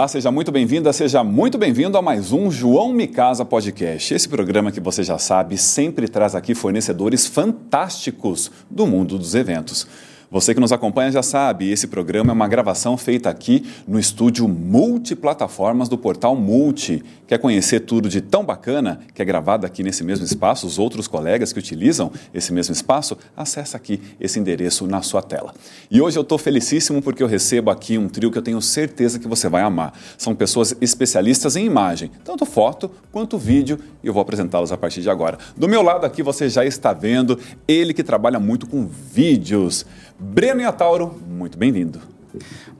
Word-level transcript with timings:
Olá, 0.00 0.08
seja 0.08 0.30
muito 0.30 0.50
bem-vinda, 0.50 0.94
seja 0.94 1.22
muito 1.22 1.58
bem-vindo 1.58 1.98
a 1.98 2.00
mais 2.00 2.32
um 2.32 2.50
João 2.50 2.90
Me 2.90 3.06
Casa 3.06 3.44
Podcast. 3.44 4.14
Esse 4.14 4.30
programa 4.30 4.72
que 4.72 4.80
você 4.80 5.04
já 5.04 5.18
sabe 5.18 5.58
sempre 5.58 6.08
traz 6.08 6.34
aqui 6.34 6.54
fornecedores 6.54 7.26
fantásticos 7.26 8.50
do 8.70 8.86
mundo 8.86 9.18
dos 9.18 9.34
eventos. 9.34 9.86
Você 10.30 10.54
que 10.54 10.60
nos 10.60 10.70
acompanha 10.70 11.10
já 11.10 11.24
sabe, 11.24 11.72
esse 11.72 11.88
programa 11.88 12.30
é 12.30 12.32
uma 12.32 12.46
gravação 12.46 12.96
feita 12.96 13.28
aqui 13.28 13.66
no 13.84 13.98
estúdio 13.98 14.46
multiplataformas 14.46 15.88
do 15.88 15.98
portal 15.98 16.36
Multi. 16.36 17.02
Quer 17.26 17.38
conhecer 17.38 17.80
tudo 17.80 18.08
de 18.08 18.20
tão 18.20 18.44
bacana 18.44 19.00
que 19.12 19.20
é 19.20 19.24
gravado 19.24 19.66
aqui 19.66 19.82
nesse 19.82 20.04
mesmo 20.04 20.24
espaço? 20.24 20.68
Os 20.68 20.78
outros 20.78 21.08
colegas 21.08 21.52
que 21.52 21.58
utilizam 21.58 22.12
esse 22.32 22.52
mesmo 22.52 22.72
espaço? 22.72 23.18
Acesse 23.36 23.74
aqui 23.74 24.00
esse 24.20 24.38
endereço 24.38 24.86
na 24.86 25.02
sua 25.02 25.20
tela. 25.20 25.52
E 25.90 26.00
hoje 26.00 26.16
eu 26.16 26.22
estou 26.22 26.38
felicíssimo 26.38 27.02
porque 27.02 27.24
eu 27.24 27.26
recebo 27.26 27.68
aqui 27.68 27.98
um 27.98 28.08
trio 28.08 28.30
que 28.30 28.38
eu 28.38 28.42
tenho 28.42 28.62
certeza 28.62 29.18
que 29.18 29.26
você 29.26 29.48
vai 29.48 29.62
amar. 29.62 29.92
São 30.16 30.32
pessoas 30.32 30.76
especialistas 30.80 31.56
em 31.56 31.66
imagem, 31.66 32.08
tanto 32.24 32.46
foto 32.46 32.88
quanto 33.10 33.36
vídeo, 33.36 33.80
e 34.00 34.06
eu 34.06 34.12
vou 34.12 34.22
apresentá-los 34.22 34.70
a 34.70 34.76
partir 34.76 35.02
de 35.02 35.10
agora. 35.10 35.38
Do 35.56 35.68
meu 35.68 35.82
lado 35.82 36.06
aqui 36.06 36.22
você 36.22 36.48
já 36.48 36.64
está 36.64 36.92
vendo 36.92 37.36
ele 37.66 37.92
que 37.92 38.04
trabalha 38.04 38.38
muito 38.38 38.68
com 38.68 38.86
vídeos. 38.86 39.84
Breno 40.20 40.60
Iatauro, 40.60 41.18
muito 41.26 41.56
bem-vindo. 41.56 41.98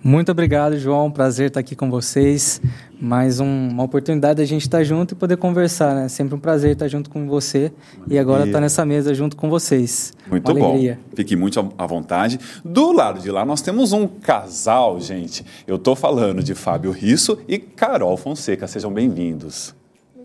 Muito 0.03 0.31
obrigado, 0.31 0.79
João. 0.79 1.11
Prazer 1.11 1.49
estar 1.49 1.61
aqui 1.61 1.75
com 1.75 1.91
vocês. 1.91 2.61
Mais 3.01 3.41
um, 3.41 3.69
uma 3.69 3.83
oportunidade 3.83 4.37
da 4.37 4.45
gente 4.45 4.63
estar 4.63 4.85
junto 4.85 5.15
e 5.15 5.17
poder 5.17 5.37
conversar, 5.37 5.95
né? 5.95 6.09
Sempre 6.09 6.35
um 6.35 6.39
prazer 6.39 6.73
estar 6.73 6.87
junto 6.87 7.11
com 7.11 7.27
você 7.27 7.73
e 8.07 8.19
agora 8.19 8.47
estar 8.47 8.61
nessa 8.61 8.85
mesa 8.85 9.13
junto 9.15 9.37
com 9.37 9.49
vocês. 9.51 10.13
Muito 10.31 10.55
bom. 10.55 10.79
Fique 11.15 11.35
muito 11.35 11.73
à 11.77 11.87
vontade. 11.87 12.39
Do 12.65 12.93
lado 12.93 13.21
de 13.21 13.31
lá 13.31 13.45
nós 13.45 13.61
temos 13.63 13.93
um 13.93 14.07
casal, 14.07 15.01
gente. 15.01 15.45
Eu 15.67 15.77
estou 15.77 15.97
falando 15.97 16.43
de 16.43 16.55
Fábio 16.55 16.93
Risso 16.93 17.39
e 17.49 17.59
Carol 17.59 18.17
Fonseca. 18.17 18.67
Sejam 18.67 18.93
bem-vindos. 18.93 19.75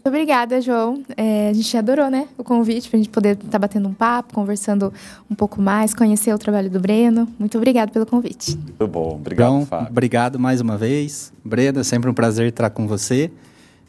Muito 0.05 0.13
obrigada, 0.17 0.61
João. 0.61 1.01
É, 1.17 1.49
a 1.49 1.53
gente 1.53 1.75
adorou, 1.75 2.11
né, 2.11 2.27
o 2.37 2.43
convite 2.43 2.87
para 2.87 2.97
a 2.97 3.01
gente 3.01 3.09
poder 3.09 3.31
estar 3.31 3.49
tá 3.49 3.57
batendo 3.57 3.89
um 3.89 3.93
papo, 3.93 4.35
conversando 4.35 4.93
um 5.27 5.33
pouco 5.33 5.59
mais, 5.59 5.95
conhecer 5.95 6.31
o 6.31 6.37
trabalho 6.37 6.69
do 6.69 6.79
Breno. 6.79 7.27
Muito 7.39 7.57
obrigado 7.57 7.89
pelo 7.89 8.05
convite. 8.05 8.55
Muito 8.55 8.87
bom, 8.87 9.15
obrigado, 9.15 9.47
então, 9.47 9.65
Fábio. 9.65 9.87
Obrigado 9.89 10.37
mais 10.37 10.61
uma 10.61 10.77
vez, 10.77 11.33
Breno. 11.43 11.79
É 11.79 11.83
sempre 11.83 12.07
um 12.07 12.13
prazer 12.13 12.49
estar 12.49 12.69
com 12.69 12.85
você. 12.85 13.31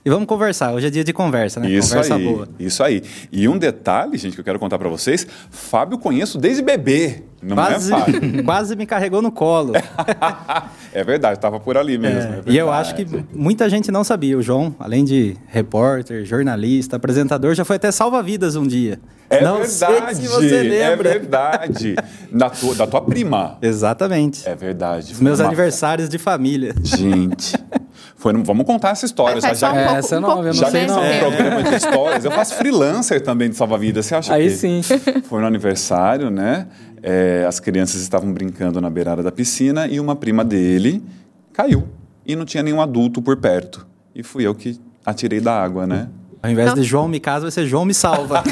E 0.07 0.09
vamos 0.09 0.29
conversar. 0.29 0.73
Hoje 0.73 0.87
é 0.87 0.91
dia 0.91 1.03
de 1.03 1.13
conversa, 1.13 1.59
né? 1.59 1.69
Isso 1.69 1.89
conversa 1.89 2.15
aí, 2.15 2.25
boa. 2.25 2.49
Isso 2.61 2.81
aí. 2.85 3.03
E 3.33 3.49
um 3.49 3.59
detalhe, 3.59 4.17
gente, 4.17 4.35
que 4.35 4.41
eu 4.41 4.45
quero 4.45 4.57
contar 4.57 4.79
para 4.79 4.89
vocês: 4.89 5.27
Fábio 5.51 5.99
conheço 5.99 6.39
desde 6.39 6.63
bebê. 6.63 7.25
Não 7.43 7.61
é, 7.61 7.71
quase, 7.71 7.93
é, 7.93 7.99
Fábio? 7.99 8.45
quase 8.47 8.77
me 8.77 8.87
carregou 8.87 9.21
no 9.21 9.33
colo. 9.33 9.73
é 10.95 11.03
verdade, 11.03 11.39
estava 11.39 11.59
por 11.59 11.77
ali 11.77 11.99
mesmo. 11.99 12.35
É, 12.35 12.37
é 12.37 12.53
e 12.53 12.57
eu 12.57 12.71
acho 12.71 12.95
que 12.95 13.05
muita 13.35 13.69
gente 13.69 13.91
não 13.91 14.05
sabia. 14.05 14.39
O 14.39 14.43
João, 14.43 14.77
além 14.79 15.05
de 15.05 15.37
repórter, 15.49 16.25
jornalista, 16.25 16.95
apresentador, 16.95 17.57
já 17.57 17.65
foi 17.65 17.75
até 17.75 17.91
salva-vidas 17.91 18.55
um 18.55 18.65
dia. 18.65 19.01
É 19.29 19.43
não 19.43 19.57
verdade. 19.57 20.19
se 20.19 20.29
você 20.29 20.63
lembra. 20.63 21.09
É 21.09 21.19
verdade. 21.19 21.97
da, 22.31 22.49
tua, 22.49 22.77
da 22.77 22.87
tua 22.87 23.03
prima. 23.03 23.59
Exatamente. 23.61 24.49
É 24.49 24.55
verdade. 24.55 25.15
Os 25.15 25.21
meus 25.21 25.41
uma... 25.41 25.49
aniversários 25.49 26.09
de 26.09 26.17
família. 26.17 26.77
Gente. 26.81 27.57
Foi, 28.27 28.33
vamos 28.43 28.67
contar 28.67 28.91
essa 28.91 29.07
história. 29.07 29.41
Já, 29.41 29.55
já, 29.55 29.71
um 29.71 29.77
pouco, 29.77 29.95
essa 29.95 30.19
um 30.19 30.21
não, 30.21 30.39
eu 30.39 30.45
não 30.47 30.53
já 30.53 30.69
sei 30.69 30.87
não. 30.89 31.01
um 31.01 31.19
programa 31.21 31.63
de 31.63 31.75
histórias. 31.77 32.25
Eu 32.25 32.33
faço 32.33 32.57
freelancer 32.57 33.23
também 33.23 33.49
de 33.49 33.55
salva-vidas. 33.55 34.05
Você 34.05 34.17
acha 34.17 34.35
Aí 34.35 34.49
que 34.49 34.57
sim. 34.57 34.81
foi 35.29 35.41
no 35.41 35.47
aniversário, 35.47 36.29
né? 36.29 36.67
É, 37.01 37.45
as 37.47 37.61
crianças 37.61 38.03
estavam 38.03 38.33
brincando 38.33 38.81
na 38.81 38.91
beirada 38.91 39.23
da 39.23 39.31
piscina 39.31 39.87
e 39.87 40.01
uma 40.01 40.17
prima 40.17 40.45
dele 40.45 41.05
caiu. 41.53 41.87
E 42.27 42.35
não 42.35 42.45
tinha 42.45 42.65
nenhum 42.65 42.81
adulto 42.81 43.23
por 43.23 43.37
perto. 43.37 43.87
E 44.13 44.25
fui 44.25 44.45
eu 44.45 44.57
que 44.57 44.77
atirei 45.05 45.39
da 45.39 45.63
água, 45.63 45.87
né? 45.87 46.09
Ao 46.47 46.53
invés 46.53 46.69
não. 46.69 46.75
de 46.75 46.83
João 46.83 47.09
me 47.09 47.21
casa, 47.21 47.43
vai 47.43 47.51
ser 47.51 47.67
João 47.67 47.85
me 47.85 47.95
salva. 47.95 48.43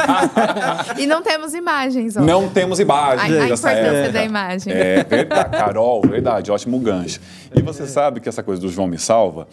e 0.98 1.06
não 1.06 1.22
temos 1.22 1.54
imagens. 1.54 2.16
Ó. 2.16 2.20
Não 2.20 2.48
temos 2.48 2.80
imagens. 2.80 3.20
A, 3.22 3.24
a 3.24 3.44
importância 3.44 3.68
época. 3.70 4.12
da 4.12 4.24
imagem. 4.24 4.72
É 4.72 5.04
verdade. 5.04 5.50
Carol, 5.50 6.02
verdade. 6.02 6.50
Ótimo 6.50 6.78
gancho. 6.80 7.20
E 7.54 7.62
você 7.62 7.86
sabe 7.86 8.20
que 8.20 8.28
essa 8.28 8.42
coisa 8.42 8.60
do 8.60 8.68
João 8.68 8.88
me 8.88 8.98
salva, 8.98 9.46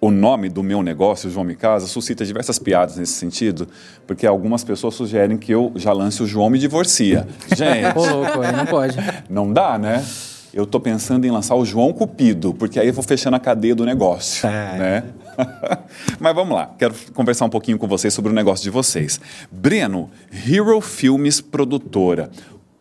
o 0.00 0.10
nome 0.10 0.48
do 0.48 0.64
meu 0.64 0.82
negócio, 0.82 1.30
João 1.30 1.44
Me 1.44 1.54
Casa, 1.54 1.86
suscita 1.86 2.26
diversas 2.26 2.58
piadas 2.58 2.96
nesse 2.96 3.12
sentido, 3.12 3.68
porque 4.04 4.26
algumas 4.26 4.64
pessoas 4.64 4.94
sugerem 4.94 5.36
que 5.36 5.52
eu 5.52 5.70
já 5.76 5.92
lance 5.92 6.20
o 6.22 6.26
João 6.26 6.50
Me 6.50 6.58
Divorcia. 6.58 7.28
Gente. 7.54 7.92
Pô, 7.94 8.04
louco, 8.04 8.40
aí 8.40 8.50
não 8.50 8.66
pode. 8.66 8.96
Não 9.30 9.52
dá, 9.52 9.78
né? 9.78 10.04
Eu 10.52 10.64
estou 10.64 10.80
pensando 10.80 11.24
em 11.24 11.30
lançar 11.30 11.54
o 11.54 11.64
João 11.64 11.92
Cupido, 11.94 12.52
porque 12.52 12.78
aí 12.78 12.88
eu 12.88 12.92
vou 12.92 13.02
fechando 13.02 13.36
a 13.36 13.40
cadeia 13.40 13.74
do 13.74 13.86
negócio, 13.86 14.46
é. 14.46 14.78
né? 14.78 15.04
Mas 16.20 16.34
vamos 16.34 16.54
lá, 16.54 16.74
quero 16.78 16.94
conversar 17.14 17.46
um 17.46 17.50
pouquinho 17.50 17.78
com 17.78 17.88
vocês 17.88 18.12
sobre 18.12 18.30
o 18.30 18.34
negócio 18.34 18.62
de 18.62 18.68
vocês. 18.68 19.18
Breno, 19.50 20.10
Hero 20.46 20.78
Filmes 20.82 21.40
Produtora. 21.40 22.30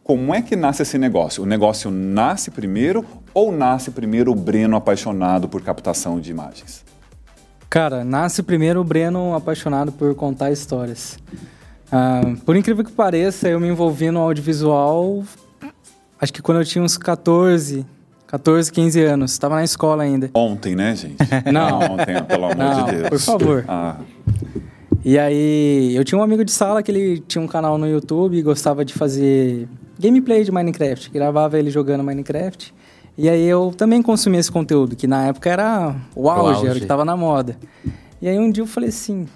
Como 0.04 0.36
é 0.36 0.42
que 0.42 0.56
nasce 0.56 0.81
esse 0.81 0.98
negócio? 0.98 1.44
O 1.44 1.46
negócio 1.46 1.90
nasce 1.90 2.52
primeiro 2.52 3.06
ou 3.34 3.52
nasce 3.54 3.92
primeiro 3.92 4.31
o 4.31 4.36
Breno 4.36 4.76
apaixonado 4.76 5.48
por 5.48 5.62
captação 5.62 6.20
de 6.20 6.30
imagens? 6.30 6.84
Cara, 7.70 8.04
nasce 8.04 8.44
primeiro 8.44 8.81
o 8.81 8.84
Breno 8.84 9.34
apaixonado 9.34 9.94
por 9.94 10.14
contar 10.16 10.52
histórias. 10.52 11.18
Ah, 11.90 12.22
por 12.46 12.58
incrível 12.58 12.84
que 12.84 12.92
pareça, 12.92 13.48
eu 13.48 13.62
me 13.62 13.70
envolvi 13.70 14.12
no 14.12 14.20
audiovisual, 14.20 15.24
acho 16.22 16.32
que 16.32 16.42
quando 16.42 16.59
eu 16.59 16.66
tinha 16.66 16.84
uns 16.84 16.98
14, 16.98 17.86
14, 18.32 18.72
15 18.72 19.02
anos. 19.02 19.32
Estava 19.34 19.56
na 19.56 19.64
escola 19.64 20.04
ainda. 20.04 20.30
Ontem, 20.34 20.74
né, 20.74 20.96
gente? 20.96 21.18
Não. 21.52 21.80
Ontem, 21.80 22.24
pelo 22.24 22.46
amor 22.46 22.56
Não, 22.56 22.86
de 22.86 22.92
Deus. 22.92 23.09
Por 23.09 23.20
favor. 23.20 23.66
Ah. 23.68 23.98
E 25.04 25.20
aí, 25.20 25.94
eu 25.94 26.06
tinha 26.06 26.18
um 26.18 26.24
amigo 26.24 26.46
de 26.46 26.52
sala 26.52 26.81
que 26.81 26.90
ele 26.90 27.20
tinha 27.28 27.42
um 27.44 27.48
canal 27.48 27.78
no 27.78 27.86
YouTube 27.86 28.38
e 28.38 28.42
gostava 28.42 28.86
de 28.86 28.94
fazer 28.94 29.68
gameplay 30.00 30.46
de 30.46 30.52
Minecraft. 30.52 31.10
Gravava 31.10 31.60
ele 31.60 31.70
jogando 31.70 32.06
Minecraft. 32.06 32.74
E 33.18 33.28
aí 33.28 33.46
eu 33.46 33.74
também 33.76 34.02
consumi 34.02 34.38
esse 34.38 34.50
conteúdo, 34.50 34.96
que 34.96 35.08
na 35.08 35.28
época 35.28 35.50
era 35.50 35.96
o 36.16 36.30
auge, 36.30 36.44
o 36.44 36.48
auge. 36.48 36.66
era 36.68 36.76
o 36.76 36.78
que 36.78 36.84
estava 36.84 37.04
na 37.04 37.18
moda. 37.18 37.58
E 38.22 38.30
aí 38.30 38.40
um 38.40 38.50
dia 38.50 38.64
eu 38.64 38.68
falei 38.68 38.90
assim, 38.90 39.28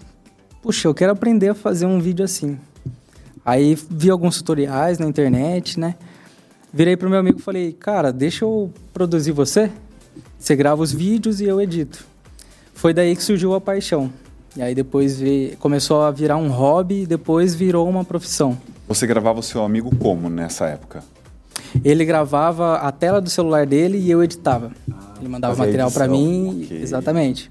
puxa, 0.61 0.87
eu 0.87 0.93
quero 0.93 1.11
aprender 1.11 1.49
a 1.49 1.53
fazer 1.53 1.85
um 1.85 1.99
vídeo 1.99 2.23
assim. 2.23 2.57
Aí 3.45 3.77
vi 3.89 4.09
alguns 4.09 4.37
tutoriais 4.37 4.97
na 4.97 5.05
internet, 5.05 5.77
né? 5.79 5.95
Virei 6.75 6.97
pro 6.97 7.09
meu 7.09 7.17
amigo 7.17 7.39
e 7.39 7.41
falei, 7.41 7.71
cara, 7.71 8.11
deixa 8.11 8.43
eu 8.43 8.69
produzir 8.93 9.31
você. 9.31 9.71
Você 10.37 10.57
grava 10.57 10.81
os 10.81 10.91
vídeos 10.91 11.39
e 11.39 11.45
eu 11.45 11.61
edito. 11.61 12.05
Foi 12.73 12.93
daí 12.93 13.15
que 13.15 13.23
surgiu 13.23 13.55
a 13.55 13.61
paixão. 13.61 14.11
E 14.57 14.61
aí 14.61 14.75
depois 14.75 15.17
vi, 15.17 15.55
começou 15.57 16.01
a 16.01 16.11
virar 16.11 16.35
um 16.35 16.49
hobby 16.49 17.03
e 17.03 17.05
depois 17.05 17.55
virou 17.55 17.87
uma 17.87 18.03
profissão. 18.03 18.57
Você 18.89 19.07
gravava 19.07 19.39
o 19.39 19.41
seu 19.41 19.63
amigo 19.63 19.89
como 19.95 20.29
nessa 20.29 20.65
época? 20.65 21.01
Ele 21.81 22.03
gravava 22.03 22.75
a 22.75 22.91
tela 22.91 23.21
do 23.21 23.29
celular 23.29 23.65
dele 23.65 23.97
e 23.97 24.11
eu 24.11 24.21
editava. 24.21 24.73
Ele 25.17 25.29
mandava 25.29 25.55
material 25.55 25.89
para 25.89 26.09
mim, 26.09 26.65
okay. 26.65 26.81
exatamente. 26.81 27.49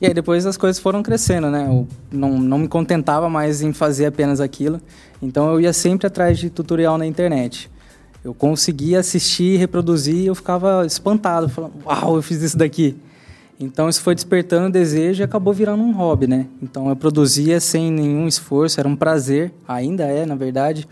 E 0.00 0.06
aí 0.06 0.14
depois 0.14 0.46
as 0.46 0.56
coisas 0.56 0.80
foram 0.80 1.02
crescendo, 1.02 1.50
né? 1.50 1.66
Eu 1.68 1.86
não, 2.10 2.38
não 2.38 2.58
me 2.60 2.68
contentava 2.68 3.28
mais 3.28 3.60
em 3.60 3.74
fazer 3.74 4.06
apenas 4.06 4.40
aquilo. 4.40 4.80
Então 5.20 5.52
eu 5.52 5.60
ia 5.60 5.74
sempre 5.74 6.06
atrás 6.06 6.38
de 6.38 6.48
tutorial 6.48 6.96
na 6.96 7.04
internet 7.04 7.73
eu 8.24 8.32
conseguia 8.32 9.00
assistir, 9.00 9.58
reproduzir, 9.58 10.16
e 10.16 10.26
eu 10.26 10.34
ficava 10.34 10.86
espantado, 10.86 11.46
falando, 11.50 11.74
uau, 11.84 12.16
eu 12.16 12.22
fiz 12.22 12.40
isso 12.40 12.56
daqui. 12.56 12.96
Então 13.60 13.88
isso 13.88 14.00
foi 14.00 14.14
despertando 14.14 14.68
o 14.68 14.72
desejo 14.72 15.22
e 15.22 15.24
acabou 15.24 15.52
virando 15.52 15.82
um 15.82 15.92
hobby, 15.92 16.26
né? 16.26 16.46
Então 16.60 16.88
eu 16.88 16.96
produzia 16.96 17.60
sem 17.60 17.92
nenhum 17.92 18.26
esforço, 18.26 18.80
era 18.80 18.88
um 18.88 18.96
prazer, 18.96 19.52
ainda 19.68 20.04
é, 20.04 20.24
na 20.24 20.34
verdade. 20.34 20.88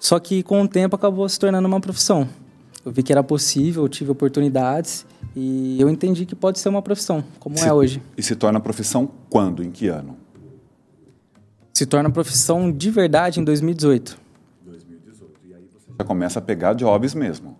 Só 0.00 0.18
que 0.18 0.42
com 0.42 0.62
o 0.62 0.68
tempo 0.68 0.96
acabou 0.96 1.28
se 1.28 1.38
tornando 1.38 1.68
uma 1.68 1.80
profissão. 1.80 2.26
Eu 2.84 2.90
vi 2.90 3.02
que 3.02 3.12
era 3.12 3.22
possível, 3.22 3.86
tive 3.88 4.10
oportunidades 4.10 5.04
e 5.34 5.80
eu 5.80 5.88
entendi 5.90 6.24
que 6.24 6.34
pode 6.34 6.58
ser 6.58 6.70
uma 6.70 6.82
profissão, 6.82 7.22
como 7.38 7.58
se, 7.58 7.68
é 7.68 7.72
hoje. 7.72 8.02
E 8.16 8.22
se 8.22 8.34
torna 8.34 8.58
profissão 8.58 9.10
quando? 9.28 9.62
Em 9.62 9.70
que 9.70 9.88
ano? 9.88 10.16
Se 11.74 11.84
torna 11.84 12.10
profissão 12.10 12.72
de 12.72 12.90
verdade 12.90 13.40
em 13.40 13.44
2018 13.44 14.25
já 15.98 16.04
começa 16.04 16.38
a 16.38 16.42
pegar 16.42 16.74
jobs 16.74 17.14
mesmo. 17.14 17.56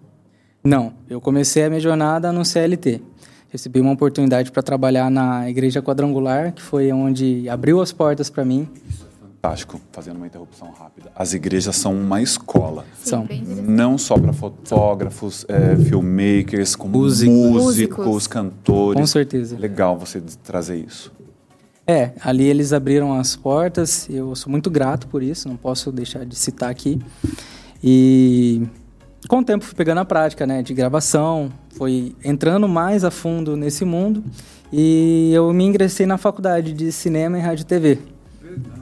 Não, 0.63 0.93
eu 1.09 1.21
comecei 1.21 1.65
a 1.65 1.69
minha 1.69 1.81
jornada 1.81 2.33
no 2.33 2.45
CLT. 2.45 3.01
Recebi 3.49 3.81
uma 3.81 3.93
oportunidade 3.93 4.51
para 4.51 4.63
trabalhar 4.63 5.11
na 5.11 5.49
Igreja 5.49 5.81
Quadrangular, 5.81 6.53
que 6.53 6.61
foi 6.61 6.93
onde 6.93 7.49
abriu 7.49 7.81
as 7.81 7.93
portas 7.93 8.29
para 8.29 8.45
mim. 8.45 8.69
Isso 8.89 9.07
é 9.07 9.27
fantástico, 9.27 9.81
fazendo 9.93 10.17
uma 10.17 10.27
interrupção 10.27 10.71
rápida. 10.73 11.11
As 11.15 11.33
igrejas 11.33 11.77
são 11.77 11.95
uma 11.95 12.21
escola. 12.21 12.85
Sim, 12.99 13.09
são. 13.09 13.29
Não 13.65 13.97
só 13.97 14.19
para 14.19 14.33
fotógrafos, 14.33 15.47
é, 15.49 15.77
filmmakers, 15.77 16.75
como 16.75 16.99
Músico. 16.99 17.33
músicos, 17.33 17.65
músicos, 17.65 18.27
cantores. 18.27 19.01
Com 19.01 19.07
certeza. 19.07 19.57
Legal 19.57 19.97
você 19.97 20.21
trazer 20.43 20.77
isso. 20.77 21.13
É, 21.87 22.11
ali 22.21 22.45
eles 22.45 22.73
abriram 22.73 23.15
as 23.15 23.37
portas, 23.37 24.09
eu 24.11 24.35
sou 24.35 24.51
muito 24.51 24.69
grato 24.69 25.07
por 25.07 25.23
isso, 25.23 25.49
não 25.49 25.57
posso 25.57 25.93
deixar 25.93 26.27
de 26.27 26.35
citar 26.35 26.69
aqui. 26.69 27.01
E 27.89 28.63
com 29.29 29.39
o 29.39 29.45
tempo 29.45 29.65
fui 29.65 29.77
pegando 29.77 29.99
a 29.99 30.05
prática, 30.05 30.45
né, 30.45 30.61
de 30.61 30.75
gravação, 30.75 31.53
foi 31.77 32.17
entrando 32.25 32.67
mais 32.67 33.05
a 33.05 33.13
fundo 33.13 33.57
nesse 33.57 33.85
mundo 33.85 34.25
e 34.73 35.31
eu 35.33 35.53
me 35.53 35.65
ingressei 35.65 36.05
na 36.05 36.19
faculdade 36.19 36.73
de 36.73 36.91
cinema 36.91 37.39
e 37.39 37.41
rádio 37.41 37.63
e 37.63 37.67
TV. 37.67 37.99
Verdade. 38.43 38.73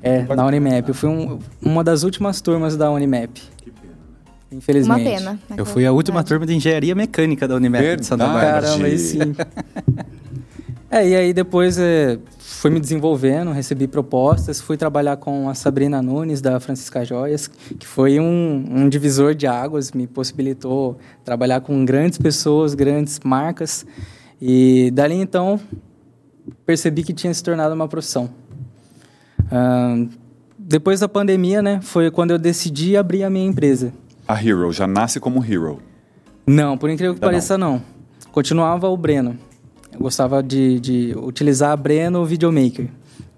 É, 0.00 0.22
na 0.22 0.46
Unimap. 0.46 0.88
Eu 0.88 0.94
fui 0.94 1.08
um, 1.08 1.40
uma 1.60 1.82
das 1.82 2.04
últimas 2.04 2.40
turmas 2.40 2.76
da 2.76 2.88
Unimap. 2.88 3.30
Que 3.56 3.70
pena, 3.72 3.94
né? 3.94 4.26
Infelizmente. 4.52 5.00
Uma 5.00 5.10
pena. 5.10 5.40
Eu 5.56 5.66
fui 5.66 5.84
a 5.84 5.90
última 5.90 6.22
turma 6.22 6.46
de 6.46 6.54
engenharia 6.54 6.94
mecânica 6.94 7.48
da 7.48 7.56
Unimap 7.56 7.80
Verdade. 7.80 8.02
de 8.02 8.06
Santa 8.06 8.26
Bárbara. 8.26 8.62
Caramba, 8.62 8.86
aí 8.86 8.98
sim. 8.98 9.18
é, 10.92 11.08
e 11.08 11.16
aí 11.16 11.32
depois 11.32 11.78
é, 11.78 12.18
fui 12.38 12.70
me 12.70 12.78
desenvolvendo, 12.78 13.50
recebi 13.50 13.88
propostas, 13.88 14.60
fui 14.60 14.76
trabalhar 14.76 15.16
com 15.16 15.48
a 15.48 15.54
Sabrina 15.54 16.02
Nunes, 16.02 16.42
da 16.42 16.60
Francisca 16.60 17.02
Joias, 17.02 17.48
que 17.48 17.86
foi 17.86 18.20
um, 18.20 18.64
um 18.68 18.88
divisor 18.90 19.34
de 19.34 19.46
águas, 19.46 19.90
me 19.92 20.06
possibilitou 20.06 20.98
trabalhar 21.24 21.62
com 21.62 21.82
grandes 21.82 22.18
pessoas, 22.18 22.74
grandes 22.74 23.18
marcas. 23.24 23.86
E 24.40 24.90
dali 24.92 25.14
então, 25.14 25.58
percebi 26.66 27.02
que 27.02 27.14
tinha 27.14 27.32
se 27.32 27.42
tornado 27.42 27.74
uma 27.74 27.88
profissão. 27.88 28.28
Uh, 29.44 30.08
depois 30.58 31.00
da 31.00 31.08
pandemia, 31.08 31.62
né, 31.62 31.80
foi 31.82 32.10
quando 32.10 32.32
eu 32.32 32.38
decidi 32.38 32.98
abrir 32.98 33.24
a 33.24 33.30
minha 33.30 33.46
empresa. 33.46 33.94
A 34.28 34.40
Hero 34.40 34.70
já 34.72 34.86
nasce 34.86 35.18
como 35.18 35.42
Hero? 35.42 35.80
Não, 36.46 36.76
por 36.76 36.90
incrível 36.90 37.14
que 37.14 37.20
pareça, 37.20 37.56
não. 37.56 37.72
não. 37.72 37.82
Continuava 38.30 38.88
o 38.88 38.96
Breno. 38.96 39.38
Eu 39.92 40.00
gostava 40.00 40.42
de, 40.42 40.80
de 40.80 41.14
utilizar 41.16 41.70
a 41.70 41.76
Breno 41.76 42.24
Videomaker, 42.24 42.88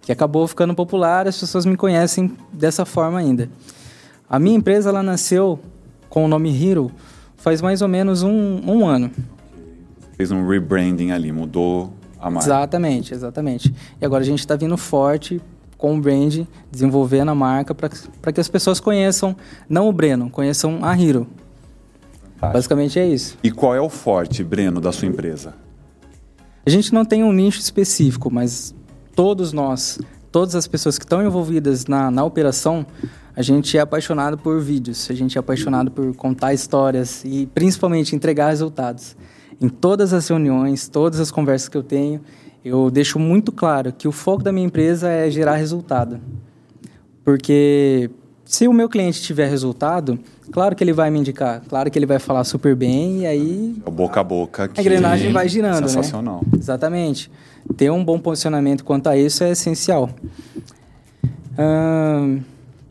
que 0.01 0.12
acabou 0.12 0.47
ficando 0.47 0.75
popular, 0.75 1.27
as 1.27 1.39
pessoas 1.39 1.67
me 1.67 1.77
conhecem 1.77 2.37
dessa 2.53 2.85
forma 2.85 3.19
ainda. 3.19 3.49
A 4.29 4.39
minha 4.39 4.56
empresa 4.56 4.91
ela 4.91 5.03
nasceu 5.03 5.59
com 6.09 6.25
o 6.25 6.29
nome 6.29 6.51
Hero 6.51 6.91
faz 7.45 7.61
mais 7.61 7.83
ou 7.83 7.89
menos 7.89 8.23
um, 8.23 8.61
um 8.67 8.87
ano. 8.87 9.11
Fez 10.17 10.31
um 10.31 10.49
rebranding 10.49 11.11
ali, 11.11 11.31
mudou 11.31 11.93
a 12.19 12.31
marca. 12.31 12.49
Exatamente, 12.49 13.12
exatamente. 13.12 13.75
E 14.01 14.05
agora 14.05 14.23
a 14.23 14.27
gente 14.27 14.39
está 14.39 14.56
vindo 14.56 14.77
forte 14.79 15.43
com 15.77 15.95
o 15.95 16.01
brand, 16.01 16.47
desenvolvendo 16.73 17.31
a 17.31 17.35
marca 17.35 17.75
para 17.75 18.33
que 18.33 18.41
as 18.41 18.49
pessoas 18.49 18.81
conheçam, 18.81 19.37
não 19.69 19.89
o 19.89 19.93
Breno, 19.93 20.31
conheçam 20.31 20.83
a 20.83 20.99
Hero. 20.99 21.27
Basicamente 22.41 22.99
é 22.99 23.06
isso. 23.06 23.37
E 23.43 23.51
qual 23.51 23.75
é 23.75 23.81
o 23.81 23.91
forte, 23.91 24.43
Breno, 24.43 24.81
da 24.81 24.93
sua 24.93 25.06
empresa? 25.06 25.55
A 26.66 26.70
gente 26.70 26.94
não 26.94 27.05
tem 27.05 27.22
um 27.22 27.32
nicho 27.32 27.61
específico, 27.61 28.32
mas 28.32 28.75
todos 29.14 29.52
nós, 29.52 29.99
todas 30.32 30.55
as 30.55 30.66
pessoas 30.66 30.99
que 30.99 31.05
estão 31.05 31.22
envolvidas 31.22 31.87
na, 31.87 32.11
na 32.11 32.25
operação, 32.25 32.87
a 33.37 33.43
gente 33.43 33.76
é 33.76 33.81
apaixonado 33.81 34.38
por 34.38 34.61
vídeos, 34.61 35.11
a 35.11 35.14
gente 35.14 35.37
é 35.37 35.40
apaixonado 35.40 35.90
por 35.90 36.14
contar 36.14 36.55
histórias 36.55 37.22
e 37.25 37.46
principalmente 37.46 38.16
entregar 38.16 38.49
resultados. 38.49 39.14
Em 39.61 39.69
todas 39.69 40.12
as 40.14 40.26
reuniões, 40.26 40.88
todas 40.88 41.20
as 41.20 41.31
conversas 41.31 41.69
que 41.69 41.76
eu 41.76 41.82
tenho, 41.82 42.20
eu 42.64 42.90
deixo 42.90 43.19
muito 43.19 43.52
claro 43.52 43.93
que 43.93 44.08
o 44.08 44.12
foco 44.12 44.43
da 44.43 44.50
minha 44.50 44.67
empresa 44.67 45.10
é 45.10 45.31
gerar 45.31 45.56
resultado. 45.56 46.19
Porque 47.22 48.10
se 48.55 48.69
o 48.69 48.73
meu 48.73 48.89
cliente 48.89 49.21
tiver 49.21 49.49
resultado, 49.49 50.17
claro 50.53 50.77
que 50.77 50.85
ele 50.85 50.93
vai 50.93 51.11
me 51.11 51.19
indicar, 51.19 51.61
claro 51.69 51.91
que 51.91 51.99
ele 51.99 52.06
vai 52.06 52.21
falar 52.21 52.45
super 52.45 52.77
bem 52.77 53.23
e 53.23 53.27
aí... 53.27 53.77
É 53.85 53.89
o 53.89 53.93
boca 53.93 54.21
a 54.21 54.25
boca 54.25 54.69
que... 54.69 54.79
A 54.79 54.83
engrenagem 54.83 55.33
vai 55.33 55.49
girando, 55.49 55.81
né? 55.81 55.89
Sensacional. 55.89 56.41
Né? 56.47 56.59
Exatamente. 56.59 57.29
Ter 57.77 57.91
um 57.91 58.05
bom 58.05 58.17
posicionamento 58.17 58.85
quanto 58.85 59.09
a 59.09 59.17
isso 59.17 59.43
é 59.43 59.51
essencial. 59.51 60.09
Hum... 61.59 62.41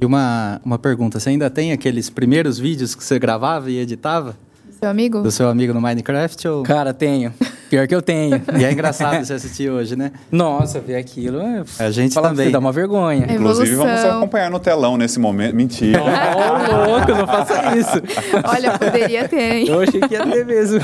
E 0.01 0.05
uma, 0.05 0.59
uma 0.65 0.77
pergunta, 0.77 1.17
você 1.17 1.29
ainda 1.29 1.49
tem 1.49 1.71
aqueles 1.71 2.09
primeiros 2.09 2.59
vídeos 2.59 2.93
que 2.93 3.01
você 3.01 3.17
gravava 3.17 3.71
e 3.71 3.77
editava? 3.77 4.35
Seu 4.77 4.89
amigo? 4.89 5.21
Do 5.21 5.31
seu 5.31 5.47
amigo 5.47 5.73
no 5.73 5.79
Minecraft? 5.79 6.45
Ou... 6.45 6.63
Cara, 6.63 6.93
tenho. 6.93 7.33
Pior 7.73 7.87
que 7.87 7.95
eu 7.95 8.03
tenho. 8.03 8.39
e 8.55 8.63
é 8.63 8.71
engraçado 8.71 9.25
você 9.25 9.33
assistir 9.33 9.67
hoje, 9.67 9.95
né? 9.95 10.11
Nossa, 10.31 10.79
ver 10.79 10.95
aquilo. 10.95 11.41
É... 11.41 11.63
A 11.79 11.89
gente 11.89 12.13
também. 12.13 12.51
Dá 12.51 12.59
uma 12.59 12.71
vergonha. 12.71 13.25
Inclusive, 13.27 13.75
vamos 13.75 13.99
acompanhar 14.03 14.51
no 14.51 14.59
telão 14.59 14.95
nesse 14.95 15.19
momento. 15.19 15.55
Mentira. 15.55 15.99
oh, 15.99 16.87
louco, 16.91 17.11
não 17.13 17.25
faça 17.25 17.75
isso. 17.75 17.99
Olha, 18.47 18.77
poderia 18.77 19.27
ter, 19.27 19.55
hein? 19.55 19.67
Eu 19.67 19.81
achei 19.81 19.99
que 19.99 20.13
ia 20.13 20.23
ter 20.23 20.45
mesmo. 20.45 20.81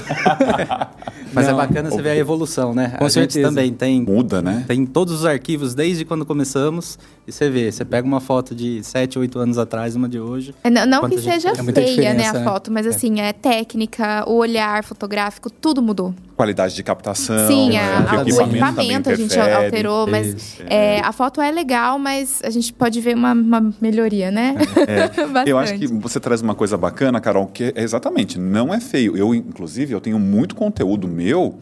Mas 1.31 1.47
é 1.47 1.51
não, 1.51 1.61
é 1.61 1.67
bacana 1.67 1.91
você 1.91 2.01
ver 2.01 2.09
a 2.09 2.15
evolução, 2.15 2.73
né? 2.73 2.95
Com 2.97 3.05
a 3.05 3.09
certeza. 3.11 3.47
também 3.47 3.71
tem. 3.71 4.01
Muda, 4.01 4.41
né? 4.41 4.63
Tem 4.67 4.83
todos 4.83 5.13
os 5.13 5.25
arquivos 5.27 5.75
desde 5.75 6.03
quando 6.03 6.25
começamos 6.25 6.97
e 7.27 7.31
você 7.31 7.51
vê. 7.51 7.71
Você 7.71 7.85
pega 7.85 8.07
uma 8.07 8.19
foto 8.19 8.55
de 8.55 8.83
7, 8.83 9.19
8 9.19 9.37
anos 9.37 9.59
atrás, 9.59 9.95
uma 9.95 10.09
de 10.09 10.19
hoje. 10.19 10.55
É, 10.63 10.71
não, 10.71 10.87
não 10.87 11.07
que 11.07 11.19
seja 11.21 11.53
feia, 11.53 12.15
né, 12.15 12.29
a 12.29 12.33
né? 12.33 12.43
foto, 12.43 12.71
mas 12.71 12.87
é. 12.87 12.89
assim, 12.89 13.21
é 13.21 13.31
técnica, 13.31 14.27
o 14.27 14.37
olhar 14.37 14.83
fotográfico, 14.83 15.51
tudo 15.51 15.83
mudou 15.83 16.15
qualidade 16.39 16.73
de 16.73 16.78
captação. 16.83 17.47
Sim, 17.47 17.71
né? 17.71 17.79
a, 17.79 18.17
o 18.17 18.21
equipamento, 18.21 18.55
equipamento 18.55 19.09
a 19.09 19.15
gente 19.15 19.39
alterou, 19.39 20.07
mas 20.07 20.27
Isso, 20.27 20.63
é, 20.67 20.99
a 21.01 21.11
foto 21.11 21.41
é 21.41 21.51
legal, 21.51 21.99
mas 21.99 22.41
a 22.43 22.49
gente 22.49 22.73
pode 22.73 22.99
ver 23.01 23.15
uma, 23.15 23.33
uma 23.33 23.73
melhoria, 23.81 24.31
né? 24.31 24.55
É. 24.87 25.43
eu 25.49 25.57
acho 25.57 25.75
que 25.75 25.87
você 25.87 26.19
traz 26.19 26.41
uma 26.41 26.55
coisa 26.55 26.77
bacana, 26.77 27.19
Carol, 27.19 27.47
que 27.47 27.73
é 27.75 27.81
exatamente, 27.81 28.39
não 28.39 28.73
é 28.73 28.79
feio. 28.79 29.15
Eu, 29.17 29.33
inclusive, 29.33 29.93
eu 29.93 30.01
tenho 30.01 30.19
muito 30.19 30.55
conteúdo 30.55 31.07
meu 31.07 31.57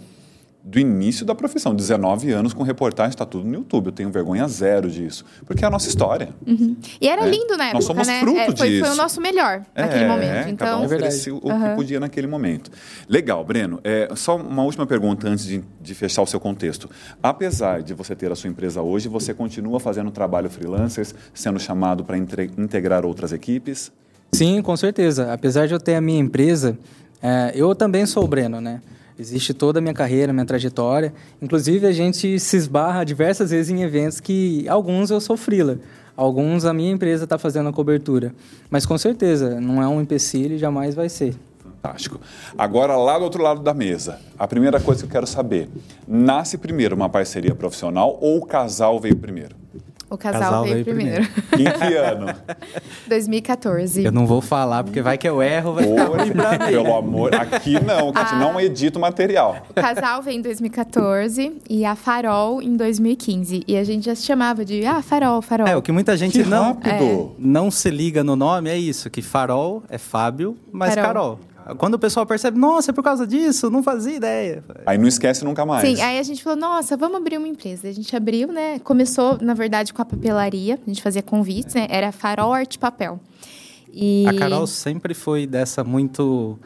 do 0.68 0.80
início 0.80 1.26
da 1.26 1.34
profissão, 1.34 1.74
19 1.74 2.30
anos 2.34 2.54
com 2.54 2.62
reportagem, 2.62 3.12
está 3.12 3.26
tudo 3.26 3.48
no 3.48 3.54
YouTube. 3.54 3.88
Eu 3.88 3.92
tenho 3.94 4.12
vergonha 4.12 4.46
zero 4.50 4.92
disso, 4.92 5.24
porque 5.46 5.64
é 5.64 5.68
a 5.68 5.72
nossa 5.72 5.88
história. 5.88 6.30
Uhum. 6.46 6.76
E 7.00 7.08
era 7.08 7.26
é. 7.26 7.30
lindo 7.30 7.56
na 7.56 7.68
época, 7.68 7.74
Nós 7.76 7.86
somos 7.86 8.06
né? 8.06 8.20
fruto 8.20 8.38
é, 8.38 8.46
foi, 8.58 8.70
disso. 8.70 8.86
foi 8.86 8.94
o 8.94 8.98
nosso 8.98 9.22
melhor 9.22 9.64
é, 9.74 9.82
naquele 9.82 10.06
momento. 10.08 10.50
Então, 10.50 10.68
cada 10.68 10.78
um 10.78 10.84
é 10.84 10.88
o 11.32 11.48
uhum. 11.48 11.70
que 11.70 11.76
podia 11.76 12.00
naquele 12.02 12.28
momento. 12.28 12.70
Legal, 13.08 13.46
Breno. 13.46 13.80
É, 13.82 14.10
só 14.14 14.36
uma 14.36 14.64
última 14.64 14.86
pergunta 14.86 15.30
antes 15.30 15.46
de, 15.46 15.64
de 15.82 15.96
fechar 15.96 16.22
o 16.22 16.28
seu 16.28 16.40
contexto. 16.40 16.90
Apesar 17.24 17.82
de 17.82 17.94
você 17.94 18.14
ter 18.14 18.30
a 18.30 18.36
sua 18.36 18.50
empresa 18.50 18.82
hoje, 18.82 19.08
você 19.08 19.34
continua 19.34 19.80
fazendo 19.80 20.12
trabalho 20.12 20.50
freelancers, 20.50 21.16
sendo 21.34 21.60
chamado 21.60 22.04
para 22.04 22.18
integrar 22.18 23.06
outras 23.06 23.32
equipes? 23.32 23.90
Sim, 24.34 24.62
com 24.62 24.76
certeza. 24.76 25.32
Apesar 25.32 25.66
de 25.66 25.74
eu 25.74 25.80
ter 25.80 25.96
a 25.96 26.02
minha 26.02 26.20
empresa, 26.20 26.78
é, 27.22 27.54
eu 27.56 27.74
também 27.74 28.06
sou 28.06 28.26
o 28.26 28.28
Breno, 28.28 28.60
né? 28.60 28.82
Existe 29.20 29.54
toda 29.54 29.80
a 29.80 29.82
minha 29.82 29.94
carreira, 29.94 30.32
minha 30.32 30.46
trajetória. 30.46 31.12
Inclusive, 31.42 31.88
a 31.88 31.92
gente 31.92 32.40
se 32.40 32.56
esbarra 32.56 33.04
diversas 33.04 33.50
vezes 33.50 33.72
em 33.72 33.82
eventos 33.82 34.20
que 34.20 34.68
alguns 34.70 35.10
eu 35.10 35.20
sou 35.20 35.36
frila, 35.36 35.80
alguns 36.16 36.66
a 36.66 36.74
minha 36.74 36.92
empresa 36.92 37.24
está 37.24 37.38
fazendo 37.38 37.68
a 37.70 37.74
cobertura. 37.74 38.34
Mas 38.70 38.86
com 38.86 38.98
certeza, 38.98 39.60
não 39.60 39.82
é 39.82 39.88
um 39.88 40.00
empecilho 40.00 40.56
e 40.56 40.58
jamais 40.60 40.94
vai 40.94 41.10
ser. 41.10 41.36
Fantástico. 41.64 42.20
Agora, 42.58 42.96
lá 42.96 43.18
do 43.18 43.24
outro 43.24 43.42
lado 43.42 43.62
da 43.62 43.74
mesa, 43.74 44.20
a 44.38 44.48
primeira 44.48 44.80
coisa 44.80 45.02
que 45.02 45.08
eu 45.08 45.12
quero 45.12 45.28
saber: 45.28 45.68
nasce 46.08 46.58
primeiro 46.58 46.96
uma 46.96 47.10
parceria 47.10 47.56
profissional 47.56 48.18
ou 48.22 48.38
o 48.38 48.46
casal 48.46 49.00
veio 49.00 49.16
primeiro? 49.16 49.56
O 50.10 50.18
casal, 50.18 50.42
casal 50.42 50.64
veio, 50.64 50.74
veio, 50.76 50.86
primeiro. 50.86 51.28
primeiro. 51.50 51.76
em 51.76 51.80
que 51.80 51.96
ano? 51.96 52.28
2014. 53.10 54.06
Eu 54.06 54.12
não 54.12 54.26
vou 54.26 54.42
falar, 54.42 54.84
porque 54.84 55.02
vai 55.02 55.18
que 55.18 55.28
eu 55.28 55.44
erro, 55.44 55.74
vai 55.74 56.26
ficar. 56.26 56.68
Pelo 56.68 56.96
amor, 56.96 57.36
aqui 57.36 57.74
não, 57.74 58.14
que 58.14 58.20
a 58.20 58.24
gente 58.24 58.36
ah. 58.36 58.40
não 58.40 58.60
edita 58.60 58.98
o 58.98 59.02
material. 59.02 59.58
O 59.70 59.74
casal 59.74 60.22
veio 60.22 60.40
em 60.40 60.42
2014 60.42 61.58
e 61.70 61.84
a 61.84 61.96
Farol 61.96 62.62
em 62.62 62.76
2015. 62.78 63.64
E 63.68 63.76
a 63.76 63.84
gente 63.84 64.06
já 64.06 64.16
se 64.16 64.24
chamava 64.24 64.64
de, 64.64 64.86
ah, 64.86 65.02
Farol, 65.02 65.42
Farol. 65.42 65.68
É, 65.68 65.76
o 65.76 65.82
que 65.82 65.92
muita 65.92 66.16
gente 66.16 66.42
que 66.44 66.48
não, 66.48 66.78
é. 66.84 67.28
não 67.38 67.70
se 67.70 67.90
liga 67.90 68.24
no 68.24 68.36
nome 68.36 68.70
é 68.70 68.78
isso, 68.78 69.10
que 69.10 69.22
Farol 69.22 69.84
é 69.90 69.98
Fábio, 69.98 70.58
mas 70.72 70.96
Farol. 70.96 71.06
Carol. 71.06 71.40
Quando 71.78 71.96
o 71.96 72.00
pessoal 72.00 72.26
percebe, 72.26 72.58
nossa, 72.58 72.92
é 72.92 72.94
por 72.94 73.04
causa 73.04 73.26
disso, 73.26 73.70
não 73.70 73.84
fazia 73.84 74.16
ideia. 74.16 74.64
Aí 74.86 74.98
não 74.98 75.08
esquece 75.08 75.44
nunca 75.44 75.66
mais. 75.66 75.88
Sim, 75.88 76.02
aí 76.02 76.20
a 76.20 76.24
gente 76.24 76.44
falou, 76.44 76.60
nossa, 76.60 76.96
vamos 76.96 77.18
abrir 77.18 77.38
uma 77.38 77.48
empresa. 77.48 77.88
A 77.88 77.92
gente 77.92 78.16
abriu, 78.16 78.50
né? 78.50 78.80
Começou, 78.80 79.38
na 79.42 79.54
verdade, 79.54 79.94
com 79.94 80.02
a 80.02 80.06
papelaria. 80.06 80.80
A 80.86 80.90
gente 80.90 81.02
fazia 81.02 81.22
convites, 81.22 81.76
né? 81.76 81.88
Era 81.90 82.12
farol, 82.12 82.54
arte 82.54 82.78
papel. 82.78 83.20
E... 83.92 84.26
A 84.28 84.34
Carol 84.34 84.68
sempre 84.68 85.14
foi 85.14 85.48
dessa 85.48 85.84
muito 85.84 86.60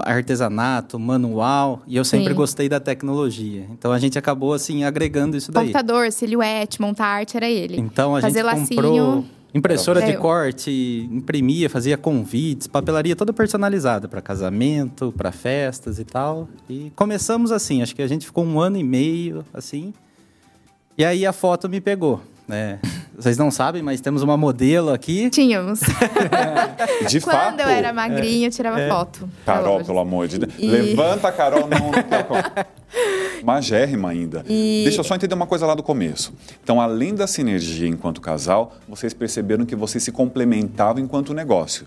artesanato, 0.00 0.98
manual, 0.98 1.82
e 1.86 1.96
eu 1.96 2.04
sempre 2.04 2.28
Sim. 2.28 2.34
gostei 2.34 2.68
da 2.68 2.78
tecnologia. 2.78 3.66
Então 3.70 3.92
a 3.92 3.98
gente 3.98 4.18
acabou 4.18 4.52
assim 4.52 4.84
agregando 4.84 5.38
isso 5.38 5.50
daí. 5.50 5.66
Computador, 5.66 6.12
silhuete, 6.12 6.82
montar 6.82 7.06
arte 7.06 7.36
era 7.36 7.48
ele. 7.48 7.80
Então 7.80 8.14
a 8.14 8.20
Fazer 8.20 8.44
gente 8.44 8.76
lacinho... 8.76 9.24
Impressora 9.52 10.00
de 10.02 10.16
corte, 10.16 11.08
imprimia, 11.10 11.68
fazia 11.68 11.98
convites, 11.98 12.66
papelaria 12.66 13.16
toda 13.16 13.32
personalizada 13.32 14.08
para 14.08 14.20
casamento, 14.20 15.12
para 15.16 15.32
festas 15.32 15.98
e 15.98 16.04
tal. 16.04 16.48
E 16.68 16.92
começamos 16.94 17.50
assim, 17.50 17.82
acho 17.82 17.94
que 17.94 18.02
a 18.02 18.06
gente 18.06 18.26
ficou 18.26 18.44
um 18.44 18.60
ano 18.60 18.76
e 18.76 18.84
meio 18.84 19.44
assim. 19.52 19.92
E 20.96 21.04
aí 21.04 21.26
a 21.26 21.32
foto 21.32 21.68
me 21.68 21.80
pegou. 21.80 22.20
Né? 22.50 22.80
Vocês 23.16 23.38
não 23.38 23.48
sabem, 23.48 23.80
mas 23.80 24.00
temos 24.00 24.22
uma 24.22 24.36
modelo 24.36 24.90
aqui. 24.90 25.30
Tínhamos. 25.30 25.78
de 27.08 27.20
Quando 27.20 27.32
fato. 27.32 27.60
eu 27.60 27.68
era 27.68 27.92
magrinha, 27.92 28.48
eu 28.48 28.50
tirava 28.50 28.80
é. 28.80 28.88
foto. 28.88 29.30
Carol, 29.46 29.84
pelo 29.84 30.00
amor 30.00 30.26
de 30.26 30.38
Deus. 30.40 30.52
E... 30.58 30.66
Levanta, 30.66 31.30
Carol, 31.30 31.68
não. 31.68 31.92
Magérrima 33.44 34.10
ainda. 34.10 34.44
E... 34.48 34.80
Deixa 34.82 34.98
eu 34.98 35.04
só 35.04 35.14
entender 35.14 35.34
uma 35.34 35.46
coisa 35.46 35.64
lá 35.64 35.76
do 35.76 35.82
começo. 35.82 36.32
Então, 36.60 36.80
além 36.80 37.14
da 37.14 37.28
sinergia 37.28 37.86
enquanto 37.86 38.20
casal, 38.20 38.74
vocês 38.88 39.14
perceberam 39.14 39.64
que 39.64 39.76
vocês 39.76 40.02
se 40.02 40.10
complementavam 40.10 41.00
enquanto 41.00 41.32
negócio. 41.32 41.86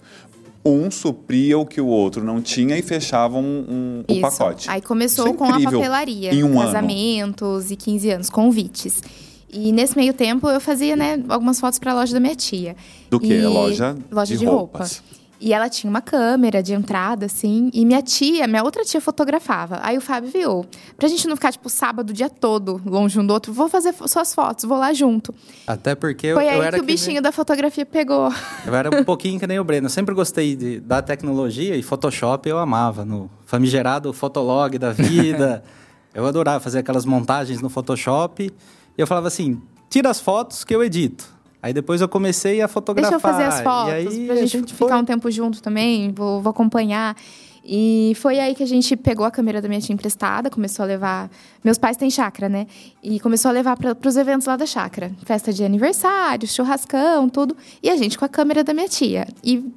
um 0.64 0.90
supria 0.90 1.58
o 1.58 1.66
que 1.66 1.82
o 1.82 1.88
outro 1.88 2.24
não 2.24 2.42
tinha 2.42 2.78
e 2.78 2.82
fechavam 2.82 3.44
um, 3.44 4.04
um, 4.08 4.16
um 4.16 4.22
pacote. 4.22 4.70
Aí 4.70 4.82
começou 4.82 5.28
é 5.28 5.34
com 5.34 5.44
a 5.44 5.60
papelaria, 5.60 6.34
em 6.34 6.42
um 6.42 6.58
casamentos 6.58 7.66
ano. 7.66 7.74
e 7.74 7.76
15 7.76 8.10
anos, 8.12 8.30
convites. 8.30 9.02
E 9.54 9.72
nesse 9.72 9.96
meio 9.96 10.14
tempo 10.14 10.50
eu 10.50 10.60
fazia, 10.60 10.96
né, 10.96 11.24
algumas 11.30 11.60
fotos 11.60 11.78
para 11.78 11.92
a 11.92 11.96
loja 11.96 12.14
da 12.14 12.20
minha 12.20 12.36
tia. 12.36 12.76
Do 13.10 13.20
que? 13.20 13.42
Loja, 13.42 13.96
loja 14.12 14.34
de, 14.34 14.40
de 14.40 14.46
roupas. 14.46 14.98
roupa. 14.98 15.24
E 15.44 15.52
ela 15.52 15.68
tinha 15.68 15.90
uma 15.90 16.00
câmera 16.00 16.64
de 16.64 16.74
entrada, 16.74 17.26
assim. 17.26 17.70
E 17.74 17.86
minha 17.86 18.02
tia, 18.02 18.48
minha 18.48 18.64
outra 18.64 18.86
tia 18.86 19.02
fotografava. 19.02 19.78
Aí 19.84 19.98
o 19.98 20.02
Fábio 20.02 20.32
viu. 20.32 20.66
Pra 20.98 21.10
gente 21.10 21.28
não 21.28 21.36
ficar, 21.36 21.52
tipo, 21.52 21.70
sábado 21.70 22.12
o 22.12 22.14
dia 22.14 22.30
todo, 22.30 22.82
longe 22.86 23.20
um 23.20 23.28
do 23.28 23.34
outro, 23.34 23.52
vou 23.52 23.68
fazer 23.68 23.94
suas 24.08 24.34
fotos, 24.34 24.64
vou 24.64 24.78
lá 24.78 24.94
junto. 24.94 25.36
Até 25.68 25.96
porque 25.96 26.34
Foi 26.34 26.46
eu, 26.46 26.50
aí 26.50 26.56
eu 26.56 26.64
era 26.64 26.78
que 26.78 26.82
o 26.82 26.86
bichinho 26.86 27.22
da 27.22 27.34
fotografia 27.34 27.86
pegou. 27.86 28.32
Eu 28.66 28.74
era 28.74 28.90
um 28.90 29.04
pouquinho 29.04 29.38
que 29.38 29.46
nem 29.46 29.60
o 29.60 29.66
Breno. 29.66 29.88
Eu 29.88 29.90
sempre 29.90 30.16
gostei 30.16 30.56
de, 30.56 30.80
da 30.80 31.02
tecnologia 31.02 31.76
e 31.76 31.84
Photoshop 31.84 32.48
eu 32.48 32.58
amava. 32.58 33.04
No 33.04 33.30
famigerado 33.46 34.14
Fotolog 34.14 34.78
da 34.78 34.94
vida. 34.94 35.62
eu 36.16 36.26
adorava 36.26 36.62
fazer 36.62 36.80
aquelas 36.80 37.06
montagens 37.06 37.60
no 37.62 37.70
Photoshop. 37.70 38.50
E 38.98 39.02
eu 39.02 39.08
falava 39.08 39.28
assim, 39.28 39.62
tira 39.90 40.10
as 40.10 40.20
fotos 40.20 40.64
que 40.64 40.76
eu 40.76 40.84
edito. 40.84 41.32
Aí 41.62 41.74
depois 41.74 42.02
eu 42.02 42.10
comecei 42.10 42.62
a 42.62 42.68
fotografar. 42.68 43.12
Deixa 43.12 43.26
eu 43.26 43.32
fazer 43.32 43.44
as 43.44 43.62
fotos, 43.62 43.94
aí 43.94 44.26
pra 44.28 44.36
gente, 44.36 44.48
gente 44.48 44.74
ficar 44.74 44.90
foi... 44.90 44.98
um 44.98 45.06
tempo 45.06 45.32
junto 45.32 45.62
também, 45.62 46.12
vou, 46.12 46.42
vou 46.42 46.52
acompanhar. 46.52 47.16
E 47.66 48.12
foi 48.18 48.40
aí 48.40 48.54
que 48.54 48.62
a 48.62 48.68
gente 48.68 48.98
pegou 48.98 49.26
a 49.26 49.32
câmera 49.32 49.62
da 49.62 49.70
minha 49.70 49.80
tia 49.80 49.94
emprestada, 49.94 50.50
começou 50.50 50.84
a 50.84 50.86
levar. 50.86 51.30
Meus 51.64 51.78
pais 51.78 51.96
têm 51.96 52.10
chácara, 52.10 52.50
né? 52.50 52.68
E 53.02 53.22
começou 53.22 53.48
a 53.48 53.54
levar 53.54 53.78
para 53.78 53.96
os 54.06 54.18
eventos 54.18 54.46
lá 54.48 54.58
da 54.58 54.66
chácara. 54.66 55.14
Festa 55.24 55.54
de 55.54 55.64
aniversário, 55.64 56.46
churrascão, 56.46 57.30
tudo. 57.30 57.56
E 57.82 57.90
a 57.90 57.96
gente 57.96 58.20
com 58.20 58.26
a 58.26 58.30
câmera 58.30 58.66
da 58.66 58.74
minha 58.74 58.90
tia. 58.90 59.26
E 59.42 59.72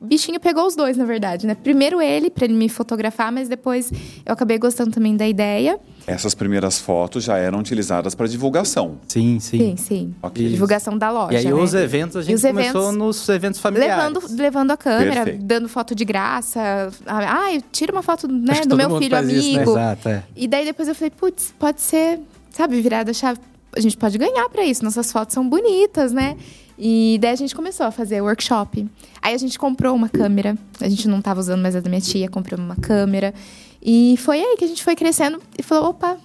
bichinho 0.00 0.38
pegou 0.40 0.66
os 0.66 0.76
dois, 0.76 0.96
na 0.96 1.04
verdade, 1.04 1.46
né? 1.46 1.54
Primeiro 1.54 2.00
ele, 2.00 2.30
para 2.30 2.44
ele 2.44 2.54
me 2.54 2.68
fotografar, 2.68 3.32
mas 3.32 3.48
depois 3.48 3.90
eu 4.24 4.32
acabei 4.32 4.58
gostando 4.58 4.90
também 4.90 5.16
da 5.16 5.26
ideia. 5.26 5.78
Essas 6.06 6.34
primeiras 6.34 6.78
fotos 6.78 7.24
já 7.24 7.36
eram 7.36 7.58
utilizadas 7.58 8.14
para 8.14 8.26
divulgação. 8.26 8.98
Sim, 9.06 9.38
sim. 9.40 9.58
Sim, 9.58 9.76
sim. 9.76 10.14
Okay. 10.22 10.48
Divulgação 10.48 10.96
da 10.96 11.10
loja. 11.10 11.34
E 11.34 11.36
aí 11.36 11.44
né? 11.44 11.52
os 11.52 11.74
eventos 11.74 12.16
a 12.16 12.22
gente 12.22 12.40
começou 12.40 12.82
eventos, 12.82 12.96
nos 12.96 13.28
eventos 13.28 13.60
familiares. 13.60 13.96
Levando, 13.96 14.40
levando 14.40 14.70
a 14.70 14.76
câmera, 14.76 15.24
Perfeito. 15.24 15.44
dando 15.44 15.68
foto 15.68 15.94
de 15.94 16.04
graça. 16.04 16.90
Ah, 17.06 17.48
tira 17.70 17.92
uma 17.92 18.02
foto 18.02 18.26
né, 18.26 18.62
do 18.66 18.76
meu 18.76 18.98
filho 18.98 19.16
amigo. 19.16 19.38
Isso, 19.38 19.56
né? 19.56 19.62
Exato, 19.62 20.08
é. 20.08 20.22
E 20.34 20.48
daí 20.48 20.64
depois 20.64 20.88
eu 20.88 20.94
falei, 20.94 21.10
putz, 21.10 21.54
pode 21.58 21.80
ser, 21.80 22.20
sabe, 22.50 22.80
virada 22.80 23.12
chave. 23.12 23.38
A 23.76 23.80
gente 23.80 23.96
pode 23.96 24.16
ganhar 24.16 24.48
para 24.48 24.64
isso. 24.64 24.82
Nossas 24.82 25.12
fotos 25.12 25.34
são 25.34 25.46
bonitas, 25.46 26.12
né? 26.12 26.36
E 26.78 27.18
daí 27.20 27.32
a 27.32 27.36
gente 27.36 27.54
começou 27.54 27.86
a 27.86 27.90
fazer 27.90 28.20
workshop. 28.20 28.86
Aí 29.20 29.34
a 29.34 29.38
gente 29.38 29.58
comprou 29.58 29.94
uma 29.94 30.08
câmera. 30.08 30.56
A 30.80 30.88
gente 30.88 31.08
não 31.08 31.18
estava 31.18 31.40
usando 31.40 31.60
mais 31.60 31.74
a 31.74 31.80
da 31.80 31.88
minha 31.88 32.00
tia, 32.00 32.28
comprou 32.28 32.58
uma 32.58 32.76
câmera. 32.76 33.34
E 33.82 34.16
foi 34.18 34.38
aí 34.38 34.56
que 34.56 34.64
a 34.64 34.68
gente 34.68 34.84
foi 34.84 34.94
crescendo 34.94 35.42
e 35.58 35.62
falou: 35.62 35.90
opa, 35.90 36.16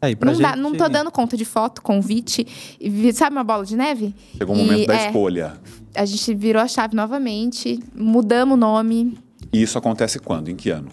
Aí, 0.00 0.16
não, 0.20 0.34
gente... 0.34 0.42
dá, 0.42 0.56
não 0.56 0.74
tô 0.74 0.88
dando 0.88 1.10
conta 1.10 1.36
de 1.36 1.44
foto, 1.44 1.80
convite. 1.80 2.46
E, 2.80 3.12
sabe 3.12 3.36
uma 3.36 3.44
bola 3.44 3.64
de 3.64 3.76
neve? 3.76 4.14
Chegou 4.36 4.54
o 4.54 4.58
momento 4.58 4.86
da 4.86 4.94
é, 4.94 5.06
escolha. 5.06 5.54
A 5.94 6.04
gente 6.04 6.34
virou 6.34 6.60
a 6.60 6.68
chave 6.68 6.94
novamente, 6.94 7.80
mudamos 7.94 8.54
o 8.54 8.56
nome. 8.56 9.18
E 9.52 9.62
isso 9.62 9.78
acontece 9.78 10.18
quando? 10.18 10.48
Em 10.48 10.56
que 10.56 10.70
ano? 10.70 10.88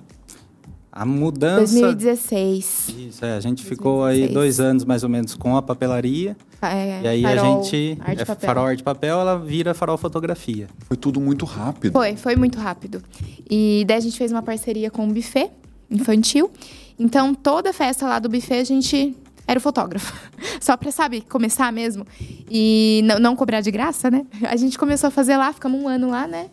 A 0.91 1.05
mudança. 1.05 1.73
2016. 1.79 2.89
Isso, 2.89 3.25
é, 3.25 3.35
a 3.35 3.39
gente 3.39 3.63
2016. 3.63 3.67
ficou 3.67 4.05
aí 4.05 4.27
dois 4.27 4.59
anos 4.59 4.85
mais 4.85 5.03
ou 5.03 5.09
menos 5.09 5.33
com 5.33 5.57
a 5.57 5.61
papelaria. 5.61 6.37
É, 6.71 7.01
e 7.03 7.07
aí 7.07 7.21
farol, 7.21 7.59
a 7.59 7.63
gente. 7.63 7.97
Arte 8.01 8.21
é, 8.21 8.25
papel. 8.25 8.47
farol 8.47 8.65
arte 8.65 8.83
papel, 8.83 9.19
ela 9.19 9.39
vira 9.39 9.73
farol 9.73 9.97
fotografia. 9.97 10.67
Foi 10.87 10.95
tudo 10.95 11.19
muito 11.19 11.45
rápido. 11.45 11.93
Foi, 11.93 12.15
foi 12.15 12.35
muito 12.35 12.59
rápido. 12.59 13.01
E 13.49 13.83
daí 13.87 13.97
a 13.97 14.01
gente 14.01 14.17
fez 14.17 14.31
uma 14.31 14.41
parceria 14.41 14.89
com 14.91 15.07
o 15.07 15.13
buffet 15.13 15.49
infantil. 15.89 16.51
Então 16.97 17.33
toda 17.33 17.73
festa 17.73 18.05
lá 18.05 18.19
do 18.19 18.29
buffet 18.29 18.59
a 18.59 18.63
gente 18.63 19.15
era 19.47 19.57
o 19.57 19.61
fotógrafo. 19.61 20.13
Só 20.61 20.77
pra, 20.77 20.91
sabe, 20.91 21.21
começar 21.21 21.71
mesmo. 21.71 22.05
E 22.49 23.01
não, 23.03 23.19
não 23.19 23.35
cobrar 23.35 23.61
de 23.61 23.71
graça, 23.71 24.09
né? 24.09 24.25
A 24.43 24.55
gente 24.55 24.77
começou 24.77 25.07
a 25.07 25.11
fazer 25.11 25.37
lá, 25.37 25.51
ficamos 25.51 25.81
um 25.81 25.87
ano 25.87 26.09
lá, 26.09 26.27
né? 26.27 26.49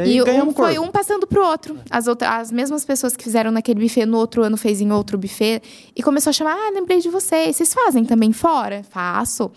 E, 0.00 0.16
e 0.16 0.22
um, 0.22 0.52
foi 0.52 0.78
um 0.78 0.88
passando 0.88 1.26
pro 1.26 1.42
outro. 1.42 1.78
As, 1.90 2.06
outras, 2.06 2.30
as 2.30 2.52
mesmas 2.52 2.84
pessoas 2.84 3.16
que 3.16 3.24
fizeram 3.24 3.50
naquele 3.50 3.80
buffet, 3.80 4.04
no 4.04 4.18
outro 4.18 4.42
ano 4.42 4.56
fez 4.56 4.80
em 4.80 4.92
outro 4.92 5.16
buffet. 5.16 5.62
E 5.94 6.02
começou 6.02 6.30
a 6.30 6.32
chamar, 6.34 6.54
ah, 6.54 6.70
lembrei 6.74 7.00
de 7.00 7.08
vocês. 7.08 7.56
Vocês 7.56 7.72
fazem 7.72 8.04
também 8.04 8.32
fora? 8.32 8.82
Faço. 8.90 9.50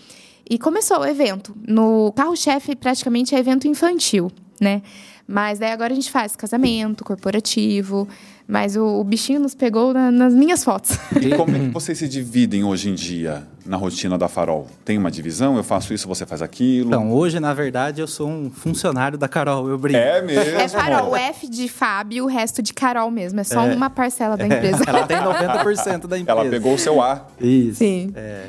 E 0.50 0.58
começou 0.58 1.00
o 1.00 1.06
evento. 1.06 1.56
No 1.68 2.12
carro-chefe, 2.16 2.76
praticamente, 2.76 3.36
é 3.36 3.40
evento 3.40 3.68
infantil, 3.68 4.32
né? 4.60 4.82
Mas 5.28 5.60
daí 5.60 5.72
agora 5.72 5.94
a 5.94 5.96
gente 5.96 6.10
faz 6.10 6.36
casamento, 6.36 7.04
corporativo. 7.04 8.08
Mas 8.50 8.76
o, 8.76 8.84
o 8.84 9.04
bichinho 9.04 9.40
nos 9.40 9.54
pegou 9.54 9.94
na, 9.94 10.10
nas 10.10 10.34
minhas 10.34 10.64
fotos. 10.64 10.98
E 11.22 11.36
como 11.36 11.56
é 11.56 11.60
que 11.62 11.68
vocês 11.68 11.96
se 12.00 12.10
dividem 12.10 12.64
hoje 12.64 12.90
em 12.90 12.96
dia 12.96 13.48
na 13.64 13.78
rotina 13.78 14.18
da 14.18 14.28
Farol? 14.28 14.68
Tem 14.84 14.98
uma 14.98 15.12
divisão? 15.12 15.56
Eu 15.56 15.64
faço 15.64 15.94
isso, 15.94 16.08
você 16.08 16.26
faz 16.26 16.42
aquilo? 16.42 16.88
Então, 16.88 17.14
hoje, 17.14 17.40
na 17.40 17.54
verdade, 17.54 18.02
eu 18.02 18.08
sou 18.08 18.28
um 18.28 18.50
funcionário 18.50 19.20
da 19.20 19.28
Carol, 19.28 19.70
eu 19.70 19.78
brinco. 19.78 20.00
É 20.00 20.20
mesmo? 20.26 20.60
É 20.60 20.68
Farol, 20.68 21.12
o 21.12 21.16
F 21.16 21.48
de 21.48 21.70
Fábio, 21.70 22.24
o 22.24 22.28
resto 22.28 22.64
de 22.64 22.74
Carol 22.74 23.12
mesmo. 23.12 23.40
É 23.40 23.44
só 23.44 23.68
é. 23.68 23.76
uma 23.76 23.88
parcela 23.88 24.36
da 24.36 24.48
empresa. 24.48 24.84
Ela 24.88 25.06
tem 25.06 25.18
90% 25.18 26.08
da 26.08 26.18
empresa. 26.18 26.40
Ela 26.42 26.50
pegou 26.50 26.74
o 26.74 26.80
seu 26.80 27.04
A. 27.04 27.28
Isso. 27.40 27.78
Sim. 27.78 28.12
É. 28.16 28.48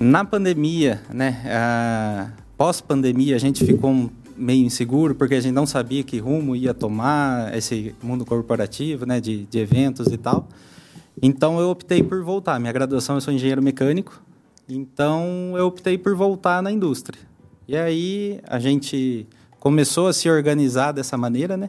Na 0.00 0.24
pandemia, 0.24 1.00
né? 1.08 2.32
Pós-pandemia, 2.56 3.36
a 3.36 3.38
gente 3.38 3.64
ficou 3.64 3.90
um 3.90 4.10
meio 4.40 4.64
inseguro, 4.64 5.14
porque 5.14 5.34
a 5.34 5.40
gente 5.40 5.52
não 5.52 5.66
sabia 5.66 6.02
que 6.02 6.18
rumo 6.18 6.56
ia 6.56 6.72
tomar 6.72 7.54
esse 7.56 7.94
mundo 8.02 8.24
corporativo, 8.24 9.04
né, 9.04 9.20
de, 9.20 9.44
de 9.44 9.58
eventos 9.58 10.08
e 10.08 10.16
tal. 10.16 10.48
Então 11.22 11.60
eu 11.60 11.68
optei 11.68 12.02
por 12.02 12.24
voltar. 12.24 12.58
Minha 12.58 12.72
graduação 12.72 13.16
eu 13.16 13.20
sou 13.20 13.32
engenheiro 13.32 13.62
mecânico, 13.62 14.22
então 14.68 15.54
eu 15.56 15.66
optei 15.66 15.98
por 15.98 16.16
voltar 16.16 16.62
na 16.62 16.72
indústria. 16.72 17.20
E 17.68 17.76
aí 17.76 18.40
a 18.48 18.58
gente 18.58 19.26
começou 19.58 20.08
a 20.08 20.12
se 20.12 20.28
organizar 20.30 20.92
dessa 20.92 21.16
maneira, 21.16 21.56
né? 21.56 21.68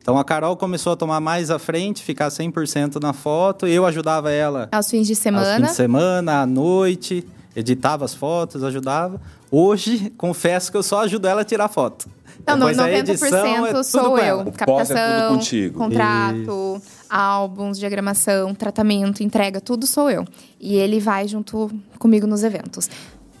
Então 0.00 0.18
a 0.18 0.24
Carol 0.24 0.56
começou 0.56 0.92
a 0.92 0.96
tomar 0.96 1.20
mais 1.20 1.50
à 1.50 1.58
frente, 1.58 2.02
ficar 2.02 2.28
100% 2.28 3.00
na 3.00 3.12
foto. 3.12 3.66
Eu 3.66 3.84
ajudava 3.86 4.30
ela 4.30 4.68
aos 4.72 4.90
fins 4.90 5.06
de 5.06 5.14
semana, 5.14 5.46
aos 5.46 5.56
fins 5.56 5.68
de 5.70 5.74
semana, 5.74 6.42
à 6.42 6.46
noite, 6.46 7.26
editava 7.54 8.04
as 8.04 8.14
fotos, 8.14 8.64
ajudava. 8.64 9.20
Hoje, 9.54 10.10
confesso 10.16 10.70
que 10.70 10.78
eu 10.78 10.82
só 10.82 11.02
ajudo 11.02 11.28
ela 11.28 11.42
a 11.42 11.44
tirar 11.44 11.68
foto. 11.68 12.08
Não, 12.46 12.58
Depois 12.58 12.78
90% 12.78 13.08
edição, 13.10 13.66
é 13.66 13.82
sou 13.82 14.18
eu. 14.18 14.40
O 14.40 14.52
Captação, 14.52 14.96
é 14.96 15.28
contigo. 15.28 15.78
contrato, 15.78 16.80
Isso. 16.80 16.82
álbuns, 17.08 17.78
diagramação, 17.78 18.54
tratamento, 18.54 19.22
entrega, 19.22 19.60
tudo 19.60 19.86
sou 19.86 20.10
eu. 20.10 20.26
E 20.58 20.76
ele 20.76 20.98
vai 20.98 21.28
junto 21.28 21.70
comigo 21.98 22.26
nos 22.26 22.42
eventos. 22.42 22.88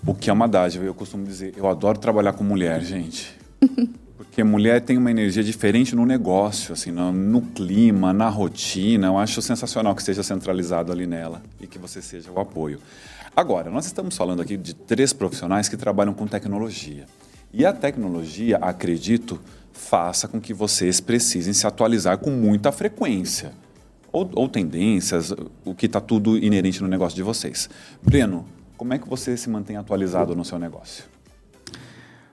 O 0.06 0.14
que 0.14 0.28
é 0.28 0.32
uma 0.32 0.46
dádiva, 0.46 0.84
eu 0.84 0.92
costumo 0.92 1.24
dizer. 1.24 1.54
Eu 1.56 1.66
adoro 1.66 1.98
trabalhar 1.98 2.34
com 2.34 2.44
mulher, 2.44 2.82
gente. 2.82 3.34
Porque 4.18 4.44
mulher 4.44 4.82
tem 4.82 4.98
uma 4.98 5.10
energia 5.10 5.42
diferente 5.42 5.96
no 5.96 6.04
negócio, 6.04 6.74
assim, 6.74 6.90
no, 6.90 7.10
no, 7.10 7.40
clima, 7.40 8.12
na 8.12 8.28
rotina. 8.28 9.06
Eu 9.06 9.18
acho 9.18 9.40
sensacional 9.40 9.94
que 9.94 10.02
seja 10.02 10.22
centralizado 10.22 10.92
ali 10.92 11.06
nela 11.06 11.42
e 11.60 11.66
que 11.66 11.78
você 11.78 12.02
seja 12.02 12.30
o 12.30 12.38
apoio. 12.38 12.78
Agora, 13.34 13.70
nós 13.70 13.86
estamos 13.86 14.14
falando 14.14 14.42
aqui 14.42 14.58
de 14.58 14.74
três 14.74 15.12
profissionais 15.14 15.66
que 15.66 15.76
trabalham 15.76 16.12
com 16.12 16.26
tecnologia. 16.26 17.06
E 17.50 17.64
a 17.64 17.72
tecnologia, 17.72 18.58
acredito, 18.58 19.40
faça 19.72 20.28
com 20.28 20.38
que 20.38 20.52
vocês 20.52 21.00
precisem 21.00 21.54
se 21.54 21.66
atualizar 21.66 22.18
com 22.18 22.30
muita 22.30 22.70
frequência. 22.70 23.52
Ou, 24.12 24.30
ou 24.34 24.48
tendências, 24.48 25.34
o 25.64 25.74
que 25.74 25.86
está 25.86 25.98
tudo 25.98 26.36
inerente 26.36 26.82
no 26.82 26.88
negócio 26.88 27.16
de 27.16 27.22
vocês. 27.22 27.70
Breno, 28.02 28.44
como 28.76 28.92
é 28.92 28.98
que 28.98 29.08
você 29.08 29.34
se 29.34 29.48
mantém 29.48 29.78
atualizado 29.78 30.36
no 30.36 30.44
seu 30.44 30.58
negócio? 30.58 31.04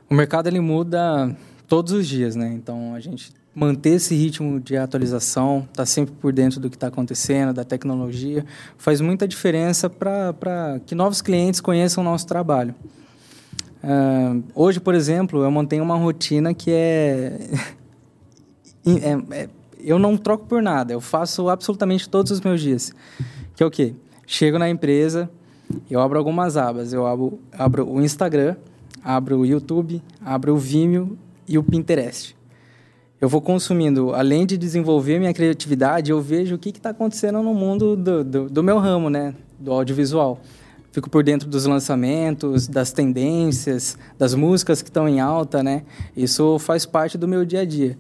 O 0.10 0.14
mercado 0.14 0.48
ele 0.48 0.60
muda 0.60 1.34
todos 1.66 1.94
os 1.94 2.06
dias, 2.06 2.36
né? 2.36 2.52
Então 2.54 2.94
a 2.94 3.00
gente 3.00 3.32
manter 3.54 3.92
esse 3.92 4.16
ritmo 4.16 4.60
de 4.60 4.78
atualização, 4.78 5.60
estar 5.60 5.74
tá 5.74 5.86
sempre 5.86 6.14
por 6.16 6.32
dentro 6.32 6.60
do 6.60 6.70
que 6.70 6.76
está 6.76 6.88
acontecendo, 6.88 7.54
da 7.54 7.64
tecnologia, 7.64 8.46
faz 8.78 9.02
muita 9.02 9.28
diferença 9.28 9.90
para 9.90 10.80
que 10.86 10.94
novos 10.94 11.22
clientes 11.22 11.60
conheçam 11.60 12.02
o 12.02 12.06
nosso 12.06 12.28
trabalho. 12.28 12.76
Uh, 13.84 14.44
hoje, 14.54 14.80
por 14.80 14.94
exemplo, 14.94 15.44
eu 15.44 15.52
mantenho 15.52 15.84
uma 15.84 15.96
rotina 15.96 16.54
que 16.54 16.72
é... 16.72 17.50
é, 18.86 19.42
é... 19.44 19.50
Eu 19.82 19.98
não 19.98 20.18
troco 20.18 20.46
por 20.46 20.62
nada, 20.62 20.92
eu 20.92 21.00
faço 21.00 21.48
absolutamente 21.48 22.10
todos 22.10 22.34
os 22.34 22.42
meus 22.42 22.60
dias. 22.60 22.94
Que 23.56 23.64
é 23.64 23.66
o 23.66 23.72
quê? 23.72 23.96
Chego 24.28 24.60
na 24.60 24.70
empresa, 24.70 25.30
eu 25.90 26.02
abro 26.02 26.18
algumas 26.18 26.58
abas. 26.58 26.92
Eu 26.92 27.08
abro, 27.08 27.40
abro 27.54 27.90
o 27.90 28.02
Instagram, 28.02 28.58
abro 29.02 29.40
o 29.40 29.46
YouTube, 29.46 30.04
abro 30.24 30.54
o 30.54 30.58
Vimeo 30.58 31.18
e 31.48 31.58
o 31.58 31.64
Pinterest 31.64 32.39
eu 33.22 33.28
vou 33.28 33.42
consumindo, 33.42 34.14
além 34.14 34.46
de 34.46 34.58
desenvolver 34.58 35.20
minha 35.20 35.34
criatividade, 35.34 36.12
eu 36.12 36.22
vejo 36.22 36.56
o 36.56 36.58
que 36.58 36.70
está 36.70 36.92
acontecendo 36.92 37.44
no 37.44 37.54
mundo 37.54 37.96
do, 37.96 38.24
do, 38.24 38.50
do, 38.50 38.64
meu 38.64 38.80
ramo, 38.80 39.10
né? 39.10 39.36
Do 39.60 39.74
audiovisual. 39.74 40.40
fico 40.92 41.10
por 41.10 41.22
dentro 41.22 41.50
dos 41.50 41.66
lançamentos, 41.66 42.68
das 42.68 42.94
tendências, 42.94 43.98
das 44.18 44.34
músicas 44.34 44.82
que 44.82 44.90
estão 44.90 45.08
em 45.08 45.20
alta, 45.20 45.62
né? 45.62 45.84
Isso 46.16 46.58
faz 46.60 46.86
parte 46.86 47.18
do 47.18 47.28
meu 47.28 47.44
dia 47.44 47.62
a 47.62 47.66
dia. 47.66 47.98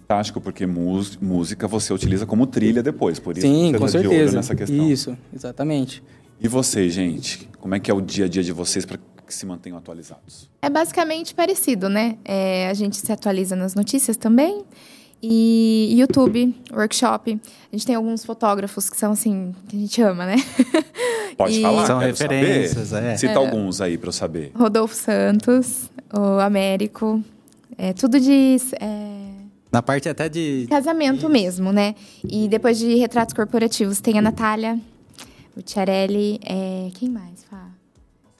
Fantástico, 0.00 0.40
porque 0.40 0.66
música 0.66 1.66
você 1.66 1.92
utiliza 1.92 2.26
como 2.26 2.46
trilha 2.46 2.82
depois, 2.82 3.18
por 3.18 3.36
isso 3.36 3.46
Sim, 3.46 3.72
você 3.72 3.78
com 3.78 3.84
tá 3.86 3.90
certeza. 3.90 4.36
nessa 4.36 4.54
questão. 4.54 4.88
Isso, 4.88 5.16
exatamente. 5.34 6.02
E 6.38 6.46
vocês, 6.46 6.92
gente? 6.92 7.48
Como 7.58 7.74
é 7.74 7.80
que 7.80 7.90
é 7.90 7.94
o 7.94 8.00
dia 8.02 8.26
a 8.26 8.28
dia 8.28 8.42
de 8.42 8.52
vocês 8.52 8.84
para 8.84 8.98
que 9.26 9.34
se 9.34 9.44
mantenham 9.44 9.76
atualizados? 9.76 10.48
É 10.62 10.70
basicamente 10.70 11.34
parecido, 11.34 11.88
né? 11.88 12.16
É, 12.24 12.68
a 12.68 12.74
gente 12.74 12.96
se 12.96 13.12
atualiza 13.12 13.56
nas 13.56 13.74
notícias 13.74 14.16
também. 14.16 14.64
E 15.22 15.94
YouTube, 15.98 16.54
workshop. 16.72 17.40
A 17.72 17.76
gente 17.76 17.86
tem 17.86 17.94
alguns 17.94 18.24
fotógrafos 18.24 18.90
que 18.90 18.96
são 18.96 19.12
assim, 19.12 19.54
que 19.68 19.76
a 19.76 19.80
gente 19.80 20.02
ama, 20.02 20.26
né? 20.26 20.36
Pode 21.36 21.58
e... 21.58 21.62
falar, 21.62 21.86
são 21.86 21.98
referências, 21.98 22.88
saber. 22.88 23.06
é. 23.06 23.16
Cita 23.16 23.32
é. 23.32 23.36
alguns 23.36 23.80
aí 23.80 23.96
para 23.98 24.08
eu 24.08 24.12
saber. 24.12 24.52
Rodolfo 24.54 24.94
Santos, 24.94 25.90
o 26.12 26.38
Américo. 26.40 27.22
É 27.78 27.92
tudo 27.92 28.20
de. 28.20 28.56
É... 28.80 29.26
Na 29.72 29.82
parte 29.82 30.08
até 30.08 30.28
de. 30.28 30.66
Casamento 30.68 31.18
Isso. 31.18 31.28
mesmo, 31.28 31.72
né? 31.72 31.94
E 32.22 32.46
depois 32.48 32.78
de 32.78 32.94
retratos 32.96 33.34
corporativos, 33.34 34.00
tem 34.00 34.18
a 34.18 34.22
Natália, 34.22 34.78
o 35.56 35.62
Tiarelli. 35.62 36.38
É... 36.44 36.90
Quem 36.94 37.08
mais? 37.08 37.45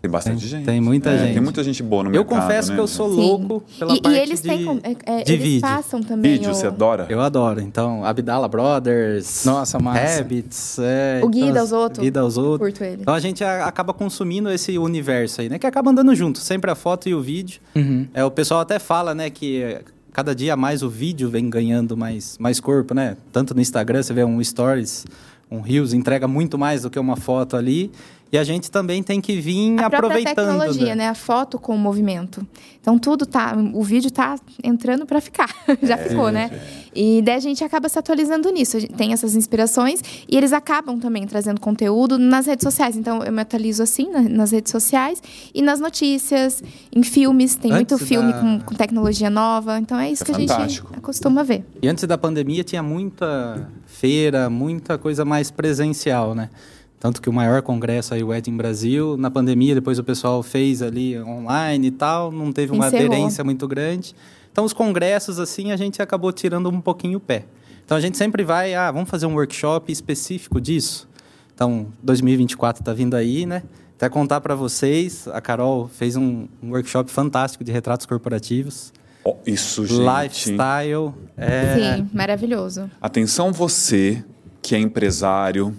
Tem 0.06 0.10
bastante 0.10 0.40
tem, 0.40 0.48
gente. 0.48 0.64
Tem 0.64 0.80
muita 0.80 1.10
é, 1.10 1.18
gente. 1.18 1.32
Tem 1.32 1.42
muita 1.42 1.64
gente 1.64 1.82
boa 1.82 2.04
no 2.04 2.10
eu 2.10 2.12
mercado. 2.12 2.36
Eu 2.36 2.42
confesso 2.42 2.68
né? 2.70 2.74
que 2.76 2.80
eu 2.80 2.86
sou 2.86 3.08
louco 3.08 3.62
Sim. 3.66 3.78
pela 3.78 3.94
e, 3.94 4.00
parte 4.00 4.16
e 4.16 4.20
eles 4.20 4.40
de, 4.40 4.48
têm, 4.48 4.80
é, 5.04 5.24
de 5.24 5.32
eles 5.32 5.44
vídeo. 5.44 5.60
passam 5.60 6.02
também. 6.02 6.32
Vídeo, 6.32 6.50
o... 6.50 6.54
você 6.54 6.66
adora? 6.68 7.06
Eu 7.08 7.20
adoro. 7.20 7.60
Então, 7.60 8.04
Abdala 8.04 8.48
Brothers. 8.48 9.44
Nossa, 9.44 9.78
massa. 9.78 10.20
Habits. 10.20 10.78
É, 10.78 11.20
o 11.22 11.28
Guida 11.28 11.46
então, 11.46 11.60
aos 11.60 11.72
outros. 11.72 12.04
Guida 12.04 12.20
aos 12.20 12.36
outros. 12.36 12.70
Curto 12.70 12.84
ele. 12.84 13.02
Então 13.02 13.14
a 13.14 13.20
gente 13.20 13.42
acaba 13.42 13.92
consumindo 13.92 14.50
esse 14.50 14.78
universo 14.78 15.40
aí, 15.40 15.48
né? 15.48 15.58
Que 15.58 15.66
acaba 15.66 15.90
andando 15.90 16.14
junto. 16.14 16.38
Sempre 16.38 16.70
a 16.70 16.74
foto 16.74 17.08
e 17.08 17.14
o 17.14 17.20
vídeo. 17.20 17.60
Uhum. 17.74 18.06
É, 18.14 18.24
o 18.24 18.30
pessoal 18.30 18.60
até 18.60 18.78
fala, 18.78 19.14
né, 19.14 19.28
que 19.28 19.80
cada 20.12 20.34
dia 20.34 20.56
mais 20.56 20.82
o 20.82 20.88
vídeo 20.88 21.28
vem 21.28 21.50
ganhando 21.50 21.96
mais, 21.96 22.38
mais 22.38 22.60
corpo, 22.60 22.94
né? 22.94 23.16
Tanto 23.32 23.54
no 23.54 23.60
Instagram, 23.60 24.02
você 24.02 24.14
vê 24.14 24.24
um 24.24 24.42
stories, 24.42 25.04
um 25.50 25.60
Reels, 25.60 25.92
entrega 25.92 26.26
muito 26.26 26.56
mais 26.56 26.82
do 26.82 26.90
que 26.90 26.98
uma 26.98 27.16
foto 27.16 27.56
ali. 27.56 27.90
E 28.32 28.36
a 28.36 28.42
gente 28.42 28.70
também 28.70 29.02
tem 29.02 29.20
que 29.20 29.40
vir 29.40 29.78
a 29.78 29.86
aproveitando. 29.86 30.26
A 30.26 30.34
tecnologia, 30.34 30.88
né? 30.88 31.04
né? 31.04 31.08
A 31.08 31.14
foto 31.14 31.58
com 31.58 31.74
o 31.74 31.78
movimento. 31.78 32.46
Então 32.80 32.98
tudo 32.98 33.24
tá, 33.24 33.56
o 33.72 33.82
vídeo 33.82 34.10
tá 34.10 34.36
entrando 34.62 35.06
para 35.06 35.20
ficar. 35.20 35.48
Já 35.82 35.94
é, 35.94 36.08
ficou, 36.08 36.30
né? 36.30 36.50
É. 36.52 36.86
E 36.94 37.22
daí 37.22 37.36
a 37.36 37.40
gente 37.40 37.62
acaba 37.62 37.88
se 37.88 37.98
atualizando 37.98 38.50
nisso. 38.50 38.76
A 38.76 38.80
gente 38.80 38.94
tem 38.94 39.12
essas 39.12 39.36
inspirações 39.36 40.00
e 40.28 40.36
eles 40.36 40.52
acabam 40.52 40.98
também 40.98 41.24
trazendo 41.26 41.60
conteúdo 41.60 42.18
nas 42.18 42.46
redes 42.46 42.64
sociais. 42.64 42.96
Então 42.96 43.22
eu 43.22 43.32
me 43.32 43.42
atualizo 43.42 43.82
assim 43.82 44.10
nas 44.28 44.50
redes 44.50 44.72
sociais 44.72 45.22
e 45.54 45.62
nas 45.62 45.78
notícias, 45.78 46.62
em 46.94 47.02
filmes. 47.04 47.54
Tem 47.54 47.70
antes 47.72 47.92
muito 47.92 48.06
filme 48.06 48.32
da... 48.32 48.40
com, 48.40 48.60
com, 48.60 48.74
tecnologia 48.74 49.30
nova. 49.30 49.78
Então 49.78 49.98
é 49.98 50.10
isso 50.10 50.24
é 50.24 50.26
que 50.26 50.32
fantástico. 50.32 50.88
a 50.90 50.94
gente 50.94 51.02
costuma 51.02 51.44
ver. 51.44 51.64
E 51.80 51.88
antes 51.88 52.04
da 52.04 52.18
pandemia 52.18 52.64
tinha 52.64 52.82
muita 52.82 53.68
feira, 53.86 54.50
muita 54.50 54.98
coisa 54.98 55.24
mais 55.24 55.50
presencial, 55.50 56.34
né? 56.34 56.50
Tanto 56.98 57.20
que 57.20 57.28
o 57.28 57.32
maior 57.32 57.60
congresso 57.62 58.14
aí, 58.14 58.22
o 58.22 58.28
Wedding 58.28 58.56
Brasil, 58.56 59.16
na 59.16 59.30
pandemia, 59.30 59.74
depois 59.74 59.98
o 59.98 60.04
pessoal 60.04 60.42
fez 60.42 60.80
ali 60.80 61.18
online 61.20 61.88
e 61.88 61.90
tal, 61.90 62.32
não 62.32 62.52
teve 62.52 62.72
uma 62.72 62.88
Encerrou. 62.88 63.06
aderência 63.06 63.44
muito 63.44 63.68
grande. 63.68 64.14
Então, 64.50 64.64
os 64.64 64.72
congressos, 64.72 65.38
assim, 65.38 65.70
a 65.70 65.76
gente 65.76 66.00
acabou 66.00 66.32
tirando 66.32 66.70
um 66.70 66.80
pouquinho 66.80 67.18
o 67.18 67.20
pé. 67.20 67.44
Então, 67.84 67.96
a 67.96 68.00
gente 68.00 68.16
sempre 68.16 68.42
vai, 68.42 68.74
ah, 68.74 68.90
vamos 68.90 69.10
fazer 69.10 69.26
um 69.26 69.34
workshop 69.34 69.92
específico 69.92 70.60
disso. 70.60 71.06
Então, 71.54 71.86
2024 72.02 72.80
está 72.80 72.92
vindo 72.92 73.14
aí, 73.14 73.44
né? 73.44 73.62
Até 73.96 74.10
contar 74.10 74.42
para 74.42 74.54
vocês, 74.54 75.26
a 75.28 75.40
Carol 75.40 75.88
fez 75.88 76.16
um, 76.16 76.46
um, 76.62 76.70
workshop 76.70 77.10
fantástico 77.10 77.64
de 77.64 77.72
retratos 77.72 78.04
corporativos. 78.04 78.92
Oh, 79.24 79.36
isso, 79.46 79.86
gente. 79.86 80.00
Lifestyle. 80.00 81.14
É... 81.34 81.96
Sim, 81.96 82.10
maravilhoso. 82.12 82.90
Atenção 83.00 83.52
você 83.52 84.22
que 84.60 84.74
é 84.74 84.78
empresário, 84.78 85.74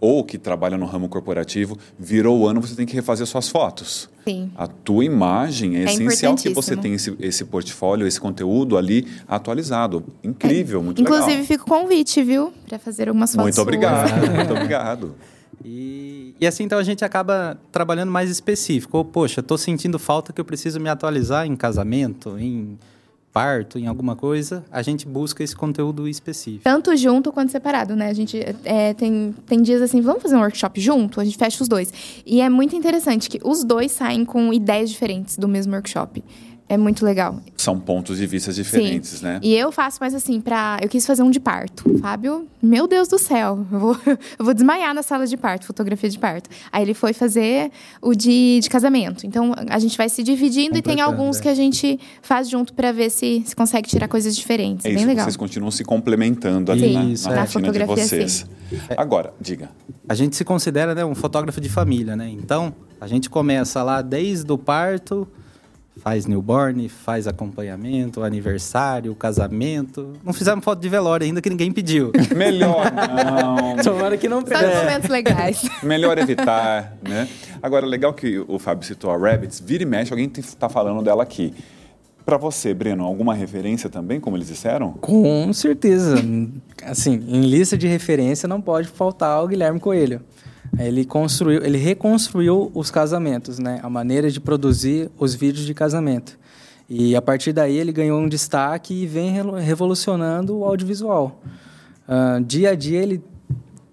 ou 0.00 0.24
que 0.24 0.38
trabalha 0.38 0.76
no 0.76 0.86
ramo 0.86 1.08
corporativo, 1.08 1.76
virou 1.98 2.38
o 2.38 2.46
ano, 2.46 2.60
você 2.60 2.74
tem 2.74 2.86
que 2.86 2.94
refazer 2.94 3.26
suas 3.26 3.48
fotos. 3.48 4.08
Sim. 4.24 4.50
A 4.56 4.66
tua 4.66 5.04
imagem 5.04 5.76
é, 5.76 5.80
é 5.80 5.84
essencial 5.84 6.34
que 6.36 6.50
você 6.50 6.76
tenha 6.76 6.96
esse, 6.96 7.16
esse 7.18 7.44
portfólio, 7.44 8.06
esse 8.06 8.20
conteúdo 8.20 8.76
ali 8.76 9.06
atualizado. 9.26 10.04
Incrível, 10.22 10.80
é. 10.80 10.82
muito 10.82 11.00
Inclusive, 11.00 11.26
legal. 11.26 11.42
Inclusive, 11.42 11.58
fica 11.58 11.64
o 11.64 11.80
convite, 11.80 12.22
viu? 12.22 12.52
Para 12.68 12.78
fazer 12.78 13.08
algumas 13.08 13.30
fotos 13.30 13.44
Muito 13.44 13.60
obrigado, 13.60 14.30
muito 14.30 14.52
obrigado. 14.52 15.14
E, 15.64 16.34
e, 16.40 16.46
assim, 16.46 16.64
então, 16.64 16.78
a 16.78 16.84
gente 16.84 17.04
acaba 17.04 17.58
trabalhando 17.72 18.12
mais 18.12 18.30
específico. 18.30 18.98
Ou, 18.98 19.04
poxa, 19.04 19.40
estou 19.40 19.58
sentindo 19.58 19.98
falta 19.98 20.32
que 20.32 20.40
eu 20.40 20.44
preciso 20.44 20.78
me 20.78 20.88
atualizar 20.88 21.46
em 21.46 21.56
casamento, 21.56 22.38
em 22.38 22.78
parto, 23.38 23.78
em 23.78 23.86
alguma 23.86 24.16
coisa, 24.16 24.64
a 24.68 24.82
gente 24.82 25.06
busca 25.06 25.44
esse 25.44 25.54
conteúdo 25.54 26.08
específico. 26.08 26.64
Tanto 26.64 26.96
junto 26.96 27.30
quanto 27.30 27.52
separado, 27.52 27.94
né? 27.94 28.08
A 28.08 28.12
gente 28.12 28.36
é, 28.64 28.92
tem, 28.94 29.32
tem 29.46 29.62
dias 29.62 29.80
assim, 29.80 30.00
vamos 30.00 30.20
fazer 30.20 30.34
um 30.34 30.40
workshop 30.40 30.80
junto? 30.80 31.20
A 31.20 31.24
gente 31.24 31.38
fecha 31.38 31.62
os 31.62 31.68
dois. 31.68 31.92
E 32.26 32.40
é 32.40 32.48
muito 32.48 32.74
interessante 32.74 33.30
que 33.30 33.38
os 33.44 33.62
dois 33.62 33.92
saem 33.92 34.24
com 34.24 34.52
ideias 34.52 34.90
diferentes 34.90 35.38
do 35.38 35.46
mesmo 35.46 35.72
workshop. 35.72 36.24
É 36.68 36.76
muito 36.76 37.02
legal. 37.02 37.40
São 37.56 37.80
pontos 37.80 38.18
de 38.18 38.26
vista 38.26 38.52
diferentes, 38.52 39.10
Sim. 39.10 39.24
né? 39.24 39.40
E 39.42 39.54
eu 39.54 39.72
faço 39.72 39.98
mais 40.00 40.14
assim, 40.14 40.38
pra. 40.38 40.78
Eu 40.82 40.88
quis 40.88 41.06
fazer 41.06 41.22
um 41.22 41.30
de 41.30 41.40
parto. 41.40 41.98
Fábio, 41.98 42.46
meu 42.62 42.86
Deus 42.86 43.08
do 43.08 43.18
céu, 43.18 43.66
eu 43.72 43.78
vou, 43.78 43.96
eu 44.38 44.44
vou 44.44 44.52
desmaiar 44.52 44.94
na 44.94 45.02
sala 45.02 45.26
de 45.26 45.36
parto, 45.36 45.64
fotografia 45.64 46.10
de 46.10 46.18
parto. 46.18 46.50
Aí 46.70 46.82
ele 46.82 46.92
foi 46.92 47.14
fazer 47.14 47.70
o 48.02 48.14
de, 48.14 48.60
de 48.60 48.68
casamento. 48.68 49.26
Então 49.26 49.54
a 49.68 49.78
gente 49.78 49.96
vai 49.96 50.10
se 50.10 50.22
dividindo 50.22 50.76
e 50.76 50.82
tem 50.82 51.00
alguns 51.00 51.38
é. 51.38 51.42
que 51.42 51.48
a 51.48 51.54
gente 51.54 51.98
faz 52.20 52.50
junto 52.50 52.74
para 52.74 52.92
ver 52.92 53.10
se, 53.10 53.42
se 53.46 53.56
consegue 53.56 53.88
tirar 53.88 54.06
coisas 54.06 54.36
diferentes. 54.36 54.84
É, 54.84 54.88
é 54.88 54.92
bem 54.92 54.98
isso, 54.98 55.08
legal. 55.08 55.24
Vocês 55.24 55.36
continuam 55.36 55.70
se 55.70 55.84
complementando 55.84 56.70
ali 56.70 57.12
Isso, 57.12 57.28
na, 57.30 57.36
na, 57.36 57.40
é. 57.40 57.44
rotina 57.44 57.72
de 57.72 57.84
vocês. 57.84 58.46
Sim. 58.68 58.78
Agora, 58.94 59.32
diga. 59.40 59.70
A 60.06 60.14
gente 60.14 60.36
se 60.36 60.44
considera 60.44 60.94
né, 60.94 61.02
um 61.02 61.14
fotógrafo 61.14 61.60
de 61.60 61.68
família, 61.70 62.14
né? 62.14 62.28
Então, 62.28 62.74
a 63.00 63.06
gente 63.06 63.30
começa 63.30 63.82
lá 63.82 64.02
desde 64.02 64.50
o 64.52 64.58
parto 64.58 65.26
faz 66.02 66.26
newborn, 66.26 66.88
faz 66.88 67.26
acompanhamento, 67.26 68.22
aniversário, 68.22 69.14
casamento. 69.14 70.14
Não 70.24 70.32
fizemos 70.32 70.64
foto 70.64 70.80
de 70.80 70.88
velório 70.88 71.26
ainda 71.26 71.40
que 71.40 71.50
ninguém 71.50 71.72
pediu. 71.72 72.12
Melhor 72.34 72.86
não. 72.92 73.76
Tomara 73.82 74.16
que 74.16 74.28
não 74.28 74.44
Só 74.46 74.54
é. 74.54 74.84
momentos 74.84 75.10
legais. 75.10 75.68
Melhor 75.82 76.18
evitar, 76.18 76.96
né? 77.02 77.28
Agora, 77.62 77.86
legal 77.86 78.12
que 78.14 78.38
o 78.38 78.58
Fábio 78.58 78.86
citou 78.86 79.10
a 79.10 79.16
Rabbits. 79.16 79.60
Vira 79.60 79.82
e 79.82 79.86
mexe, 79.86 80.12
alguém 80.12 80.30
está 80.36 80.68
falando 80.68 81.02
dela 81.02 81.22
aqui. 81.22 81.54
Para 82.24 82.36
você, 82.36 82.74
Breno, 82.74 83.04
alguma 83.04 83.34
referência 83.34 83.88
também, 83.88 84.20
como 84.20 84.36
eles 84.36 84.48
disseram? 84.48 84.92
Com 84.92 85.50
certeza. 85.52 86.16
Assim, 86.84 87.14
em 87.26 87.40
lista 87.40 87.76
de 87.76 87.88
referência 87.88 88.46
não 88.46 88.60
pode 88.60 88.88
faltar 88.88 89.42
o 89.42 89.48
Guilherme 89.48 89.80
Coelho. 89.80 90.20
Ele 90.76 91.04
construiu, 91.04 91.64
ele 91.64 91.78
reconstruiu 91.78 92.70
os 92.74 92.90
casamentos, 92.90 93.58
né? 93.58 93.80
A 93.82 93.88
maneira 93.88 94.30
de 94.30 94.40
produzir 94.40 95.10
os 95.18 95.34
vídeos 95.34 95.64
de 95.64 95.74
casamento. 95.74 96.38
E 96.88 97.14
a 97.14 97.22
partir 97.22 97.52
daí 97.52 97.76
ele 97.76 97.92
ganhou 97.92 98.18
um 98.18 98.28
destaque 98.28 98.94
e 98.94 99.06
vem 99.06 99.32
revolucionando 99.60 100.58
o 100.58 100.64
audiovisual. 100.64 101.40
Uh, 102.08 102.42
dia 102.42 102.70
a 102.70 102.74
dia 102.74 103.00
ele 103.02 103.22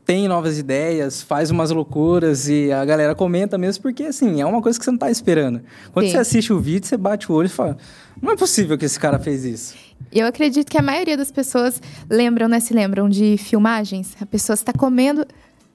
tem 0.05 0.27
novas 0.27 0.59
ideias, 0.59 1.21
faz 1.21 1.49
umas 1.49 1.71
loucuras 1.71 2.47
e 2.47 2.71
a 2.71 2.85
galera 2.85 3.15
comenta 3.15 3.57
mesmo 3.57 3.81
porque 3.81 4.03
assim 4.03 4.39
é 4.39 4.45
uma 4.45 4.61
coisa 4.61 4.77
que 4.77 4.85
você 4.85 4.91
não 4.91 4.95
está 4.95 5.09
esperando. 5.09 5.61
Quando 5.91 6.05
Sim. 6.05 6.11
você 6.11 6.17
assiste 6.19 6.53
o 6.53 6.59
vídeo, 6.59 6.87
você 6.87 6.95
bate 6.95 7.29
o 7.29 7.35
olho 7.35 7.47
e 7.47 7.49
fala: 7.49 7.75
não 8.21 8.31
é 8.31 8.35
possível 8.37 8.77
que 8.77 8.85
esse 8.85 8.99
cara 8.99 9.19
fez 9.19 9.43
isso. 9.43 9.75
Eu 10.11 10.27
acredito 10.27 10.69
que 10.69 10.77
a 10.77 10.81
maioria 10.81 11.17
das 11.17 11.31
pessoas 11.31 11.81
lembram, 12.09 12.47
né? 12.47 12.59
Se 12.59 12.73
lembram 12.73 13.09
de 13.09 13.37
filmagens. 13.37 14.15
A 14.21 14.25
pessoa 14.25 14.53
está 14.53 14.71
comendo 14.71 15.25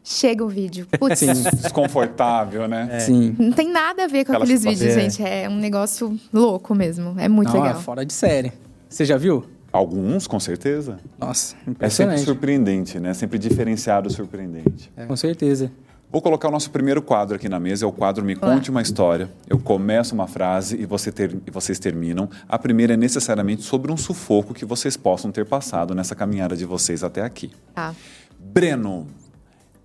chega 0.02 0.44
o 0.44 0.48
vídeo. 0.48 0.86
Putz. 0.98 1.20
Desconfortável, 1.20 2.66
né? 2.68 2.88
É. 2.92 3.00
Sim. 3.00 3.34
Não 3.38 3.52
tem 3.52 3.70
nada 3.70 4.04
a 4.04 4.06
ver 4.06 4.24
com 4.24 4.32
aqueles 4.32 4.64
vídeos, 4.64 4.96
é. 4.96 5.00
gente. 5.00 5.22
É 5.22 5.48
um 5.48 5.56
negócio 5.56 6.18
louco 6.32 6.74
mesmo. 6.74 7.14
É 7.18 7.28
muito 7.28 7.52
Não, 7.52 7.62
legal. 7.62 7.78
É 7.78 7.82
fora 7.82 8.04
de 8.04 8.12
série. 8.12 8.52
Você 8.88 9.04
já 9.04 9.16
viu? 9.16 9.44
Alguns, 9.72 10.26
com 10.26 10.40
certeza. 10.40 10.98
Nossa, 11.18 11.54
É 11.78 11.88
sempre 11.88 12.18
surpreendente, 12.18 12.98
né? 12.98 13.14
Sempre 13.14 13.38
diferenciado, 13.38 14.10
surpreendente. 14.10 14.90
É. 14.96 15.06
Com 15.06 15.14
certeza. 15.14 15.70
Vou 16.12 16.20
colocar 16.20 16.48
o 16.48 16.50
nosso 16.50 16.72
primeiro 16.72 17.00
quadro 17.00 17.36
aqui 17.36 17.48
na 17.48 17.60
mesa, 17.60 17.84
é 17.84 17.88
o 17.88 17.92
quadro 17.92 18.24
Me 18.24 18.34
Conte 18.34 18.68
uma 18.68 18.82
História. 18.82 19.30
Eu 19.48 19.60
começo 19.60 20.12
uma 20.12 20.26
frase 20.26 20.76
e, 20.76 20.84
você 20.84 21.12
ter, 21.12 21.38
e 21.46 21.50
vocês 21.52 21.78
terminam. 21.78 22.28
A 22.48 22.58
primeira 22.58 22.94
é 22.94 22.96
necessariamente 22.96 23.62
sobre 23.62 23.92
um 23.92 23.96
sufoco 23.96 24.52
que 24.52 24.64
vocês 24.64 24.96
possam 24.96 25.30
ter 25.30 25.46
passado 25.46 25.94
nessa 25.94 26.16
caminhada 26.16 26.56
de 26.56 26.64
vocês 26.64 27.04
até 27.04 27.22
aqui. 27.22 27.52
Tá. 27.72 27.94
Breno, 28.40 29.06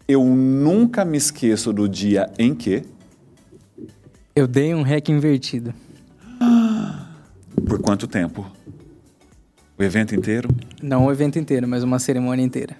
eu 0.08 0.24
nunca 0.24 1.04
me 1.04 1.18
esqueço 1.18 1.74
do 1.74 1.89
dia 1.89 2.30
em 2.38 2.54
que. 2.54 2.84
Eu 4.36 4.48
dei 4.48 4.74
um 4.74 4.82
rec 4.82 5.10
invertido. 5.10 5.74
Por 7.65 7.82
quanto 7.82 8.08
tempo? 8.08 8.46
O 9.78 9.84
evento 9.84 10.15
inteiro? 10.15 10.50
Não 10.82 11.06
o 11.06 11.12
evento 11.12 11.39
inteiro, 11.39 11.68
mas 11.68 11.84
uma 11.84 12.00
cerimônia 12.00 12.44
inteira. 12.44 12.78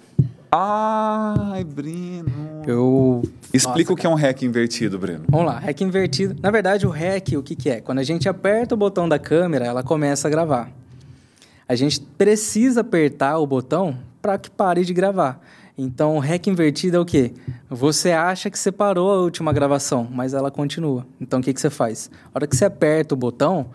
Ai, 0.50 1.64
Breno, 1.64 2.62
Eu. 2.66 3.22
Explica 3.52 3.90
Nossa, 3.90 3.92
o 3.92 3.96
que 3.96 4.06
é 4.06 4.10
um 4.10 4.14
REC 4.14 4.42
invertido, 4.42 4.98
Breno. 4.98 5.24
Vamos 5.28 5.46
lá, 5.46 5.58
REC 5.58 5.80
invertido. 5.82 6.36
Na 6.40 6.50
verdade, 6.50 6.86
o 6.86 6.90
REC, 6.90 7.36
o 7.36 7.42
que, 7.42 7.56
que 7.56 7.68
é? 7.68 7.80
Quando 7.80 7.98
a 7.98 8.02
gente 8.02 8.28
aperta 8.28 8.74
o 8.74 8.78
botão 8.78 9.08
da 9.08 9.18
câmera, 9.18 9.66
ela 9.66 9.82
começa 9.82 10.28
a 10.28 10.30
gravar. 10.30 10.70
A 11.68 11.74
gente 11.74 12.00
precisa 12.00 12.80
apertar 12.80 13.38
o 13.38 13.46
botão 13.46 13.98
para 14.22 14.38
que 14.38 14.50
pare 14.50 14.84
de 14.84 14.94
gravar. 14.94 15.40
Então, 15.78 16.18
REC 16.18 16.46
invertido 16.46 16.96
é 16.96 17.00
o 17.00 17.04
quê? 17.04 17.34
Você 17.68 18.10
acha 18.10 18.50
que 18.50 18.58
você 18.58 18.72
parou 18.72 19.12
a 19.12 19.20
última 19.20 19.52
gravação, 19.52 20.08
mas 20.10 20.32
ela 20.32 20.50
continua. 20.50 21.06
Então, 21.20 21.40
o 21.40 21.42
que, 21.42 21.52
que 21.52 21.60
você 21.60 21.68
faz? 21.68 22.10
A 22.32 22.38
hora 22.38 22.46
que 22.46 22.56
você 22.56 22.64
aperta 22.64 23.14
o 23.14 23.18
botão, 23.18 23.66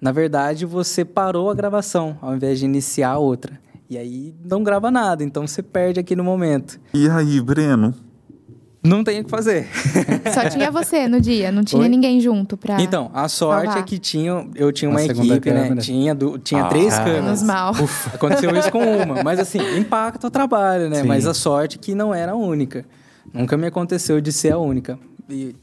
na 0.00 0.10
verdade, 0.10 0.64
você 0.64 1.04
parou 1.04 1.50
a 1.50 1.54
gravação, 1.54 2.16
ao 2.22 2.34
invés 2.34 2.58
de 2.58 2.64
iniciar 2.64 3.18
outra. 3.18 3.60
E 3.90 3.98
aí 3.98 4.34
não 4.42 4.62
grava 4.62 4.90
nada, 4.90 5.22
então 5.22 5.46
você 5.46 5.62
perde 5.62 6.00
aqui 6.00 6.16
no 6.16 6.24
momento. 6.24 6.80
E 6.94 7.08
aí, 7.10 7.40
Breno? 7.40 7.94
Não 8.82 9.04
tem 9.04 9.20
o 9.20 9.24
que 9.24 9.30
fazer. 9.30 9.68
Só 10.32 10.48
tinha 10.48 10.70
você 10.70 11.06
no 11.06 11.20
dia, 11.20 11.52
não 11.52 11.62
tinha 11.62 11.82
Oi? 11.82 11.88
ninguém 11.88 12.18
junto 12.18 12.56
pra. 12.56 12.80
Então, 12.80 13.10
a 13.12 13.28
sorte 13.28 13.66
salvar. 13.66 13.82
é 13.82 13.84
que 13.84 13.98
tinha, 13.98 14.46
eu 14.54 14.72
tinha 14.72 14.90
uma 14.90 15.02
equipe, 15.02 15.50
né? 15.50 15.76
Tinha, 15.76 16.14
do, 16.14 16.38
tinha 16.38 16.64
ah, 16.64 16.68
três 16.68 16.94
câmeras. 16.96 17.24
Menos 17.24 17.42
mal. 17.42 17.72
Uf, 17.72 18.08
aconteceu 18.14 18.56
isso 18.56 18.72
com 18.72 18.82
uma. 18.82 19.22
Mas 19.22 19.38
assim, 19.38 19.58
impacta 19.76 20.26
o 20.26 20.30
trabalho, 20.30 20.88
né? 20.88 21.02
Sim. 21.02 21.08
Mas 21.08 21.26
a 21.26 21.34
sorte 21.34 21.76
é 21.76 21.80
que 21.80 21.94
não 21.94 22.14
era 22.14 22.32
a 22.32 22.34
única. 22.34 22.86
Nunca 23.34 23.56
me 23.56 23.66
aconteceu 23.66 24.18
de 24.20 24.32
ser 24.32 24.52
a 24.52 24.58
única. 24.58 24.98
E 25.28 25.54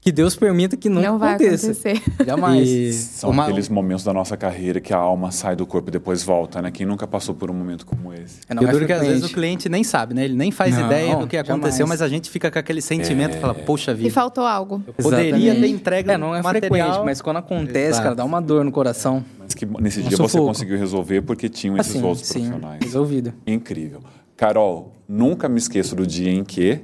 que 0.00 0.10
Deus 0.10 0.34
permita 0.34 0.78
que 0.78 0.88
não, 0.88 1.02
não 1.02 1.16
aconteça. 1.16 1.74
Vai 1.74 1.92
acontecer. 1.92 2.12
Jamais. 2.24 2.68
E 2.68 2.92
São 2.92 3.30
uma... 3.30 3.44
aqueles 3.44 3.68
momentos 3.68 4.02
da 4.02 4.14
nossa 4.14 4.34
carreira 4.34 4.80
que 4.80 4.94
a 4.94 4.96
alma 4.96 5.30
sai 5.30 5.54
do 5.54 5.66
corpo 5.66 5.90
e 5.90 5.92
depois 5.92 6.22
volta, 6.22 6.62
né? 6.62 6.70
Quem 6.70 6.86
nunca 6.86 7.06
passou 7.06 7.34
por 7.34 7.50
um 7.50 7.54
momento 7.54 7.84
como 7.84 8.10
esse? 8.14 8.40
É, 8.48 8.54
não 8.54 8.62
é 8.62 8.86
que 8.86 8.92
às 8.92 9.06
vezes 9.06 9.30
o 9.30 9.32
cliente 9.32 9.68
nem 9.68 9.84
sabe, 9.84 10.14
né? 10.14 10.24
Ele 10.24 10.34
nem 10.34 10.50
faz 10.50 10.74
não, 10.74 10.86
ideia 10.86 11.16
do 11.16 11.26
que 11.26 11.36
aconteceu, 11.36 11.86
jamais. 11.86 12.00
mas 12.00 12.02
a 12.02 12.08
gente 12.08 12.30
fica 12.30 12.50
com 12.50 12.58
aquele 12.58 12.80
sentimento 12.80 13.36
é... 13.36 13.40
fala, 13.40 13.54
poxa 13.54 13.92
vida. 13.92 14.08
E 14.08 14.10
faltou 14.10 14.46
algo. 14.46 14.82
Eu 14.86 14.94
poderia 14.94 15.54
ter 15.54 15.66
entregue 15.66 16.10
é, 16.10 16.16
não 16.16 16.34
é 16.34 16.40
material. 16.40 16.70
frequente, 16.70 17.04
mas 17.04 17.20
quando 17.20 17.36
acontece, 17.36 17.90
Exato. 17.90 18.02
cara, 18.02 18.14
dá 18.14 18.24
uma 18.24 18.40
dor 18.40 18.64
no 18.64 18.72
coração. 18.72 19.22
Mas 19.38 19.52
que 19.52 19.66
nesse 19.66 20.00
um 20.00 20.04
dia 20.04 20.16
sufoco. 20.16 20.30
você 20.30 20.38
conseguiu 20.38 20.78
resolver 20.78 21.20
porque 21.22 21.48
tinham 21.48 21.76
esses 21.76 21.94
assim, 21.94 22.04
outros 22.04 22.26
sim, 22.26 22.48
profissionais. 22.48 22.82
resolvido. 22.82 23.34
Incrível. 23.46 24.00
Carol, 24.34 24.94
nunca 25.06 25.46
me 25.46 25.58
esqueço 25.58 25.94
do 25.94 26.06
dia 26.06 26.30
em 26.30 26.42
que... 26.42 26.80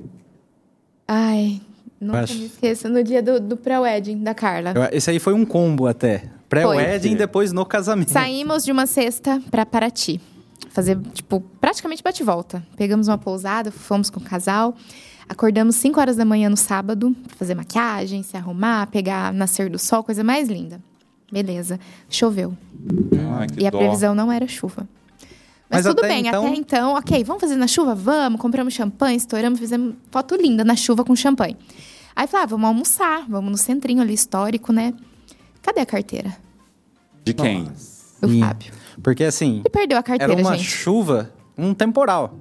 Ai, 1.09 1.63
Nunca 2.01 2.21
Mas... 2.21 2.31
me 2.35 2.47
esqueço, 2.47 2.89
no 2.89 3.03
dia 3.03 3.23
do, 3.23 3.41
do 3.41 3.57
pré-wedding 3.57 4.23
da 4.23 4.35
Carla. 4.35 4.75
Esse 4.93 5.11
aí 5.11 5.19
foi 5.19 5.33
um 5.33 5.45
combo 5.45 5.87
até. 5.87 6.25
Pré-wedding 6.49 7.13
e 7.13 7.17
depois 7.17 7.53
no 7.53 7.65
casamento. 7.65 8.11
Saímos 8.13 8.65
de 8.65 8.71
uma 8.71 8.87
sexta 8.87 9.43
para 9.51 9.67
Paraty. 9.67 10.21
Fazer, 10.71 10.99
tipo, 11.15 11.41
praticamente 11.61 12.03
bate-volta. 12.03 12.63
Pegamos 12.77 13.09
uma 13.09 13.17
pousada, 13.17 13.71
fomos 13.71 14.11
com 14.11 14.21
o 14.21 14.23
casal. 14.23 14.77
Acordamos 15.29 15.75
5 15.77 15.99
horas 15.99 16.17
da 16.17 16.25
manhã 16.25 16.49
no 16.49 16.57
sábado, 16.57 17.15
pra 17.27 17.37
fazer 17.37 17.55
maquiagem, 17.55 18.23
se 18.23 18.37
arrumar, 18.37 18.87
pegar 18.89 19.33
nascer 19.33 19.69
do 19.69 19.79
sol, 19.79 20.05
coisa 20.05 20.23
mais 20.23 20.49
linda. 20.49 20.81
Beleza. 21.33 21.81
Choveu. 22.09 22.57
Ai, 23.39 23.49
e 23.59 23.67
a 23.67 23.71
dó. 23.71 23.79
previsão 23.79 24.15
não 24.15 24.31
era 24.31 24.47
chuva. 24.47 24.87
Mas, 25.69 25.85
Mas 25.85 25.95
tudo 25.95 26.05
até 26.05 26.09
bem, 26.09 26.27
então... 26.27 26.47
até 26.47 26.57
então, 26.57 26.95
ok, 26.95 27.25
vamos 27.25 27.41
fazer 27.41 27.57
na 27.57 27.67
chuva? 27.67 27.95
Vamos, 27.95 28.41
compramos 28.41 28.73
champanhe, 28.73 29.17
estouramos, 29.17 29.59
fizemos 29.59 29.95
foto 30.11 30.37
linda 30.37 30.65
na 30.65 30.77
chuva 30.77 31.05
com 31.05 31.15
champanhe. 31.17 31.57
Aí 32.15 32.27
falei, 32.27 32.45
ah, 32.45 32.47
vamos 32.47 32.67
almoçar, 32.69 33.27
vamos 33.29 33.51
no 33.51 33.57
centrinho 33.57 34.01
ali 34.01 34.15
histórico, 34.15 34.73
né? 34.73 34.95
Cadê 35.61 35.81
a 35.81 35.87
carteira? 35.87 36.37
De 37.25 37.35
quem? 37.35 37.65
Do 38.21 38.29
Sim. 38.29 38.41
Fábio. 38.41 38.73
Porque 39.03 39.25
assim. 39.25 39.63
E 39.65 39.69
perdeu 39.69 39.99
a 39.99 40.03
carteira, 40.03 40.33
Era 40.33 40.41
uma 40.41 40.57
gente. 40.57 40.71
chuva, 40.71 41.33
um 41.59 41.75
temporal. 41.75 42.39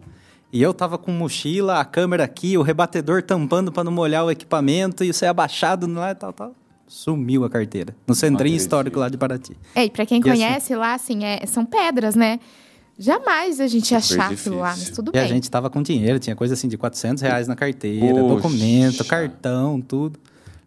E 0.53 0.61
eu 0.61 0.73
tava 0.73 0.97
com 0.97 1.11
mochila, 1.11 1.79
a 1.81 1.85
câmera 1.85 2.23
aqui, 2.23 2.57
o 2.57 2.61
rebatedor 2.61 3.23
tampando 3.23 3.71
para 3.71 3.83
não 3.83 3.91
molhar 3.91 4.23
o 4.23 4.31
equipamento 4.31 5.03
e 5.03 5.11
você 5.11 5.25
abaixado 5.25 5.91
lá 5.91 6.11
e 6.11 6.15
tal, 6.15 6.31
tal. 6.31 6.55
Sumiu 6.87 7.43
a 7.43 7.49
carteira. 7.49 7.95
No 8.07 8.13
centrinho 8.13 8.55
histórico 8.55 8.99
lá 8.99 9.09
de 9.09 9.17
Paraty. 9.17 9.57
É, 9.73 9.83
e 9.83 9.89
pra 9.89 10.05
quem 10.05 10.19
e 10.19 10.21
assim 10.21 10.29
conhece 10.29 10.73
assim... 10.73 10.75
lá, 10.75 10.93
assim, 10.93 11.25
é, 11.25 11.45
são 11.45 11.65
pedras, 11.65 12.15
né? 12.15 12.39
Jamais 12.97 13.59
a 13.59 13.67
gente 13.67 13.91
ia 13.91 13.97
achar 13.97 14.31
aquilo 14.31 14.59
lá, 14.59 14.69
mas 14.69 14.89
tudo 14.89 15.09
e 15.09 15.13
bem. 15.13 15.21
E 15.21 15.25
a 15.25 15.27
gente 15.27 15.51
tava 15.51 15.69
com 15.69 15.81
dinheiro, 15.81 16.17
tinha 16.17 16.35
coisa 16.35 16.53
assim 16.53 16.67
de 16.67 16.77
400 16.77 17.21
reais 17.21 17.47
na 17.47 17.55
carteira, 17.55 18.21
Poxa. 18.21 18.35
documento, 18.35 19.05
cartão, 19.05 19.81
tudo. 19.81 20.17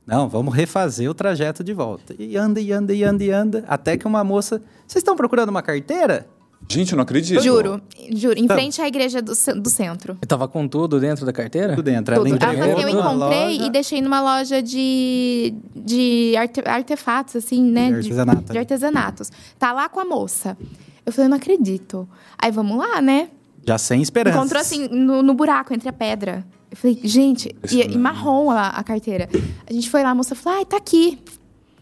Não, 0.06 0.28
vamos 0.28 0.54
refazer 0.54 1.10
o 1.10 1.14
trajeto 1.14 1.62
de 1.62 1.72
volta. 1.72 2.14
E 2.18 2.36
anda, 2.36 2.60
e 2.60 2.72
anda, 2.72 2.94
e 2.94 3.04
anda, 3.04 3.24
e 3.24 3.30
anda. 3.30 3.64
Até 3.68 3.96
que 3.96 4.06
uma 4.06 4.24
moça. 4.24 4.62
Vocês 4.86 5.02
estão 5.02 5.14
procurando 5.14 5.50
uma 5.50 5.62
carteira? 5.62 6.26
Gente, 6.66 6.92
eu 6.92 6.96
não 6.96 7.02
acredito. 7.02 7.40
Juro, 7.42 7.80
juro. 8.14 8.38
Em 8.38 8.44
então, 8.44 8.56
frente 8.56 8.80
à 8.80 8.88
igreja 8.88 9.22
do, 9.22 9.32
do 9.60 9.70
centro. 9.70 10.18
E 10.20 10.26
tava 10.26 10.48
com 10.48 10.66
tudo 10.66 10.98
dentro 10.98 11.24
da 11.24 11.32
carteira? 11.32 11.74
Tudo 11.74 11.84
dentro. 11.84 12.14
Tudo. 12.14 12.26
Ela 12.26 12.36
entregou 12.36 12.64
ah, 12.64 12.82
eu 12.82 12.88
encontrei 12.88 13.66
e 13.66 13.70
deixei 13.70 14.02
numa 14.02 14.20
loja 14.20 14.62
de, 14.62 15.54
de 15.74 16.34
arte, 16.36 16.62
artefatos, 16.64 17.36
assim, 17.36 17.62
né? 17.62 17.88
De 17.88 17.96
artesanato. 17.96 18.42
De, 18.42 18.52
de 18.52 18.58
artesanatos. 18.58 19.32
Tá 19.58 19.72
lá 19.72 19.88
com 19.88 20.00
a 20.00 20.04
moça. 20.04 20.56
Eu 21.08 21.12
falei, 21.12 21.28
não 21.28 21.38
acredito. 21.38 22.06
Aí 22.36 22.50
vamos 22.50 22.76
lá, 22.76 23.00
né? 23.00 23.30
Já 23.66 23.78
sem 23.78 24.02
esperança. 24.02 24.36
Encontrou 24.36 24.60
assim, 24.60 24.88
no, 24.88 25.22
no 25.22 25.32
buraco, 25.32 25.72
entre 25.72 25.88
a 25.88 25.92
pedra. 25.92 26.44
Eu 26.70 26.76
falei, 26.76 27.00
gente, 27.02 27.56
e, 27.72 27.80
e, 27.80 27.96
marrom 27.96 28.50
a, 28.50 28.68
a, 28.68 28.84
carteira. 28.84 29.26
A 29.66 29.72
gente 29.72 29.88
foi 29.88 30.02
lá, 30.02 30.10
a 30.10 30.14
moça 30.14 30.34
falou, 30.34 30.58
ai, 30.58 30.66
tá 30.66 30.76
aqui. 30.76 31.18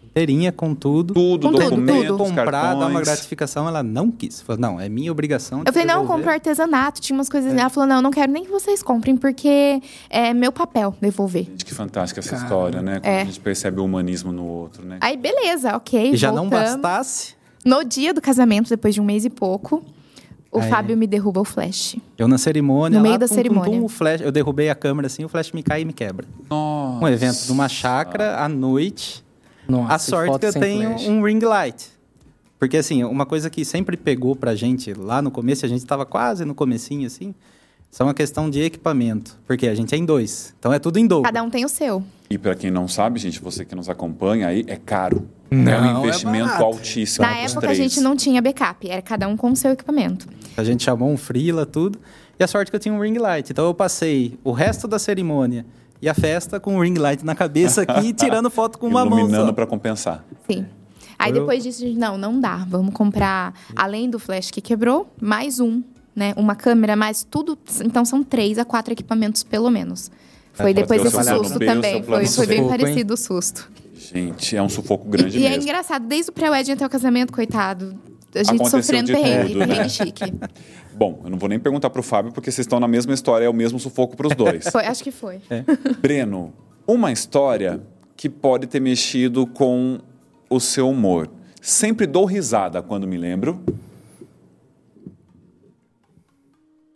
Inteirinha 0.04 0.52
com 0.52 0.76
tudo. 0.76 1.12
Tudo, 1.12 1.48
com 1.48 1.58
documento, 1.58 2.06
tudo. 2.06 2.18
comprar, 2.18 2.74
dar 2.74 2.86
uma 2.86 3.00
gratificação, 3.00 3.66
ela 3.66 3.82
não 3.82 4.12
quis. 4.12 4.40
Falou, 4.40 4.60
não, 4.60 4.80
é 4.80 4.88
minha 4.88 5.10
obrigação. 5.10 5.64
Eu 5.66 5.72
falei, 5.72 5.88
não, 5.88 6.06
compro 6.06 6.30
artesanato, 6.30 7.00
tinha 7.00 7.18
umas 7.18 7.28
coisas. 7.28 7.52
É. 7.52 7.58
Ela 7.58 7.68
falou, 7.68 7.88
não, 7.88 8.00
não 8.00 8.12
quero 8.12 8.30
nem 8.30 8.44
que 8.44 8.50
vocês 8.50 8.80
comprem, 8.80 9.16
porque 9.16 9.82
é 10.08 10.32
meu 10.32 10.52
papel 10.52 10.94
devolver. 11.00 11.46
Gente, 11.46 11.64
que 11.64 11.74
fantástica 11.74 12.20
essa 12.20 12.30
Caramba. 12.30 12.46
história, 12.46 12.80
né? 12.80 13.00
Quando 13.00 13.06
é. 13.12 13.22
a 13.22 13.24
gente 13.24 13.40
percebe 13.40 13.80
o 13.80 13.84
humanismo 13.84 14.30
no 14.30 14.46
outro, 14.46 14.86
né? 14.86 14.98
Aí, 15.00 15.16
beleza, 15.16 15.76
ok. 15.76 16.12
E 16.12 16.16
já 16.16 16.30
não 16.30 16.48
bastasse 16.48 17.35
no 17.66 17.84
dia 17.84 18.14
do 18.14 18.20
casamento, 18.20 18.68
depois 18.68 18.94
de 18.94 19.00
um 19.00 19.04
mês 19.04 19.24
e 19.24 19.30
pouco, 19.30 19.84
o 20.52 20.60
Aí. 20.60 20.70
Fábio 20.70 20.96
me 20.96 21.06
derruba 21.06 21.40
o 21.40 21.44
flash. 21.44 21.96
Eu 22.16 22.28
na 22.28 22.38
cerimônia. 22.38 22.98
No 22.98 23.02
meio 23.02 23.14
lá, 23.14 23.18
da 23.18 23.28
cerimônia. 23.28 23.78
Pum, 23.78 23.84
o 23.84 23.88
flash, 23.88 24.20
eu 24.20 24.32
derrubei 24.32 24.70
a 24.70 24.74
câmera 24.74 25.06
assim, 25.06 25.24
o 25.24 25.28
flash 25.28 25.52
me 25.52 25.62
cai 25.62 25.82
e 25.82 25.84
me 25.84 25.92
quebra. 25.92 26.26
Nossa. 26.48 27.04
Um 27.04 27.08
evento 27.08 27.44
de 27.44 27.52
uma 27.52 27.68
chácara 27.68 28.42
à 28.42 28.48
noite. 28.48 29.24
Nossa, 29.68 29.94
a 29.94 29.98
sorte 29.98 30.38
que 30.38 30.46
eu 30.46 30.52
tenho 30.52 30.90
flash. 30.90 31.08
um 31.08 31.22
ring 31.22 31.40
light. 31.40 31.90
Porque 32.58 32.76
assim, 32.78 33.04
uma 33.04 33.26
coisa 33.26 33.50
que 33.50 33.64
sempre 33.64 33.96
pegou 33.96 34.34
pra 34.34 34.54
gente 34.54 34.94
lá 34.94 35.20
no 35.20 35.30
começo, 35.30 35.66
a 35.66 35.68
gente 35.68 35.84
tava 35.84 36.06
quase 36.06 36.44
no 36.44 36.54
comecinho 36.54 37.06
assim, 37.06 37.34
são 37.96 38.10
a 38.10 38.12
questão 38.12 38.50
de 38.50 38.60
equipamento. 38.60 39.38
Porque 39.46 39.66
a 39.66 39.74
gente 39.74 39.94
é 39.94 39.96
em 39.96 40.04
dois. 40.04 40.54
Então 40.58 40.70
é 40.70 40.78
tudo 40.78 40.98
em 40.98 41.06
dobro. 41.06 41.24
Cada 41.24 41.42
um 41.42 41.48
tem 41.48 41.64
o 41.64 41.68
seu. 41.68 42.04
E 42.28 42.36
para 42.36 42.54
quem 42.54 42.70
não 42.70 42.86
sabe, 42.86 43.18
gente, 43.18 43.40
você 43.40 43.64
que 43.64 43.74
nos 43.74 43.88
acompanha 43.88 44.48
aí, 44.48 44.66
é 44.66 44.76
caro. 44.76 45.26
Não, 45.50 45.72
é 45.72 45.80
um 45.80 46.00
investimento 46.00 46.50
é 46.50 46.62
altíssimo. 46.62 47.24
Na 47.24 47.38
época 47.38 47.70
a 47.70 47.72
gente 47.72 47.98
não 48.02 48.14
tinha 48.14 48.42
backup, 48.42 48.86
era 48.86 49.00
cada 49.00 49.26
um 49.26 49.34
com 49.34 49.50
o 49.50 49.56
seu 49.56 49.70
equipamento. 49.70 50.28
A 50.58 50.62
gente 50.62 50.84
chamou 50.84 51.10
um 51.10 51.16
freela, 51.16 51.64
tudo. 51.64 51.98
E 52.38 52.44
a 52.44 52.46
sorte 52.46 52.70
que 52.70 52.76
eu 52.76 52.80
tinha 52.80 52.92
um 52.92 53.00
ring 53.00 53.16
light. 53.16 53.48
Então 53.50 53.64
eu 53.64 53.72
passei 53.72 54.38
o 54.44 54.52
resto 54.52 54.86
da 54.86 54.98
cerimônia 54.98 55.64
e 56.02 56.06
a 56.06 56.12
festa 56.12 56.60
com 56.60 56.76
o 56.76 56.82
ring 56.82 56.98
light 56.98 57.24
na 57.24 57.34
cabeça 57.34 57.80
aqui, 57.80 58.12
tirando 58.14 58.50
foto 58.50 58.78
com 58.78 58.88
uma 58.88 59.06
mão. 59.06 59.20
Iluminando 59.20 59.54
para 59.54 59.66
compensar. 59.66 60.22
Sim. 60.46 60.66
Aí 61.18 61.32
depois 61.32 61.62
disso, 61.62 61.82
a 61.82 61.86
gente, 61.86 61.98
não, 61.98 62.18
não 62.18 62.38
dá. 62.38 62.56
Vamos 62.68 62.92
comprar, 62.92 63.54
além 63.74 64.10
do 64.10 64.18
flash 64.18 64.50
que 64.50 64.60
quebrou, 64.60 65.10
mais 65.18 65.60
um, 65.60 65.82
né? 66.16 66.32
Uma 66.36 66.56
câmera, 66.56 66.96
mais 66.96 67.22
tudo. 67.22 67.58
Então 67.84 68.04
são 68.04 68.24
três 68.24 68.58
a 68.58 68.64
quatro 68.64 68.92
equipamentos, 68.92 69.42
pelo 69.42 69.70
menos. 69.70 70.10
Foi 70.54 70.70
é, 70.70 70.74
depois 70.74 71.02
desse 71.02 71.22
susto 71.22 71.58
também. 71.58 72.02
Foi, 72.02 72.26
foi 72.26 72.46
bem 72.46 72.66
parecido 72.66 73.14
o 73.14 73.16
susto. 73.16 73.70
Gente, 73.94 74.56
é 74.56 74.62
um 74.62 74.68
sufoco 74.68 75.06
grande 75.08 75.36
e, 75.36 75.40
mesmo. 75.40 75.54
E 75.54 75.58
é 75.58 75.62
engraçado, 75.62 76.06
desde 76.06 76.30
o 76.30 76.32
pré-wedding 76.32 76.72
até 76.72 76.86
o 76.86 76.88
casamento, 76.88 77.32
coitado. 77.32 77.94
A 78.34 78.38
gente 78.38 78.56
Aconteceu 78.56 78.82
sofrendo 78.82 79.12
perrengue, 79.12 79.48
tudo, 79.48 79.58
perrengue 79.58 79.78
né? 79.80 79.88
chique. 79.88 80.24
Bom, 80.94 81.20
eu 81.24 81.30
não 81.30 81.38
vou 81.38 81.48
nem 81.48 81.58
perguntar 81.58 81.90
pro 81.90 82.02
Fábio, 82.02 82.32
porque 82.32 82.50
vocês 82.50 82.64
estão 82.64 82.80
na 82.80 82.88
mesma 82.88 83.12
história, 83.12 83.44
é 83.44 83.48
o 83.48 83.52
mesmo 83.52 83.78
sufoco 83.78 84.16
para 84.16 84.28
os 84.28 84.34
dois. 84.34 84.64
Foi, 84.72 84.84
acho 84.86 85.04
que 85.04 85.10
foi. 85.10 85.40
É. 85.50 85.62
Breno, 86.00 86.54
uma 86.86 87.12
história 87.12 87.80
que 88.16 88.30
pode 88.30 88.66
ter 88.66 88.80
mexido 88.80 89.46
com 89.46 89.98
o 90.48 90.58
seu 90.58 90.88
humor. 90.88 91.28
Sempre 91.60 92.06
dou 92.06 92.24
risada 92.24 92.80
quando 92.80 93.06
me 93.06 93.18
lembro. 93.18 93.60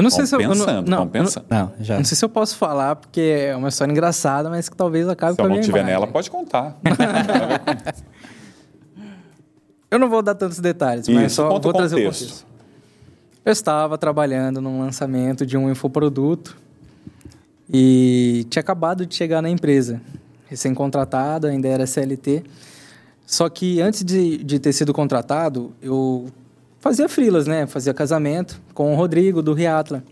Eu 0.01 0.03
não 0.03 0.11
sei 0.11 0.25
se 0.25 0.35
eu. 0.35 0.39
Pensando, 0.39 0.89
não, 0.91 1.01
não, 1.01 1.09
pensando. 1.09 1.45
Não, 1.51 1.73
já. 1.79 1.99
não 1.99 2.05
sei 2.05 2.17
se 2.17 2.25
eu 2.25 2.29
posso 2.31 2.57
falar, 2.57 2.97
porque 2.97 3.21
é 3.21 3.55
uma 3.55 3.69
história 3.69 3.93
engraçada, 3.93 4.49
mas 4.49 4.67
que 4.67 4.75
talvez 4.75 5.07
acabe 5.07 5.37
com 5.37 5.43
a 5.43 5.45
Se 5.45 5.51
eu 5.51 5.55
não 5.57 5.63
tiver 5.63 5.85
nela, 5.85 6.07
pode 6.07 6.31
contar. 6.31 6.79
eu 9.91 9.99
não 9.99 10.09
vou 10.09 10.23
dar 10.23 10.35
tantos 10.35 10.59
detalhes, 10.59 11.07
Isso, 11.07 11.21
mas 11.21 11.33
só 11.35 11.51
vou 11.51 11.73
trazer 11.75 11.97
o 11.97 12.05
contexto. 12.05 12.47
Eu 13.45 13.53
estava 13.53 13.99
trabalhando 13.99 14.59
num 14.59 14.81
lançamento 14.81 15.45
de 15.45 15.59
um 15.59 15.71
infoproduto 15.71 16.57
e 17.71 18.47
tinha 18.49 18.61
acabado 18.61 19.05
de 19.05 19.15
chegar 19.15 19.43
na 19.43 19.51
empresa. 19.51 20.01
Recém-contratado, 20.47 21.47
ainda 21.47 21.69
era 21.69 21.87
CLT. 21.87 22.43
Só 23.27 23.51
que 23.51 23.83
antes 23.83 24.03
de, 24.03 24.43
de 24.43 24.59
ter 24.59 24.73
sido 24.73 24.95
contratado, 24.95 25.75
eu 25.83 26.27
fazia 26.81 27.09
frilas, 27.09 27.47
né? 27.47 27.67
Fazia 27.67 27.95
casamento 27.95 28.61
com 28.75 28.93
o 28.93 28.97
Rodrigo, 28.97 29.43
do 29.43 29.53
Riatla. 29.53 30.03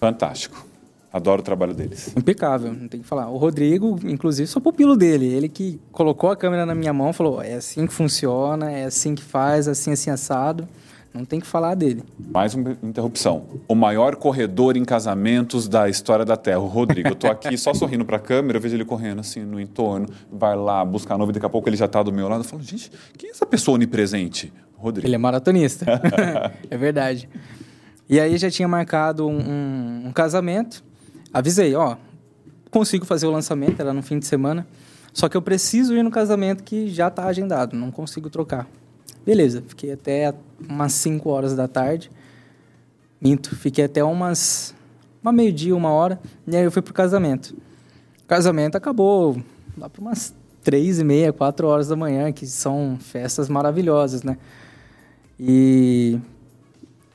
Fantástico. 0.00 0.72
Adoro 1.12 1.42
o 1.42 1.44
trabalho 1.44 1.74
deles. 1.74 2.10
Impecável, 2.16 2.72
não 2.72 2.88
tem 2.88 3.02
que 3.02 3.06
falar. 3.06 3.28
O 3.28 3.36
Rodrigo, 3.36 3.98
inclusive, 4.04 4.46
sou 4.46 4.62
pupilo 4.62 4.96
dele. 4.96 5.26
Ele 5.26 5.46
que 5.46 5.78
colocou 5.92 6.30
a 6.30 6.36
câmera 6.36 6.64
na 6.64 6.74
minha 6.74 6.92
mão 6.92 7.12
falou: 7.12 7.42
é 7.42 7.52
assim 7.54 7.86
que 7.86 7.92
funciona, 7.92 8.70
é 8.70 8.86
assim 8.86 9.14
que 9.14 9.22
faz, 9.22 9.68
assim, 9.68 9.92
assim, 9.92 10.08
assado. 10.08 10.66
Não 11.12 11.26
tem 11.26 11.38
que 11.38 11.46
falar 11.46 11.74
dele. 11.74 12.02
Mais 12.18 12.54
uma 12.54 12.74
interrupção. 12.82 13.44
O 13.68 13.74
maior 13.74 14.16
corredor 14.16 14.78
em 14.78 14.84
casamentos 14.84 15.68
da 15.68 15.86
história 15.86 16.24
da 16.24 16.38
Terra, 16.38 16.60
o 16.60 16.66
Rodrigo. 16.66 17.10
Eu 17.10 17.14
tô 17.14 17.26
aqui 17.26 17.58
só 17.58 17.74
sorrindo 17.74 18.02
para 18.02 18.16
a 18.16 18.20
câmera, 18.20 18.56
eu 18.56 18.62
vejo 18.62 18.74
ele 18.74 18.84
correndo 18.84 19.20
assim 19.20 19.40
no 19.40 19.60
entorno, 19.60 20.08
vai 20.32 20.56
lá 20.56 20.82
buscar 20.82 21.16
a 21.16 21.18
noiva, 21.18 21.34
daqui 21.34 21.44
a 21.44 21.50
pouco 21.50 21.68
ele 21.68 21.76
já 21.76 21.84
está 21.84 22.02
do 22.02 22.10
meu 22.10 22.28
lado. 22.28 22.40
Eu 22.40 22.48
falo, 22.48 22.62
gente, 22.62 22.90
quem 23.18 23.28
é 23.28 23.32
essa 23.32 23.44
pessoa 23.44 23.74
onipresente? 23.74 24.50
Rodrigo. 24.82 25.06
Ele 25.06 25.14
é 25.14 25.18
maratonista. 25.18 25.86
é 26.70 26.76
verdade. 26.76 27.28
E 28.08 28.18
aí 28.20 28.36
já 28.36 28.50
tinha 28.50 28.68
marcado 28.68 29.26
um, 29.26 29.38
um, 29.38 30.06
um 30.08 30.12
casamento. 30.12 30.84
Avisei, 31.32 31.74
ó, 31.74 31.96
consigo 32.70 33.06
fazer 33.06 33.26
o 33.26 33.30
lançamento, 33.30 33.80
era 33.80 33.92
no 33.92 34.02
fim 34.02 34.18
de 34.18 34.26
semana. 34.26 34.66
Só 35.12 35.28
que 35.28 35.36
eu 35.36 35.42
preciso 35.42 35.94
ir 35.94 36.02
no 36.02 36.10
casamento 36.10 36.62
que 36.62 36.88
já 36.88 37.08
está 37.08 37.26
agendado, 37.26 37.76
não 37.76 37.90
consigo 37.90 38.28
trocar. 38.28 38.66
Beleza, 39.24 39.62
fiquei 39.66 39.92
até 39.92 40.34
umas 40.68 40.92
5 40.94 41.28
horas 41.30 41.54
da 41.54 41.68
tarde. 41.68 42.10
Minto, 43.20 43.54
fiquei 43.54 43.84
até 43.84 44.02
umas 44.02 44.74
uma 45.22 45.32
meio-dia, 45.32 45.74
uma 45.76 45.90
hora, 45.90 46.20
e 46.46 46.56
aí 46.56 46.64
eu 46.64 46.72
fui 46.72 46.82
pro 46.82 46.92
casamento. 46.92 47.54
O 48.24 48.26
casamento 48.26 48.74
acabou 48.74 49.40
lá 49.78 49.88
para 49.88 50.02
umas 50.02 50.34
três 50.64 50.98
e 50.98 51.04
meia, 51.04 51.32
quatro 51.32 51.68
horas 51.68 51.88
da 51.88 51.94
manhã, 51.94 52.32
que 52.32 52.46
são 52.46 52.98
festas 53.00 53.48
maravilhosas, 53.48 54.24
né? 54.24 54.36
E 55.44 56.20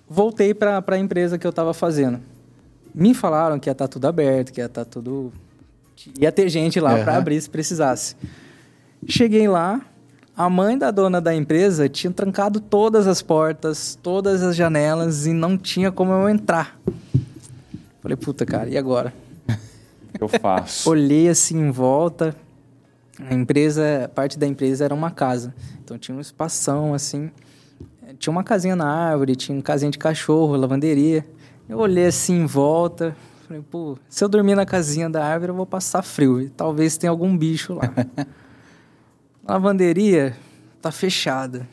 voltei 0.09 0.53
para 0.53 0.83
a 0.85 0.97
empresa 0.97 1.37
que 1.37 1.47
eu 1.47 1.49
estava 1.49 1.73
fazendo. 1.73 2.19
Me 2.93 3.13
falaram 3.13 3.57
que 3.57 3.69
ia 3.69 3.71
estar 3.71 3.85
tá 3.85 3.87
tudo 3.87 4.05
aberto, 4.05 4.51
que 4.51 4.59
ia 4.59 4.65
estar 4.65 4.83
tá 4.83 4.91
tudo. 4.91 5.31
ia 6.19 6.29
ter 6.29 6.49
gente 6.49 6.77
lá 6.77 6.95
uhum. 6.95 7.03
para 7.05 7.15
abrir 7.15 7.39
se 7.39 7.49
precisasse. 7.49 8.17
Cheguei 9.07 9.47
lá, 9.47 9.79
a 10.35 10.49
mãe 10.49 10.77
da 10.77 10.91
dona 10.91 11.21
da 11.21 11.33
empresa 11.33 11.87
tinha 11.87 12.11
trancado 12.11 12.59
todas 12.59 13.07
as 13.07 13.21
portas, 13.21 13.97
todas 14.03 14.43
as 14.43 14.57
janelas 14.57 15.25
e 15.25 15.31
não 15.31 15.57
tinha 15.57 15.89
como 15.89 16.11
eu 16.11 16.27
entrar. 16.27 16.77
Falei, 18.01 18.17
puta, 18.17 18.45
cara, 18.45 18.69
e 18.69 18.77
agora? 18.77 19.13
Eu 20.19 20.27
faço. 20.27 20.89
Olhei 20.91 21.29
assim 21.29 21.57
em 21.57 21.71
volta. 21.71 22.35
A 23.19 23.33
empresa, 23.33 24.11
parte 24.13 24.37
da 24.37 24.45
empresa 24.45 24.83
era 24.83 24.93
uma 24.93 25.11
casa. 25.11 25.55
Então 25.81 25.97
tinha 25.97 26.17
um 26.17 26.19
espação 26.19 26.93
assim. 26.93 27.31
Tinha 28.19 28.31
uma 28.31 28.43
casinha 28.43 28.75
na 28.75 28.87
árvore, 28.87 29.35
tinha 29.35 29.57
um 29.57 29.61
casinha 29.61 29.91
de 29.91 29.97
cachorro, 29.97 30.55
lavanderia. 30.55 31.25
Eu 31.67 31.79
olhei 31.79 32.05
assim 32.05 32.41
em 32.41 32.45
volta. 32.45 33.15
Falei, 33.47 33.61
pô, 33.69 33.97
se 34.07 34.23
eu 34.23 34.29
dormir 34.29 34.55
na 34.55 34.65
casinha 34.65 35.09
da 35.09 35.25
árvore, 35.25 35.51
eu 35.51 35.55
vou 35.55 35.65
passar 35.65 36.01
frio. 36.01 36.41
E 36.41 36.49
talvez 36.49 36.97
tenha 36.97 37.11
algum 37.11 37.37
bicho 37.37 37.73
lá. 37.73 37.91
A 39.45 39.53
lavanderia 39.53 40.35
tá 40.81 40.91
fechada. 40.91 41.67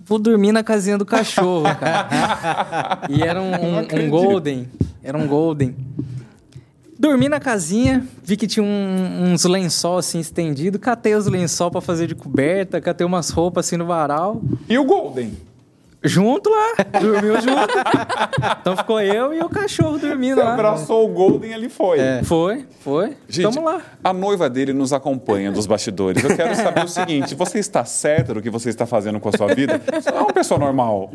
Vou 0.00 0.18
dormir 0.18 0.52
na 0.52 0.62
casinha 0.62 0.98
do 0.98 1.06
cachorro, 1.06 1.64
cara. 1.76 3.06
e 3.08 3.22
era 3.22 3.40
um, 3.40 3.52
um, 3.52 3.78
um 3.78 4.10
golden. 4.10 4.68
Era 5.02 5.16
um 5.16 5.26
golden. 5.26 5.74
Dormi 7.02 7.28
na 7.28 7.40
casinha, 7.40 8.06
vi 8.22 8.36
que 8.36 8.46
tinha 8.46 8.62
um, 8.62 9.32
uns 9.32 9.42
lençol 9.42 9.98
assim 9.98 10.20
estendido, 10.20 10.78
catei 10.78 11.16
os 11.16 11.26
lençol 11.26 11.68
para 11.68 11.80
fazer 11.80 12.06
de 12.06 12.14
coberta, 12.14 12.80
catei 12.80 13.04
umas 13.04 13.28
roupas 13.30 13.66
assim 13.66 13.76
no 13.76 13.84
varal. 13.84 14.40
E 14.68 14.78
o 14.78 14.84
Golden? 14.84 15.32
Junto 16.04 16.50
lá, 16.50 17.00
dormiu 17.00 17.40
junto. 17.40 17.74
então 18.60 18.76
ficou 18.76 19.00
eu 19.00 19.32
e 19.32 19.40
o 19.40 19.48
cachorro 19.48 19.98
dormindo 19.98 20.34
Você 20.36 20.42
lá. 20.42 20.54
abraçou 20.54 21.04
o 21.08 21.08
Golden 21.12 21.54
ali 21.54 21.68
foi. 21.68 22.00
É. 22.00 22.22
Foi, 22.24 22.66
foi. 22.80 23.16
Gente, 23.28 23.54
Tamo 23.54 23.64
lá. 23.64 23.80
A 24.02 24.12
noiva 24.12 24.50
dele 24.50 24.72
nos 24.72 24.92
acompanha 24.92 25.52
dos 25.52 25.64
bastidores. 25.66 26.22
Eu 26.24 26.34
quero 26.36 26.54
saber 26.56 26.84
o 26.84 26.88
seguinte: 26.88 27.34
você 27.36 27.60
está 27.60 27.84
certo 27.84 28.34
do 28.34 28.42
que 28.42 28.50
você 28.50 28.68
está 28.68 28.84
fazendo 28.84 29.20
com 29.20 29.28
a 29.28 29.32
sua 29.32 29.54
vida? 29.54 29.80
Você 29.92 30.10
não 30.10 30.18
é 30.18 30.22
uma 30.22 30.32
pessoa 30.32 30.58
normal. 30.58 31.12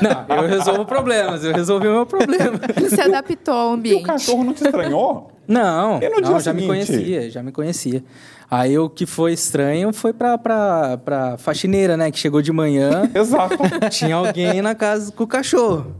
Não, 0.00 0.36
eu 0.36 0.48
resolvo 0.48 0.84
problemas, 0.84 1.44
eu 1.44 1.52
resolvi 1.52 1.88
o 1.88 1.92
meu 1.92 2.06
problema. 2.06 2.60
Ele 2.76 2.90
se 2.90 3.00
adaptou 3.00 3.54
ao 3.54 3.72
ambiente. 3.72 4.00
E 4.00 4.04
o 4.04 4.06
cachorro 4.06 4.44
não 4.44 4.52
te 4.54 4.64
estranhou? 4.64 5.32
Não, 5.48 5.98
não 6.22 6.40
já 6.40 6.52
seguinte? 6.52 6.60
me 6.62 6.66
conhecia, 6.68 7.30
já 7.30 7.42
me 7.42 7.50
conhecia. 7.50 8.04
Aí 8.52 8.78
o 8.78 8.90
que 8.90 9.06
foi 9.06 9.32
estranho 9.32 9.94
foi 9.94 10.12
pra, 10.12 10.36
pra, 10.36 10.98
pra 10.98 11.38
faxineira, 11.38 11.96
né? 11.96 12.10
Que 12.10 12.18
chegou 12.18 12.42
de 12.42 12.52
manhã. 12.52 13.10
Exato. 13.16 13.56
Tinha 13.88 14.14
alguém 14.14 14.60
na 14.60 14.74
casa 14.74 15.10
com 15.10 15.24
o 15.24 15.26
cachorro. 15.26 15.96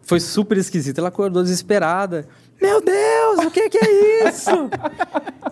Foi 0.00 0.18
super 0.18 0.56
esquisito. 0.56 0.96
Ela 0.96 1.08
acordou 1.08 1.42
desesperada. 1.42 2.26
Meu 2.58 2.80
Deus, 2.80 3.44
o 3.44 3.50
que, 3.50 3.68
que 3.68 3.76
é 3.76 4.30
isso? 4.30 4.70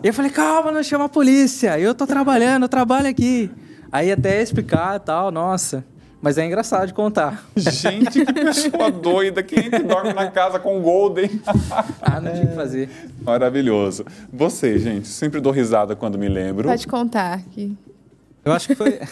e 0.03 0.09
eu 0.09 0.15
falei, 0.15 0.31
calma, 0.31 0.73
não 0.73 0.83
chama 0.83 1.05
a 1.05 1.09
polícia. 1.11 1.79
Eu 1.79 1.95
tô 1.95 2.07
trabalhando, 2.07 2.63
eu 2.63 2.69
trabalho 2.71 3.09
aqui. 3.09 3.51
Aí 3.93 4.11
até 4.11 4.41
explicar 4.41 4.97
e 4.97 5.01
tal, 5.01 5.31
nossa. 5.31 5.85
Mas 6.21 6.37
é 6.37 6.45
engraçado 6.45 6.89
de 6.89 6.95
contar. 6.95 7.45
Gente, 7.57 8.25
que 8.25 8.33
pessoa 8.33 8.91
doida. 8.93 9.43
Quem 9.43 9.67
é 9.67 9.71
que 9.71 9.79
dorme 9.85 10.13
na 10.13 10.31
casa 10.31 10.59
com 10.59 10.83
Golden? 10.83 11.41
ah, 12.01 12.21
não 12.21 12.33
tinha 12.33 12.45
o 12.45 12.49
que 12.49 12.55
fazer. 12.55 12.91
Maravilhoso. 13.23 14.05
Você, 14.33 14.79
gente, 14.79 15.07
sempre 15.07 15.41
dou 15.41 15.53
risada 15.53 15.95
quando 15.95 16.19
me 16.19 16.29
lembro. 16.29 16.69
Pode 16.69 16.89
contar. 16.89 17.35
aqui. 17.35 17.77
Eu 18.45 18.53
acho 18.53 18.67
que 18.67 18.75
foi... 18.75 19.01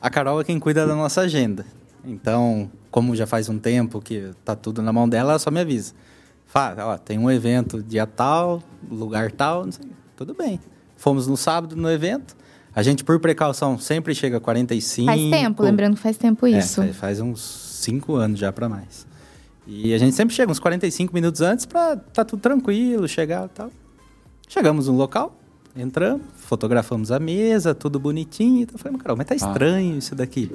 A 0.00 0.08
Carol 0.10 0.40
é 0.40 0.44
quem 0.44 0.60
cuida 0.60 0.86
da 0.86 0.94
nossa 0.94 1.22
agenda. 1.22 1.66
Então, 2.04 2.70
como 2.90 3.16
já 3.16 3.26
faz 3.26 3.48
um 3.48 3.58
tempo 3.58 4.00
que 4.00 4.30
tá 4.44 4.54
tudo 4.54 4.80
na 4.80 4.92
mão 4.92 5.08
dela, 5.08 5.30
ela 5.32 5.38
só 5.38 5.50
me 5.50 5.60
avisa. 5.60 5.92
Fala, 6.46 6.86
ó, 6.86 6.98
tem 6.98 7.18
um 7.18 7.30
evento 7.30 7.82
dia 7.82 8.06
tal, 8.06 8.62
lugar 8.88 9.32
tal, 9.32 9.64
não 9.64 9.72
sei. 9.72 9.86
Tudo 10.16 10.34
bem. 10.34 10.60
Fomos 10.96 11.26
no 11.26 11.36
sábado 11.36 11.74
no 11.74 11.90
evento 11.90 12.36
a 12.78 12.82
gente, 12.84 13.02
por 13.02 13.18
precaução, 13.18 13.76
sempre 13.76 14.14
chega 14.14 14.36
a 14.36 14.40
45. 14.40 15.06
Faz 15.06 15.20
tempo, 15.20 15.62
lembrando 15.64 15.96
que 15.96 16.00
faz 16.00 16.16
tempo 16.16 16.46
é, 16.46 16.50
isso. 16.50 16.80
É, 16.80 16.92
faz 16.92 17.18
uns 17.18 17.40
5 17.40 18.14
anos 18.14 18.38
já 18.38 18.52
para 18.52 18.68
mais. 18.68 19.04
E 19.66 19.92
a 19.92 19.98
gente 19.98 20.14
sempre 20.14 20.32
chega 20.32 20.52
uns 20.52 20.60
45 20.60 21.12
minutos 21.12 21.40
antes 21.40 21.66
para 21.66 21.96
tá 21.96 22.24
tudo 22.24 22.38
tranquilo, 22.38 23.08
chegar 23.08 23.46
e 23.46 23.48
tal. 23.48 23.72
Chegamos 24.48 24.86
no 24.86 24.94
local, 24.94 25.36
entramos, 25.76 26.22
fotografamos 26.36 27.10
a 27.10 27.18
mesa, 27.18 27.74
tudo 27.74 27.98
bonitinho. 27.98 28.62
Então 28.62 28.78
falei, 28.78 28.96
Carol, 28.96 29.16
mas 29.16 29.26
tá 29.26 29.34
ah. 29.34 29.36
estranho 29.36 29.94
ah. 29.96 29.98
isso 29.98 30.14
daqui. 30.14 30.48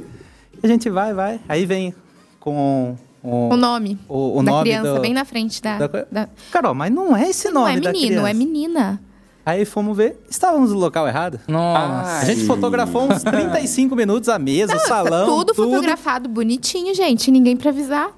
E 0.53 0.65
a 0.65 0.67
gente 0.69 0.89
vai, 0.89 1.13
vai. 1.13 1.41
Aí 1.49 1.65
vem 1.65 1.93
com 2.39 2.95
o, 3.21 3.49
o 3.49 3.57
nome 3.57 3.99
o, 4.07 4.39
o 4.39 4.43
da 4.43 4.49
nome 4.49 4.69
criança, 4.69 4.93
do, 4.93 5.01
bem 5.01 5.13
na 5.13 5.25
frente 5.25 5.61
da, 5.61 5.77
da, 5.77 6.05
da, 6.09 6.29
Carol, 6.53 6.73
mas 6.73 6.89
não 6.89 7.17
é 7.17 7.29
esse 7.29 7.49
não 7.49 7.63
nome 7.63 7.81
Não 7.81 7.89
é 7.89 7.91
menino, 7.91 8.27
é 8.27 8.33
menina. 8.33 9.01
Aí 9.45 9.65
fomos 9.65 9.97
ver, 9.97 10.23
estávamos 10.29 10.71
no 10.71 10.79
local 10.79 11.07
errado. 11.07 11.39
Nossa. 11.47 12.19
A 12.19 12.25
gente 12.25 12.45
fotografou 12.45 13.03
uns 13.11 13.23
35 13.23 13.95
minutos 13.95 14.29
a 14.29 14.39
mesa, 14.39 14.73
Não, 14.73 14.81
o 14.81 14.87
salão. 14.87 15.25
Tudo, 15.25 15.53
tudo 15.53 15.69
fotografado 15.69 16.29
bonitinho, 16.29 16.95
gente. 16.95 17.29
Ninguém 17.29 17.57
pra 17.57 17.69
avisar. 17.69 18.11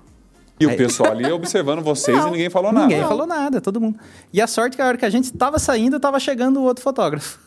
E 0.59 0.65
o 0.65 0.77
pessoal 0.77 1.11
ali 1.11 1.29
observando 1.31 1.81
vocês 1.81 2.17
não, 2.17 2.29
e 2.29 2.31
ninguém 2.31 2.49
falou 2.49 2.71
nada. 2.71 2.87
Ninguém 2.87 3.03
falou 3.03 3.27
nada, 3.27 3.59
todo 3.59 3.81
mundo. 3.81 3.99
E 4.31 4.41
a 4.41 4.47
sorte 4.47 4.73
é 4.73 4.75
que 4.77 4.81
a 4.81 4.87
hora 4.87 4.97
que 4.97 5.05
a 5.05 5.09
gente 5.09 5.25
estava 5.25 5.59
saindo, 5.59 5.97
estava 5.97 6.19
chegando 6.19 6.59
o 6.59 6.63
outro 6.63 6.83
fotógrafo. 6.83 7.39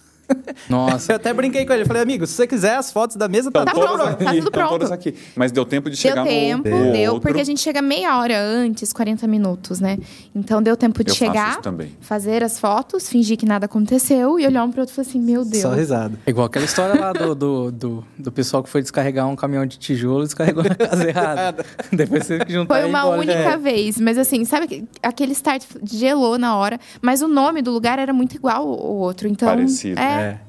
Nossa. 0.69 1.13
Eu 1.13 1.17
até 1.17 1.33
brinquei 1.33 1.65
com 1.65 1.73
ele. 1.73 1.85
Falei, 1.85 2.03
amigo, 2.03 2.27
se 2.27 2.35
você 2.35 2.47
quiser 2.47 2.77
as 2.77 2.93
fotos 2.93 3.17
da 3.17 3.29
mesa, 3.29 3.51
tá, 3.51 3.65
tá 3.65 3.73
pronto. 3.73 3.99
Tá 3.99 4.11
aqui, 4.11 4.25
tá 4.25 4.33
tudo 4.33 4.51
pronto. 4.51 4.69
todas 4.71 4.93
aqui. 4.93 5.15
Mas 5.35 5.53
deu 5.53 5.65
tempo 5.65 5.91
de 5.91 6.01
deu 6.01 6.11
chegar 6.11 6.25
tempo, 6.25 6.65
Deu 6.65 7.15
outro. 7.15 7.21
porque 7.21 7.41
a 7.41 7.45
gente 7.45 7.61
chega 7.61 7.81
meia 7.81 8.19
hora 8.19 8.39
antes, 8.41 8.93
40 8.93 9.27
minutos, 9.27 9.81
né? 9.81 9.99
Então 10.35 10.63
deu 10.63 10.77
tempo 10.77 11.03
de 11.03 11.11
Eu 11.11 11.15
chegar, 11.15 11.61
fazer 12.01 12.43
as 12.43 12.59
fotos, 12.59 13.09
fingir 13.09 13.37
que 13.37 13.47
nada 13.47 13.67
aconteceu 13.67 14.39
e 14.39 14.47
olhar 14.47 14.65
um 14.65 14.71
pro 14.71 14.81
outro 14.81 14.93
e 14.93 14.97
falar 14.97 15.09
assim, 15.09 15.21
meu 15.21 15.45
Deus. 15.45 15.63
Só 15.63 15.73
risada. 15.73 16.19
É 16.27 16.31
igual 16.31 16.47
aquela 16.47 16.65
história 16.65 17.01
lá 17.01 17.13
do, 17.13 17.35
do, 17.35 17.73
do, 17.73 18.05
do, 18.19 18.33
pessoal 18.33 18.63
que 18.63 18.69
foi 18.69 18.83
descarregar 18.83 19.27
um 19.29 19.37
caminhão 19.37 19.67
de 19.67 19.79
tijolo 19.79 20.23
e 20.23 20.25
descarregou 20.25 20.65
na 20.65 20.75
casa 20.75 21.05
errada. 21.09 21.65
Depois 21.93 22.27
você 22.27 22.39
que 22.45 22.53
juntar 22.53 22.75
Foi 22.75 22.89
uma 22.89 23.07
única 23.07 23.33
é. 23.33 23.57
vez. 23.57 23.99
Mas 24.01 24.19
assim, 24.19 24.45
sabe 24.45 24.87
aquele 25.03 25.33
start 25.33 25.65
gelou 25.85 26.39
na 26.39 26.57
hora, 26.57 26.79
mas 27.01 27.23
o 27.23 27.29
nome 27.29 27.63
do 27.63 27.71
lugar 27.71 27.99
era 27.99 28.13
muito 28.13 28.37
igual 28.37 28.63
ao 28.63 28.97
outro. 28.97 29.29
Então, 29.29 29.49
Parecido. 29.49 29.99
É, 30.01 30.18
é. 30.19 30.41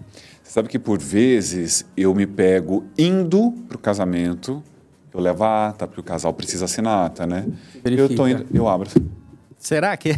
Sabe 0.44 0.68
que 0.68 0.80
por 0.80 1.00
vezes 1.00 1.86
eu 1.96 2.14
me 2.16 2.26
pego 2.26 2.84
indo 2.98 3.52
para 3.68 3.78
o 3.78 3.80
casamento, 3.80 4.64
eu 5.14 5.20
levo 5.20 5.44
a 5.44 5.68
ata, 5.70 5.86
porque 5.86 6.02
o 6.02 6.04
casal 6.04 6.34
precisa 6.34 6.66
assinar 6.66 7.04
a 7.04 7.06
ata, 7.06 7.28
né? 7.28 7.46
Verifica. 7.84 8.14
Eu 8.14 8.16
tô 8.16 8.28
indo, 8.28 8.46
eu 8.52 8.68
abro. 8.68 8.90
Será 9.60 9.96
que? 9.98 10.14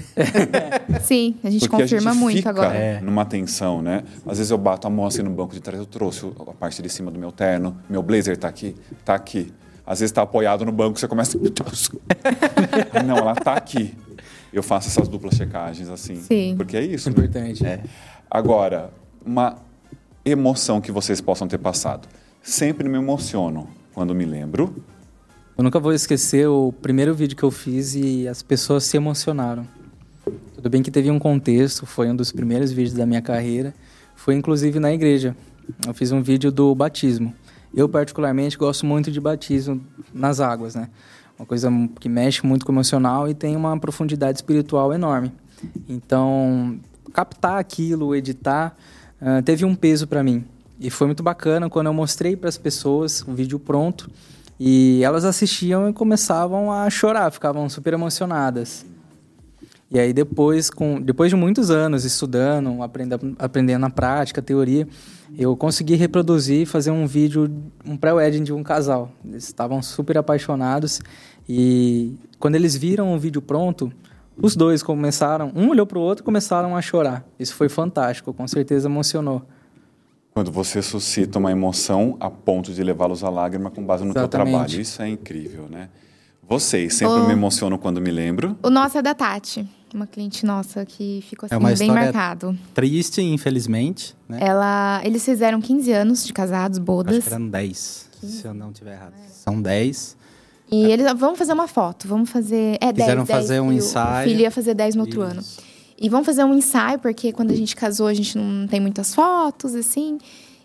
Sim, 1.01 1.35
a 1.43 1.49
gente 1.49 1.67
porque 1.67 1.83
confirma 1.83 2.11
a 2.11 2.13
gente 2.13 2.21
muito 2.21 2.37
fica 2.37 2.49
agora. 2.51 2.73
É. 2.75 3.01
numa 3.01 3.25
tensão, 3.25 3.81
né? 3.81 4.03
Às 4.25 4.37
vezes 4.37 4.51
eu 4.51 4.57
bato 4.57 4.87
a 4.87 4.89
mão 4.89 5.05
assim 5.05 5.23
no 5.23 5.31
banco 5.31 5.53
de 5.53 5.59
trás, 5.59 5.79
eu 5.79 5.85
trouxe 5.85 6.31
a 6.47 6.53
parte 6.53 6.81
de 6.81 6.89
cima 6.89 7.09
do 7.09 7.19
meu 7.19 7.31
terno, 7.31 7.75
meu 7.89 8.03
blazer 8.03 8.37
tá 8.37 8.47
aqui, 8.47 8.75
tá 9.03 9.15
aqui. 9.15 9.51
Às 9.85 9.99
vezes 9.99 10.13
tá 10.13 10.21
apoiado 10.21 10.63
no 10.63 10.71
banco, 10.71 10.99
você 10.99 11.07
começa. 11.07 11.37
Não, 13.05 13.17
ela 13.17 13.35
tá 13.35 13.55
aqui. 13.55 13.97
Eu 14.53 14.61
faço 14.61 14.87
essas 14.87 15.07
duplas 15.07 15.35
checagens 15.35 15.89
assim, 15.89 16.15
Sim. 16.17 16.53
porque 16.55 16.77
é 16.77 16.83
isso. 16.83 17.09
Importante. 17.09 17.63
Né? 17.63 17.69
É. 17.73 17.83
Agora, 18.29 18.91
uma 19.25 19.57
emoção 20.23 20.81
que 20.81 20.91
vocês 20.91 21.21
possam 21.21 21.47
ter 21.47 21.57
passado. 21.57 22.07
Sempre 22.41 22.87
me 22.87 22.97
emociono 22.97 23.67
quando 23.93 24.13
me 24.15 24.25
lembro. 24.25 24.75
Eu 25.57 25.63
nunca 25.63 25.79
vou 25.79 25.93
esquecer 25.93 26.47
o 26.47 26.73
primeiro 26.81 27.13
vídeo 27.13 27.35
que 27.35 27.43
eu 27.43 27.51
fiz 27.51 27.93
e 27.95 28.27
as 28.27 28.41
pessoas 28.41 28.83
se 28.83 28.97
emocionaram. 28.97 29.67
Tudo 30.55 30.69
bem 30.69 30.81
que 30.81 30.91
teve 30.91 31.09
um 31.11 31.19
contexto, 31.19 31.85
foi 31.85 32.09
um 32.09 32.15
dos 32.15 32.31
primeiros 32.31 32.71
vídeos 32.71 32.95
da 32.95 33.05
minha 33.05 33.21
carreira, 33.21 33.73
foi 34.15 34.35
inclusive 34.35 34.79
na 34.79 34.91
igreja. 34.93 35.35
Eu 35.85 35.93
fiz 35.93 36.11
um 36.11 36.21
vídeo 36.21 36.51
do 36.51 36.73
batismo. 36.73 37.33
Eu, 37.73 37.87
particularmente, 37.87 38.57
gosto 38.57 38.85
muito 38.85 39.11
de 39.11 39.19
batismo 39.19 39.81
nas 40.13 40.39
águas, 40.39 40.75
né? 40.75 40.89
Uma 41.39 41.45
coisa 41.45 41.69
que 41.99 42.09
mexe 42.09 42.45
muito 42.45 42.65
com 42.65 42.71
o 42.71 42.75
emocional 42.75 43.27
e 43.27 43.33
tem 43.33 43.55
uma 43.55 43.79
profundidade 43.79 44.37
espiritual 44.37 44.93
enorme. 44.93 45.31
Então, 45.87 46.79
captar 47.13 47.57
aquilo, 47.57 48.15
editar, 48.15 48.75
uh, 49.21 49.41
teve 49.43 49.65
um 49.65 49.75
peso 49.75 50.07
para 50.07 50.23
mim. 50.23 50.43
E 50.79 50.89
foi 50.89 51.07
muito 51.07 51.21
bacana 51.21 51.69
quando 51.69 51.87
eu 51.87 51.93
mostrei 51.93 52.35
para 52.35 52.49
as 52.49 52.57
pessoas 52.57 53.21
o 53.27 53.33
vídeo 53.33 53.59
pronto 53.59 54.09
e 54.59 55.01
elas 55.03 55.25
assistiam 55.25 55.89
e 55.89 55.93
começavam 55.93 56.71
a 56.71 56.89
chorar, 56.89 57.31
ficavam 57.31 57.69
super 57.69 57.93
emocionadas. 57.93 58.85
E 59.91 59.99
aí 59.99 60.13
depois, 60.13 60.69
com, 60.69 61.01
depois 61.01 61.29
de 61.29 61.35
muitos 61.35 61.69
anos 61.69 62.05
estudando, 62.05 62.81
aprendendo, 62.81 63.35
aprendendo 63.37 63.81
na 63.81 63.89
prática, 63.89 64.41
teoria, 64.41 64.87
eu 65.37 65.55
consegui 65.55 65.95
reproduzir, 65.95 66.65
fazer 66.65 66.91
um 66.91 67.05
vídeo, 67.05 67.51
um 67.85 67.97
pré-wedding 67.97 68.43
de 68.43 68.53
um 68.53 68.63
casal. 68.63 69.11
Eles 69.25 69.43
estavam 69.43 69.81
super 69.81 70.17
apaixonados 70.17 71.01
e 71.47 72.15
quando 72.39 72.55
eles 72.55 72.75
viram 72.75 73.13
o 73.13 73.19
vídeo 73.19 73.41
pronto, 73.41 73.91
os 74.41 74.55
dois 74.55 74.83
começaram, 74.83 75.51
um 75.55 75.69
olhou 75.69 75.85
para 75.85 75.97
o 75.97 76.01
outro 76.01 76.23
e 76.23 76.25
começaram 76.25 76.75
a 76.75 76.81
chorar. 76.81 77.25
Isso 77.39 77.55
foi 77.55 77.69
fantástico, 77.69 78.33
com 78.33 78.47
certeza 78.47 78.87
emocionou. 78.87 79.41
Quando 80.33 80.51
você 80.51 80.81
suscita 80.81 81.39
uma 81.39 81.51
emoção 81.51 82.15
a 82.19 82.29
ponto 82.29 82.71
de 82.71 82.83
levá-los 82.83 83.23
à 83.23 83.29
lágrima 83.29 83.69
com 83.69 83.85
base 83.85 84.03
no 84.03 84.11
Exatamente. 84.11 84.31
teu 84.31 84.53
trabalho. 84.53 84.81
Isso 84.81 85.01
é 85.01 85.09
incrível, 85.09 85.67
né? 85.69 85.89
Vocês, 86.47 86.95
sempre 86.95 87.19
o... 87.19 87.27
me 87.27 87.33
emocionam 87.33 87.77
quando 87.77 88.01
me 88.01 88.11
lembro. 88.11 88.57
O 88.63 88.69
nosso 88.69 88.97
é 88.97 89.01
da 89.01 89.13
Tati 89.13 89.67
uma 89.93 90.07
cliente 90.07 90.45
nossa 90.45 90.85
que 90.85 91.23
ficou 91.27 91.47
assim, 91.51 91.65
é 91.65 91.75
bem 91.75 91.91
marcado. 91.91 92.57
Triste, 92.73 93.21
infelizmente. 93.21 94.15
Né? 94.27 94.39
Ela, 94.41 95.01
eles 95.03 95.23
fizeram 95.23 95.61
15 95.61 95.91
anos 95.91 96.25
de 96.25 96.33
casados, 96.33 96.79
bodas. 96.79 97.17
Acho 97.17 97.27
que 97.27 97.33
eram 97.33 97.49
10, 97.49 98.09
15? 98.21 98.33
se 98.33 98.47
eu 98.47 98.53
não 98.53 98.71
estiver 98.71 98.93
errado. 98.93 99.13
É. 99.13 99.27
São 99.29 99.61
10. 99.61 100.17
E 100.71 100.85
é. 100.85 100.91
eles, 100.91 101.05
vamos 101.17 101.37
fazer 101.37 101.53
uma 101.53 101.67
foto, 101.67 102.07
vamos 102.07 102.29
fazer. 102.29 102.77
É, 102.79 102.93
Quiseram 102.93 103.25
10, 103.25 103.27
fazer 103.27 103.55
10, 103.55 103.61
um 103.61 103.71
ensaio. 103.71 104.25
O 104.25 104.29
filho 104.29 104.41
ia 104.41 104.51
fazer 104.51 104.73
10 104.73 104.95
no 104.95 105.01
outro 105.01 105.21
Isso. 105.21 105.31
ano. 105.31 105.43
E 105.99 106.09
vamos 106.09 106.25
fazer 106.25 106.43
um 106.43 106.53
ensaio, 106.53 106.97
porque 106.97 107.31
quando 107.31 107.51
a 107.51 107.55
gente 107.55 107.75
casou, 107.75 108.07
a 108.07 108.13
gente 108.13 108.37
não 108.37 108.67
tem 108.67 108.79
muitas 108.79 109.13
fotos, 109.13 109.75
assim. 109.75 110.17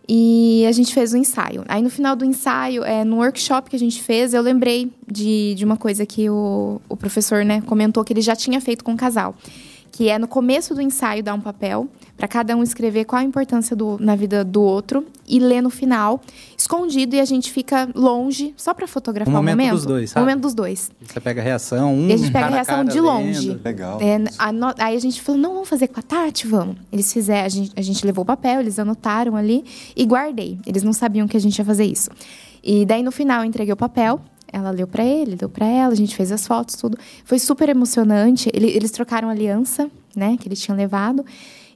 E 0.08 0.64
a 0.66 0.72
gente 0.72 0.94
fez 0.94 1.12
o 1.12 1.16
um 1.16 1.20
ensaio. 1.20 1.64
Aí 1.68 1.82
no 1.82 1.90
final 1.90 2.14
do 2.14 2.24
ensaio, 2.24 2.84
é, 2.84 3.04
no 3.04 3.16
workshop 3.16 3.68
que 3.68 3.76
a 3.76 3.78
gente 3.78 4.00
fez, 4.00 4.32
eu 4.32 4.40
lembrei 4.40 4.90
de, 5.06 5.54
de 5.56 5.64
uma 5.64 5.76
coisa 5.76 6.06
que 6.06 6.30
o, 6.30 6.80
o 6.88 6.96
professor 6.96 7.44
né, 7.44 7.60
comentou 7.62 8.04
que 8.04 8.12
ele 8.12 8.20
já 8.20 8.36
tinha 8.36 8.60
feito 8.60 8.84
com 8.84 8.92
o 8.92 8.96
casal 8.96 9.34
que 9.96 10.10
é 10.10 10.18
no 10.18 10.28
começo 10.28 10.74
do 10.74 10.82
ensaio 10.82 11.22
dar 11.22 11.32
um 11.32 11.40
papel 11.40 11.88
para 12.18 12.28
cada 12.28 12.54
um 12.54 12.62
escrever 12.62 13.06
qual 13.06 13.22
a 13.22 13.24
importância 13.24 13.74
do, 13.74 13.96
na 13.98 14.14
vida 14.14 14.44
do 14.44 14.60
outro 14.60 15.06
e 15.26 15.38
ler 15.38 15.62
no 15.62 15.70
final, 15.70 16.20
escondido 16.54 17.16
e 17.16 17.20
a 17.20 17.24
gente 17.24 17.50
fica 17.50 17.88
longe 17.94 18.52
só 18.58 18.74
para 18.74 18.86
fotografar 18.86 19.32
o 19.32 19.36
momento. 19.38 19.54
O 19.54 19.56
momento 19.56 19.72
dos 19.72 19.86
dois, 19.86 20.10
sabe? 20.10 20.20
O 20.20 20.26
momento 20.26 20.42
dos 20.42 20.52
dois. 20.52 20.90
Você 21.00 21.18
pega 21.18 21.40
a 21.40 21.44
reação, 21.44 21.94
um 21.94 22.10
e 22.10 22.12
a 22.12 22.16
gente 22.18 22.30
pega 22.30 22.44
a 22.44 22.50
reação 22.50 22.84
de 22.84 23.00
longe. 23.00 23.48
Lendo. 23.48 23.62
Legal. 23.64 23.98
É, 24.02 24.22
a 24.38 24.52
no, 24.52 24.74
aí 24.78 24.94
a 24.94 25.00
gente 25.00 25.22
falou, 25.22 25.40
não, 25.40 25.54
vamos 25.54 25.68
fazer 25.70 25.88
com 25.88 25.98
a 25.98 26.02
Tati? 26.02 26.46
Vamos. 26.46 26.76
Eles 26.92 27.10
fizeram, 27.10 27.46
a 27.46 27.48
gente, 27.48 27.72
a 27.74 27.80
gente 27.80 28.04
levou 28.04 28.22
o 28.22 28.26
papel, 28.26 28.60
eles 28.60 28.78
anotaram 28.78 29.34
ali 29.34 29.64
e 29.96 30.04
guardei. 30.04 30.58
Eles 30.66 30.82
não 30.82 30.92
sabiam 30.92 31.26
que 31.26 31.38
a 31.38 31.40
gente 31.40 31.58
ia 31.58 31.64
fazer 31.64 31.86
isso. 31.86 32.10
E 32.62 32.84
daí 32.84 33.02
no 33.02 33.10
final 33.10 33.40
eu 33.40 33.46
entreguei 33.46 33.72
o 33.72 33.76
papel 33.76 34.20
ela 34.52 34.70
leu 34.70 34.86
para 34.86 35.04
ele, 35.04 35.36
deu 35.36 35.48
para 35.48 35.66
ela, 35.66 35.92
a 35.92 35.96
gente 35.96 36.14
fez 36.14 36.30
as 36.32 36.46
fotos, 36.46 36.76
tudo. 36.76 36.98
Foi 37.24 37.38
super 37.38 37.68
emocionante. 37.68 38.50
Ele, 38.52 38.68
eles 38.68 38.90
trocaram 38.90 39.28
aliança, 39.28 39.90
né, 40.14 40.36
que 40.38 40.48
eles 40.48 40.60
tinham 40.60 40.76
levado. 40.76 41.24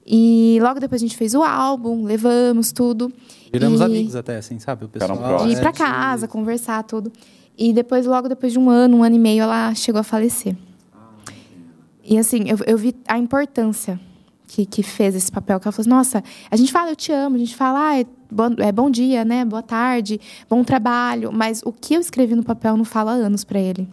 E 0.07 0.59
logo 0.63 0.81
depois 0.81 1.01
a 1.01 1.05
gente 1.05 1.17
fez 1.17 1.35
o 1.35 1.43
álbum, 1.43 2.05
levamos 2.05 2.73
tudo. 2.73 3.13
Viramos 3.53 3.81
e... 3.81 3.85
amigos 3.85 4.17
até, 4.17 4.37
assim, 4.37 4.59
sabe? 4.59 4.85
O 4.85 4.89
pessoal. 4.89 5.47
De 5.47 5.53
ir 5.53 5.61
para 5.61 5.73
casa, 5.73 6.27
conversar, 6.27 6.83
tudo. 6.85 7.13
E 7.57 7.73
depois, 7.73 8.07
logo 8.07 8.29
depois 8.29 8.53
de 8.53 8.59
um 8.59 8.71
ano, 8.71 8.99
um 8.99 9.05
ano 9.05 9.17
e 9.17 9.19
meio, 9.19 9.43
ela 9.43 9.75
chegou 9.75 10.01
a 10.01 10.05
falecer. 10.05 10.57
E 12.03 12.19
assim, 12.19 12.49
eu, 12.49 12.57
eu 12.67 12.79
vi 12.79 12.97
a 13.07 13.19
importância 13.19 14.01
que, 14.47 14.65
que 14.65 14.83
fez 14.83 15.15
esse 15.15 15.31
papel. 15.31 15.61
Que 15.61 15.69
ela 15.69 15.73
falou 15.73 15.83
assim, 15.83 15.91
nossa, 15.91 16.25
a 16.51 16.57
gente 16.57 16.73
fala 16.73 16.91
eu 16.91 16.97
te 16.97 17.13
amo, 17.13 17.37
a 17.37 17.39
gente 17.39 17.55
fala, 17.55 17.93
ah, 17.93 18.05
bom, 18.31 18.55
é 18.59 18.73
bom 18.73 18.91
dia, 18.91 19.25
né? 19.25 19.45
Boa 19.45 19.63
tarde, 19.63 20.21
bom 20.49 20.63
trabalho. 20.65 21.31
Mas 21.33 21.63
o 21.65 21.73
que 21.73 21.95
eu 21.95 22.01
escrevi 22.01 22.35
no 22.35 22.43
papel 22.43 22.77
não 22.77 22.85
fala 22.85 23.13
anos 23.13 23.45
para 23.45 23.59
ele. 23.59 23.89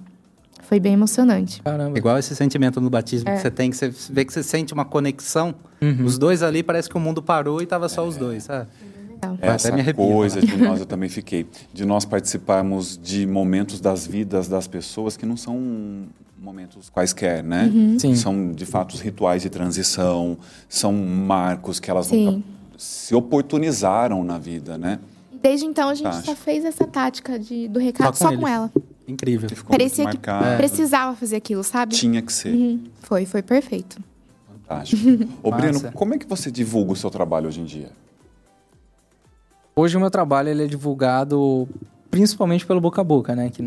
Foi 0.63 0.79
bem 0.81 0.93
emocionante. 0.93 1.61
Caramba. 1.61 1.97
Igual 1.97 2.17
esse 2.17 2.35
sentimento 2.35 2.81
no 2.81 2.89
batismo 2.89 3.29
é. 3.29 3.35
que 3.35 3.41
você 3.41 3.49
tem, 3.49 3.69
que 3.69 3.77
você 3.77 3.93
vê 4.09 4.25
que 4.25 4.33
você 4.33 4.43
sente 4.43 4.73
uma 4.73 4.83
conexão. 4.83 5.55
Uhum. 5.81 6.03
Os 6.03 6.17
dois 6.17 6.43
ali, 6.43 6.61
parece 6.61 6.89
que 6.89 6.97
o 6.97 6.99
mundo 6.99 7.21
parou 7.21 7.61
e 7.61 7.65
tava 7.65 7.87
só 7.87 8.03
é. 8.03 8.07
os 8.07 8.17
dois, 8.17 8.43
sabe? 8.43 8.67
Essa 9.41 9.71
coisa 9.93 10.41
de 10.41 10.57
nós 10.57 10.79
eu 10.79 10.85
também 10.85 11.09
fiquei, 11.09 11.47
de 11.73 11.85
nós 11.85 12.05
participarmos 12.05 12.99
de 13.01 13.25
momentos 13.25 13.79
das 13.79 14.05
vidas 14.05 14.47
das 14.47 14.67
pessoas 14.67 15.17
que 15.17 15.25
não 15.25 15.35
são 15.35 16.05
momentos 16.39 16.89
quaisquer, 16.89 17.43
né? 17.43 17.71
Uhum. 17.73 18.15
São 18.15 18.51
de 18.51 18.65
fato 18.65 18.95
rituais 18.97 19.41
de 19.41 19.49
transição, 19.49 20.37
são 20.69 20.93
marcos 20.93 21.79
que 21.79 21.89
elas 21.89 22.11
nunca 22.11 22.43
se 22.77 23.15
oportunizaram 23.15 24.23
na 24.23 24.37
vida, 24.37 24.77
né? 24.77 24.99
Desde 25.41 25.65
então 25.65 25.89
a 25.89 25.95
gente 25.95 26.07
Acho. 26.07 26.25
só 26.25 26.35
fez 26.35 26.63
essa 26.63 26.85
tática 26.85 27.37
de, 27.37 27.67
do 27.67 27.79
recado 27.79 28.15
só 28.15 28.29
com, 28.29 28.35
só 28.35 28.41
com 28.41 28.47
ela. 28.47 28.71
Incrível. 29.07 29.49
Parecia 29.67 30.09
que 30.09 30.17
precisava 30.57 31.15
fazer 31.15 31.37
aquilo, 31.37 31.63
sabe? 31.63 31.95
Tinha 31.95 32.21
que 32.21 32.31
ser. 32.31 32.53
Uhum. 32.53 32.83
Foi, 33.01 33.25
foi 33.25 33.41
perfeito. 33.41 33.97
Fantástico. 34.51 35.01
Ô, 35.41 35.51
Breno, 35.51 35.91
como 35.93 36.13
é 36.13 36.17
que 36.17 36.27
você 36.27 36.51
divulga 36.51 36.91
o 36.91 36.95
seu 36.95 37.09
trabalho 37.09 37.47
hoje 37.47 37.61
em 37.61 37.65
dia? 37.65 37.89
Hoje 39.75 39.95
o 39.95 39.99
meu 39.99 40.09
trabalho 40.09 40.49
ele 40.49 40.63
é 40.63 40.67
divulgado 40.67 41.67
principalmente 42.17 42.65
pelo 42.65 42.81
boca 42.81 42.99
a 42.99 43.03
boca, 43.03 43.35
né? 43.35 43.51
Que 43.51 43.61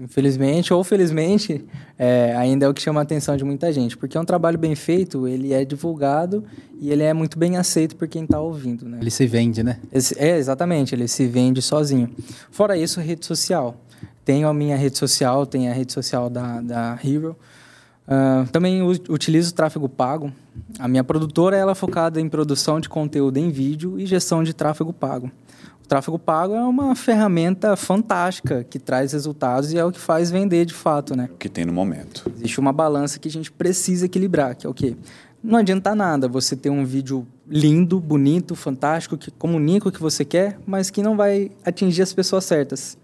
infelizmente 0.00 0.72
ou 0.72 0.84
felizmente 0.84 1.64
é, 1.98 2.34
ainda 2.36 2.66
é 2.66 2.68
o 2.68 2.72
que 2.72 2.80
chama 2.80 3.00
a 3.00 3.02
atenção 3.02 3.36
de 3.36 3.44
muita 3.44 3.72
gente, 3.72 3.96
porque 3.96 4.16
é 4.16 4.20
um 4.20 4.24
trabalho 4.24 4.56
bem 4.56 4.76
feito, 4.76 5.26
ele 5.26 5.52
é 5.52 5.64
divulgado 5.64 6.44
e 6.80 6.92
ele 6.92 7.02
é 7.02 7.12
muito 7.12 7.36
bem 7.36 7.56
aceito 7.56 7.96
por 7.96 8.06
quem 8.06 8.22
está 8.22 8.40
ouvindo, 8.40 8.88
né? 8.88 8.98
Ele 9.00 9.10
se 9.10 9.26
vende, 9.26 9.64
né? 9.64 9.80
Esse, 9.92 10.16
é 10.18 10.38
exatamente, 10.38 10.94
ele 10.94 11.08
se 11.08 11.26
vende 11.26 11.60
sozinho. 11.60 12.08
Fora 12.52 12.76
isso, 12.76 13.00
rede 13.00 13.26
social. 13.26 13.76
Tenho 14.24 14.46
a 14.46 14.54
minha 14.54 14.76
rede 14.76 14.96
social, 14.96 15.44
tem 15.44 15.68
a 15.68 15.72
rede 15.72 15.92
social 15.92 16.30
da, 16.30 16.60
da 16.60 16.98
Hero. 17.04 17.36
Uh, 18.06 18.48
também 18.52 18.82
utilizo 18.82 19.52
tráfego 19.52 19.88
pago. 19.88 20.32
A 20.78 20.86
minha 20.86 21.02
produtora 21.02 21.56
ela 21.56 21.72
é 21.72 21.74
focada 21.74 22.20
em 22.20 22.28
produção 22.28 22.78
de 22.78 22.88
conteúdo 22.88 23.36
em 23.36 23.50
vídeo 23.50 23.98
e 23.98 24.06
gestão 24.06 24.44
de 24.44 24.54
tráfego 24.54 24.92
pago. 24.92 25.30
O 25.90 25.98
tráfego 25.98 26.20
pago 26.20 26.54
é 26.54 26.62
uma 26.62 26.94
ferramenta 26.94 27.74
fantástica 27.74 28.62
que 28.62 28.78
traz 28.78 29.12
resultados 29.12 29.72
e 29.72 29.76
é 29.76 29.84
o 29.84 29.90
que 29.90 29.98
faz 29.98 30.30
vender 30.30 30.64
de 30.64 30.72
fato, 30.72 31.16
né? 31.16 31.28
O 31.32 31.36
que 31.36 31.48
tem 31.48 31.64
no 31.64 31.72
momento. 31.72 32.30
Existe 32.36 32.60
uma 32.60 32.72
balança 32.72 33.18
que 33.18 33.26
a 33.26 33.30
gente 33.32 33.50
precisa 33.50 34.06
equilibrar, 34.06 34.54
que 34.54 34.64
é 34.64 34.70
o 34.70 34.72
quê? 34.72 34.96
Não 35.42 35.58
adianta 35.58 35.92
nada 35.92 36.28
você 36.28 36.54
ter 36.54 36.70
um 36.70 36.84
vídeo 36.84 37.26
lindo, 37.44 37.98
bonito, 37.98 38.54
fantástico, 38.54 39.18
que 39.18 39.32
comunica 39.32 39.88
o 39.88 39.90
que 39.90 40.00
você 40.00 40.24
quer, 40.24 40.60
mas 40.64 40.90
que 40.90 41.02
não 41.02 41.16
vai 41.16 41.50
atingir 41.64 42.02
as 42.02 42.12
pessoas 42.12 42.44
certas. 42.44 42.96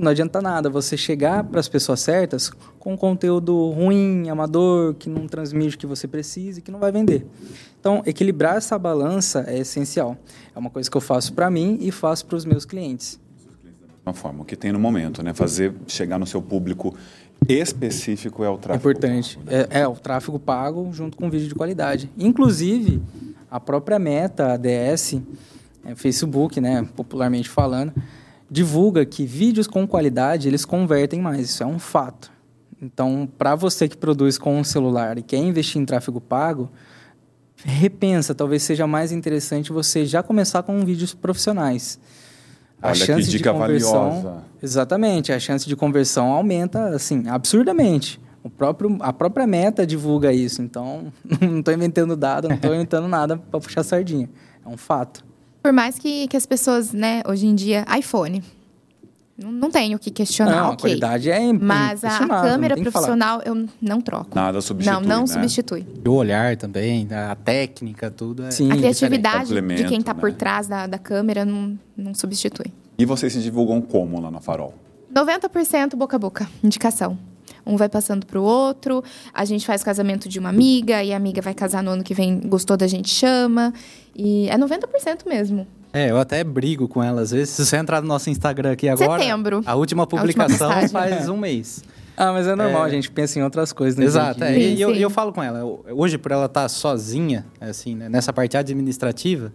Não 0.00 0.10
adianta 0.10 0.40
nada 0.40 0.70
você 0.70 0.96
chegar 0.96 1.44
para 1.44 1.60
as 1.60 1.68
pessoas 1.68 2.00
certas 2.00 2.50
com 2.78 2.96
conteúdo 2.96 3.68
ruim, 3.68 4.30
amador, 4.30 4.94
que 4.94 5.10
não 5.10 5.28
transmite 5.28 5.76
o 5.76 5.78
que 5.78 5.86
você 5.86 6.08
precisa 6.08 6.58
e 6.58 6.62
que 6.62 6.70
não 6.70 6.78
vai 6.78 6.90
vender. 6.90 7.26
Então, 7.78 8.02
equilibrar 8.06 8.56
essa 8.56 8.78
balança 8.78 9.44
é 9.46 9.58
essencial. 9.58 10.16
É 10.56 10.58
uma 10.58 10.70
coisa 10.70 10.90
que 10.90 10.96
eu 10.96 11.02
faço 11.02 11.34
para 11.34 11.50
mim 11.50 11.76
e 11.82 11.92
faço 11.92 12.24
para 12.24 12.36
os 12.36 12.46
meus 12.46 12.64
clientes. 12.64 13.20
Uma 14.04 14.14
forma, 14.14 14.40
o 14.40 14.44
que 14.46 14.56
tem 14.56 14.72
no 14.72 14.78
momento, 14.78 15.22
né? 15.22 15.34
Fazer 15.34 15.74
chegar 15.86 16.18
no 16.18 16.26
seu 16.26 16.40
público 16.40 16.96
específico 17.46 18.42
é 18.42 18.48
o 18.48 18.56
tráfego. 18.56 18.90
Importante. 18.90 19.36
Pago, 19.36 19.50
né? 19.50 19.66
é, 19.68 19.80
é, 19.80 19.86
o 19.86 19.96
tráfego 19.96 20.38
pago 20.38 20.90
junto 20.94 21.18
com 21.18 21.28
vídeo 21.28 21.48
de 21.48 21.54
qualidade. 21.54 22.10
Inclusive, 22.16 23.02
a 23.50 23.60
própria 23.60 23.98
Meta, 23.98 24.54
a 24.54 24.56
DS, 24.56 25.20
é, 25.84 25.94
Facebook, 25.94 26.58
né, 26.58 26.88
popularmente 26.96 27.50
falando, 27.50 27.92
divulga 28.50 29.06
que 29.06 29.24
vídeos 29.24 29.66
com 29.66 29.86
qualidade 29.86 30.48
eles 30.48 30.64
convertem 30.64 31.20
mais, 31.20 31.50
isso 31.50 31.62
é 31.62 31.66
um 31.66 31.78
fato. 31.78 32.32
Então, 32.82 33.28
para 33.38 33.54
você 33.54 33.88
que 33.88 33.96
produz 33.96 34.38
com 34.38 34.58
um 34.58 34.64
celular 34.64 35.18
e 35.18 35.22
quer 35.22 35.36
investir 35.36 35.80
em 35.80 35.84
tráfego 35.84 36.20
pago, 36.20 36.70
repensa, 37.62 38.34
talvez 38.34 38.62
seja 38.62 38.86
mais 38.86 39.12
interessante 39.12 39.70
você 39.70 40.06
já 40.06 40.22
começar 40.22 40.62
com 40.62 40.84
vídeos 40.84 41.14
profissionais. 41.14 42.00
A 42.82 42.88
Olha 42.88 42.94
chance 42.94 43.24
que 43.24 43.36
dica 43.36 43.52
de 43.52 43.58
conversão, 43.58 44.10
valiosa. 44.10 44.44
Exatamente, 44.62 45.32
a 45.32 45.38
chance 45.38 45.68
de 45.68 45.76
conversão 45.76 46.32
aumenta 46.32 46.88
assim 46.88 47.28
absurdamente. 47.28 48.18
O 48.42 48.48
próprio, 48.48 48.96
a 49.00 49.12
própria 49.12 49.46
meta 49.46 49.86
divulga 49.86 50.32
isso, 50.32 50.62
então 50.62 51.12
não 51.42 51.58
estou 51.58 51.74
inventando 51.74 52.16
dado, 52.16 52.48
não 52.48 52.56
estou 52.56 52.74
inventando 52.74 53.06
nada 53.06 53.36
para 53.36 53.60
puxar 53.60 53.82
sardinha. 53.82 54.30
É 54.64 54.68
um 54.68 54.78
fato. 54.78 55.22
Por 55.62 55.72
mais 55.72 55.98
que, 55.98 56.26
que 56.28 56.36
as 56.36 56.46
pessoas, 56.46 56.92
né, 56.92 57.22
hoje 57.26 57.46
em 57.46 57.54
dia, 57.54 57.84
iPhone. 57.98 58.42
Não 59.42 59.70
tenho 59.70 59.96
o 59.96 59.98
que 59.98 60.10
questionar, 60.10 60.54
não, 60.54 60.64
ok. 60.72 60.74
A 60.74 60.76
qualidade 60.76 61.30
é 61.30 61.50
Mas 61.50 62.04
a 62.04 62.18
câmera 62.26 62.76
profissional 62.76 63.40
eu 63.42 63.66
não 63.80 63.98
troco. 64.02 64.34
Nada 64.34 64.60
substitui. 64.60 65.00
Não, 65.00 65.00
não 65.00 65.20
né? 65.20 65.26
substitui. 65.26 65.86
O 66.06 66.10
olhar 66.10 66.58
também, 66.58 67.08
a 67.10 67.34
técnica, 67.34 68.10
tudo. 68.10 68.44
É 68.44 68.50
Sim. 68.50 68.70
A 68.70 68.76
criatividade 68.76 69.48
de 69.48 69.84
quem 69.84 70.00
está 70.00 70.12
né? 70.12 70.20
por 70.20 70.30
trás 70.32 70.68
da, 70.68 70.86
da 70.86 70.98
câmera 70.98 71.46
não, 71.46 71.78
não 71.96 72.12
substitui. 72.12 72.66
E 72.98 73.06
vocês 73.06 73.32
se 73.32 73.40
divulgam 73.40 73.80
como 73.80 74.20
lá 74.20 74.30
na 74.30 74.40
Farol? 74.40 74.74
90% 75.10 75.96
boca 75.96 76.16
a 76.16 76.18
boca, 76.18 76.46
indicação. 76.62 77.18
Um 77.70 77.76
vai 77.76 77.88
passando 77.88 78.26
para 78.26 78.38
o 78.38 78.42
outro, 78.42 79.02
a 79.32 79.44
gente 79.44 79.64
faz 79.64 79.82
casamento 79.82 80.28
de 80.28 80.38
uma 80.38 80.48
amiga, 80.48 81.02
e 81.02 81.12
a 81.12 81.16
amiga 81.16 81.40
vai 81.40 81.54
casar 81.54 81.82
no 81.82 81.90
ano 81.90 82.02
que 82.02 82.12
vem, 82.12 82.40
gostou 82.40 82.76
da 82.76 82.86
gente, 82.86 83.08
chama. 83.08 83.72
E 84.14 84.48
é 84.48 84.58
90% 84.58 85.26
mesmo. 85.26 85.66
É, 85.92 86.10
eu 86.10 86.18
até 86.18 86.44
brigo 86.44 86.86
com 86.88 87.02
ela 87.02 87.22
às 87.22 87.30
vezes. 87.30 87.50
Se 87.50 87.64
você 87.64 87.76
entrar 87.76 88.00
no 88.00 88.08
nosso 88.08 88.30
Instagram 88.30 88.72
aqui 88.72 88.88
agora. 88.88 89.20
Setembro. 89.20 89.62
A 89.66 89.74
última 89.74 90.06
publicação 90.06 90.70
a 90.70 90.80
última 90.80 91.00
faz 91.00 91.28
um 91.28 91.36
mês. 91.36 91.82
Ah, 92.16 92.32
mas 92.32 92.46
é 92.46 92.54
normal, 92.54 92.84
é... 92.84 92.86
a 92.86 92.90
gente 92.90 93.10
pensa 93.10 93.38
em 93.38 93.42
outras 93.42 93.72
coisas. 93.72 93.98
Né, 93.98 94.04
Exato, 94.04 94.44
é. 94.44 94.58
e 94.58 94.80
eu, 94.80 94.94
eu, 94.94 95.08
falo 95.08 95.32
com 95.32 95.42
ela, 95.42 95.64
hoje 95.90 96.18
por 96.18 96.30
ela 96.30 96.44
estar 96.44 96.62
tá 96.62 96.68
sozinha, 96.68 97.46
assim, 97.58 97.94
né, 97.94 98.10
nessa 98.10 98.30
parte 98.30 98.58
administrativa, 98.58 99.50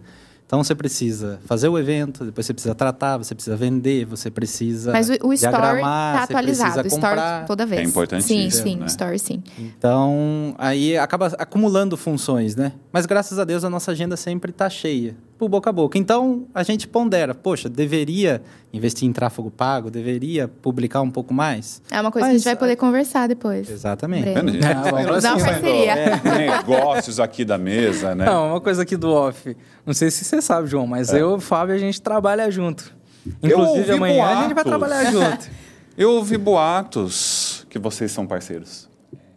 então 0.46 0.62
você 0.62 0.76
precisa 0.76 1.40
fazer 1.44 1.68
o 1.68 1.76
evento, 1.76 2.24
depois 2.24 2.46
você 2.46 2.54
precisa 2.54 2.74
tratar, 2.74 3.18
você 3.18 3.34
precisa 3.34 3.56
vender, 3.56 4.04
você 4.04 4.30
precisa 4.30 4.92
Mas 4.92 5.10
o, 5.10 5.12
o 5.26 5.32
store 5.32 5.78
está 5.78 6.22
atualizado, 6.22 6.82
o 6.84 6.86
store 6.86 7.20
toda 7.48 7.66
vez. 7.66 7.82
É 7.82 7.84
importantíssimo. 7.84 8.42
Sim, 8.52 8.62
sim, 8.62 8.76
né? 8.76 8.86
store 8.86 9.18
sim. 9.18 9.42
Então, 9.58 10.54
aí 10.56 10.96
acaba 10.96 11.26
acumulando 11.38 11.96
funções, 11.96 12.54
né? 12.54 12.72
Mas 12.92 13.06
graças 13.06 13.40
a 13.40 13.44
Deus 13.44 13.64
a 13.64 13.70
nossa 13.70 13.90
agenda 13.90 14.16
sempre 14.16 14.52
está 14.52 14.70
cheia, 14.70 15.16
por 15.38 15.48
boca 15.48 15.70
a 15.70 15.72
boca. 15.72 15.98
Então, 15.98 16.46
a 16.54 16.62
gente 16.62 16.88
pondera, 16.88 17.34
poxa, 17.34 17.68
deveria 17.68 18.42
investir 18.72 19.08
em 19.08 19.12
tráfego 19.12 19.50
pago, 19.50 19.90
deveria 19.90 20.48
publicar 20.48 21.00
um 21.00 21.10
pouco 21.10 21.32
mais? 21.32 21.82
É 21.90 22.00
uma 22.00 22.10
coisa 22.10 22.26
Mas, 22.26 22.32
que 22.32 22.36
a 22.36 22.38
gente 22.38 22.44
vai 22.44 22.56
poder 22.56 22.76
conversar 22.76 23.26
depois. 23.26 23.68
Exatamente. 23.70 24.30
Breno. 24.30 24.52
Ah, 24.64 24.90
vamos 24.90 25.22
dar 25.22 25.36
uma 25.36 25.44
parceria. 25.44 25.94
Negócios 26.38 27.20
aqui 27.20 27.44
da 27.44 27.58
mesa, 27.58 28.14
né? 28.14 28.24
Não, 28.24 28.50
uma 28.50 28.60
coisa 28.60 28.82
aqui 28.82 28.96
do 28.96 29.10
off. 29.10 29.56
Não 29.84 29.94
sei 29.94 30.10
se 30.10 30.24
você 30.24 30.40
sabe, 30.42 30.68
João, 30.68 30.86
mas 30.86 31.12
é. 31.12 31.20
eu 31.20 31.32
e 31.32 31.34
o 31.34 31.40
Fábio, 31.40 31.74
a 31.74 31.78
gente 31.78 32.00
trabalha 32.00 32.50
junto. 32.50 32.94
Inclusive, 33.42 33.92
amanhã 33.92 34.22
boatos. 34.22 34.38
a 34.38 34.42
gente 34.42 34.54
vai 34.54 34.64
trabalhar 34.64 35.04
junto. 35.10 35.50
Eu 35.96 36.12
ouvi 36.12 36.36
boatos 36.36 37.66
que 37.70 37.78
vocês 37.78 38.12
são 38.12 38.26
parceiros. 38.26 38.88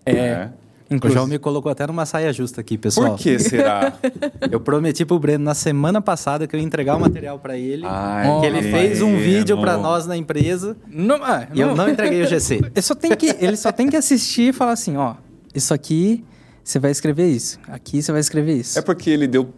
É. 0.06 0.12
é. 0.12 0.50
Inclusive. 0.89 1.07
O 1.07 1.21
João 1.21 1.27
me 1.27 1.37
colocou 1.37 1.71
até 1.71 1.85
numa 1.85 2.05
saia 2.05 2.33
justa 2.33 2.61
aqui, 2.61 2.77
pessoal. 2.77 3.11
Por 3.11 3.19
que 3.19 3.37
será? 3.37 3.93
eu 4.49 4.59
prometi 4.59 5.05
pro 5.05 5.19
Breno 5.19 5.43
na 5.43 5.53
semana 5.53 6.01
passada 6.01 6.47
que 6.47 6.55
eu 6.55 6.59
ia 6.59 6.65
entregar 6.65 6.95
o 6.95 6.99
material 6.99 7.37
para 7.37 7.57
ele. 7.57 7.85
Ai, 7.85 8.39
que 8.39 8.45
ele 8.47 8.63
fez 8.63 9.01
um 9.01 9.15
vídeo 9.15 9.59
para 9.59 9.77
nós 9.77 10.07
na 10.07 10.17
empresa. 10.17 10.75
Não, 10.87 11.23
ah, 11.23 11.47
e 11.53 11.59
não. 11.59 11.69
eu 11.69 11.75
não 11.75 11.89
entreguei 11.89 12.23
o 12.23 12.27
GC. 12.27 12.55
Ele 12.55 12.81
só 12.81 12.95
tem 12.95 13.15
que, 13.15 13.35
ele 13.39 13.55
só 13.55 13.71
tem 13.71 13.87
que 13.87 13.95
assistir 13.95 14.49
e 14.49 14.53
falar 14.53 14.71
assim, 14.71 14.97
ó, 14.97 15.15
isso 15.53 15.73
aqui 15.73 16.25
você 16.63 16.79
vai 16.79 16.91
escrever 16.91 17.27
isso. 17.27 17.59
Aqui 17.67 18.01
você 18.01 18.11
vai 18.11 18.21
escrever 18.21 18.53
isso. 18.53 18.77
É 18.77 18.81
porque 18.81 19.09
ele 19.09 19.27
deu 19.27 19.51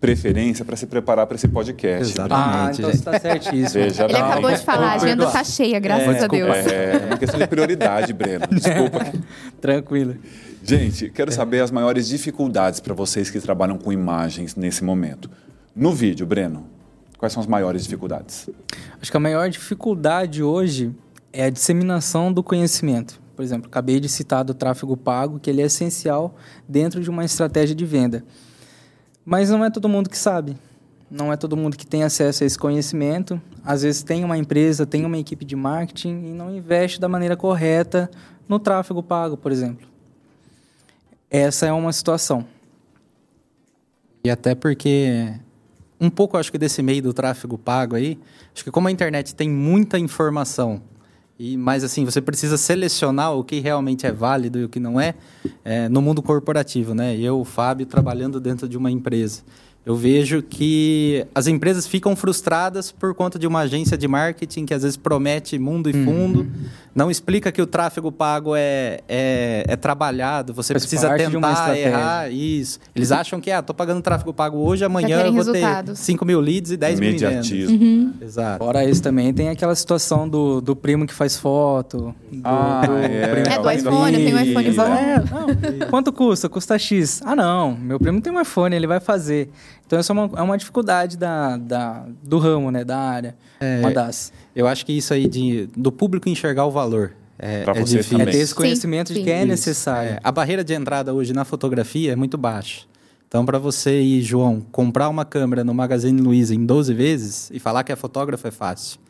preferência 0.00 0.64
para 0.64 0.76
se 0.76 0.86
preparar 0.86 1.26
para 1.26 1.36
esse 1.36 1.46
podcast. 1.46 2.14
Exatamente. 2.14 2.56
Ah, 2.56 2.70
então 2.72 2.90
está 2.90 3.20
certíssimo. 3.20 3.84
Veja 3.84 4.04
Ele 4.04 4.14
bem. 4.14 4.22
acabou 4.22 4.50
de 4.50 4.58
falar, 4.58 4.92
a 4.92 4.94
agenda 4.94 5.24
está 5.24 5.44
cheia, 5.44 5.78
graças 5.78 6.16
é, 6.16 6.24
a 6.24 6.26
Deus. 6.26 6.56
É, 6.56 6.92
é 6.94 7.06
uma 7.06 7.18
questão 7.18 7.38
de 7.38 7.46
prioridade, 7.46 8.12
Breno. 8.14 8.46
Desculpa. 8.50 9.12
Tranquilo. 9.60 10.16
Gente, 10.62 11.08
quero 11.10 11.32
saber 11.32 11.60
as 11.60 11.70
maiores 11.70 12.06
dificuldades 12.06 12.80
para 12.80 12.92
vocês 12.92 13.30
que 13.30 13.40
trabalham 13.40 13.78
com 13.78 13.92
imagens 13.92 14.54
nesse 14.54 14.84
momento. 14.84 15.30
No 15.74 15.92
vídeo, 15.92 16.26
Breno, 16.26 16.66
quais 17.16 17.32
são 17.32 17.40
as 17.40 17.46
maiores 17.46 17.84
dificuldades? 17.84 18.48
Acho 19.00 19.10
que 19.10 19.16
a 19.16 19.20
maior 19.20 19.48
dificuldade 19.48 20.42
hoje 20.42 20.94
é 21.32 21.44
a 21.44 21.50
disseminação 21.50 22.32
do 22.32 22.42
conhecimento. 22.42 23.20
Por 23.34 23.42
exemplo, 23.42 23.68
acabei 23.68 23.98
de 23.98 24.08
citar 24.08 24.44
do 24.44 24.52
tráfego 24.52 24.96
pago, 24.96 25.40
que 25.40 25.48
ele 25.48 25.62
é 25.62 25.64
essencial 25.64 26.34
dentro 26.68 27.00
de 27.00 27.08
uma 27.08 27.24
estratégia 27.24 27.74
de 27.74 27.86
venda. 27.86 28.22
Mas 29.24 29.48
não 29.48 29.64
é 29.64 29.70
todo 29.70 29.88
mundo 29.88 30.10
que 30.10 30.18
sabe. 30.18 30.56
Não 31.10 31.32
é 31.32 31.36
todo 31.36 31.56
mundo 31.56 31.76
que 31.76 31.86
tem 31.86 32.02
acesso 32.02 32.44
a 32.44 32.46
esse 32.46 32.58
conhecimento. 32.58 33.40
Às 33.64 33.82
vezes 33.82 34.02
tem 34.02 34.24
uma 34.24 34.36
empresa, 34.36 34.84
tem 34.84 35.06
uma 35.06 35.16
equipe 35.16 35.44
de 35.44 35.56
marketing 35.56 36.26
e 36.26 36.32
não 36.34 36.54
investe 36.54 37.00
da 37.00 37.08
maneira 37.08 37.36
correta 37.36 38.10
no 38.46 38.58
tráfego 38.58 39.02
pago, 39.02 39.36
por 39.36 39.50
exemplo. 39.50 39.89
Essa 41.30 41.66
é 41.66 41.72
uma 41.72 41.92
situação. 41.92 42.44
E 44.24 44.30
até 44.30 44.54
porque 44.54 45.32
um 46.00 46.10
pouco 46.10 46.36
acho 46.36 46.50
que 46.50 46.58
desse 46.58 46.82
meio 46.82 47.02
do 47.02 47.12
tráfego 47.12 47.56
pago 47.56 47.94
aí, 47.94 48.18
acho 48.54 48.64
que 48.64 48.70
como 48.70 48.88
a 48.88 48.90
internet 48.90 49.34
tem 49.34 49.48
muita 49.48 49.98
informação 49.98 50.82
e, 51.42 51.56
mas 51.56 51.82
assim, 51.82 52.04
você 52.04 52.20
precisa 52.20 52.58
selecionar 52.58 53.32
o 53.32 53.42
que 53.42 53.60
realmente 53.60 54.06
é 54.06 54.12
válido 54.12 54.58
e 54.58 54.64
o 54.64 54.68
que 54.68 54.78
não 54.78 55.00
é, 55.00 55.14
é 55.64 55.88
no 55.88 56.02
mundo 56.02 56.20
corporativo, 56.20 56.94
né? 56.94 57.16
Eu, 57.16 57.40
o 57.40 57.46
Fábio, 57.46 57.86
trabalhando 57.86 58.38
dentro 58.38 58.68
de 58.68 58.76
uma 58.76 58.90
empresa. 58.90 59.42
Eu 59.84 59.96
vejo 59.96 60.42
que 60.42 61.24
as 61.34 61.46
empresas 61.46 61.86
ficam 61.86 62.14
frustradas 62.14 62.92
por 62.92 63.14
conta 63.14 63.38
de 63.38 63.46
uma 63.46 63.60
agência 63.60 63.96
de 63.96 64.06
marketing 64.06 64.66
que 64.66 64.74
às 64.74 64.82
vezes 64.82 64.96
promete 64.96 65.58
mundo 65.58 65.88
e 65.88 65.94
fundo, 66.04 66.40
uhum. 66.40 66.50
não 66.94 67.10
explica 67.10 67.50
que 67.50 67.62
o 67.62 67.66
tráfego 67.66 68.12
pago 68.12 68.54
é, 68.54 69.00
é, 69.08 69.64
é 69.66 69.76
trabalhado, 69.76 70.52
você 70.52 70.74
Faz 70.74 70.84
precisa 70.84 71.16
tentar 71.16 71.78
errar 71.78 72.30
isso. 72.30 72.78
Eles 72.94 73.10
acham 73.10 73.40
que, 73.40 73.50
ah, 73.50 73.62
tô 73.62 73.72
pagando 73.72 74.02
tráfego 74.02 74.34
pago 74.34 74.58
hoje, 74.58 74.84
amanhã 74.84 75.22
eu 75.22 75.32
vou 75.32 75.44
resultados. 75.44 75.98
ter 75.98 76.04
5 76.04 76.26
mil 76.26 76.40
leads 76.40 76.72
e 76.72 76.76
10 76.76 77.00
mil 77.00 77.18
vendas. 77.18 77.50
Uhum. 77.50 78.12
Exato. 78.20 78.62
Fora 78.62 78.84
isso 78.84 79.02
também, 79.02 79.32
tem 79.32 79.48
aquela 79.48 79.74
situação 79.74 80.28
do, 80.28 80.60
do 80.60 80.76
primo 80.76 81.06
que 81.06 81.14
faz 81.14 81.38
foto. 81.38 82.14
Do, 82.30 82.42
ah, 82.44 82.82
do 82.86 82.98
é. 82.98 83.54
é 83.54 83.58
do 83.58 83.70
iPhone, 83.70 84.12
eu 84.12 84.24
tenho 84.26 84.36
um 84.36 84.40
iPhone. 84.40 84.68
É, 84.68 85.86
Quanto 85.86 86.12
custa? 86.12 86.50
Custa 86.50 86.78
X. 86.78 87.22
Ah, 87.24 87.34
não, 87.34 87.74
meu 87.74 87.98
primo 87.98 88.20
tem 88.20 88.30
um 88.30 88.40
iPhone, 88.40 88.76
ele 88.76 88.86
vai 88.86 89.00
fazer. 89.00 89.48
Então, 89.90 89.98
essa 89.98 90.12
é 90.12 90.14
uma, 90.14 90.38
é 90.38 90.42
uma 90.42 90.56
dificuldade 90.56 91.16
da, 91.16 91.56
da, 91.56 92.06
do 92.22 92.38
ramo, 92.38 92.70
né, 92.70 92.84
da 92.84 92.96
área. 92.96 93.34
É, 93.58 93.80
uma 93.80 93.90
das. 93.90 94.32
Eu 94.54 94.68
acho 94.68 94.86
que 94.86 94.92
isso 94.92 95.12
aí 95.12 95.26
de, 95.26 95.68
do 95.76 95.90
público 95.90 96.28
enxergar 96.28 96.64
o 96.64 96.70
valor. 96.70 97.10
É, 97.36 97.64
é 97.66 97.82
difícil. 97.82 98.20
É 98.20 98.24
ter 98.24 98.36
esse 98.36 98.54
conhecimento 98.54 99.08
sim, 99.08 99.14
de 99.14 99.24
que 99.24 99.30
é 99.32 99.44
necessário. 99.44 100.10
É, 100.10 100.20
a 100.22 100.30
barreira 100.30 100.62
de 100.62 100.72
entrada 100.74 101.12
hoje 101.12 101.32
na 101.32 101.44
fotografia 101.44 102.12
é 102.12 102.14
muito 102.14 102.38
baixa. 102.38 102.82
Então, 103.26 103.44
para 103.44 103.58
você 103.58 104.00
ir, 104.00 104.22
João, 104.22 104.64
comprar 104.70 105.08
uma 105.08 105.24
câmera 105.24 105.64
no 105.64 105.74
Magazine 105.74 106.20
Luiza 106.20 106.54
em 106.54 106.64
12 106.64 106.94
vezes 106.94 107.50
e 107.52 107.58
falar 107.58 107.82
que 107.82 107.90
é 107.90 107.96
fotógrafo 107.96 108.46
é 108.46 108.52
fácil. 108.52 109.00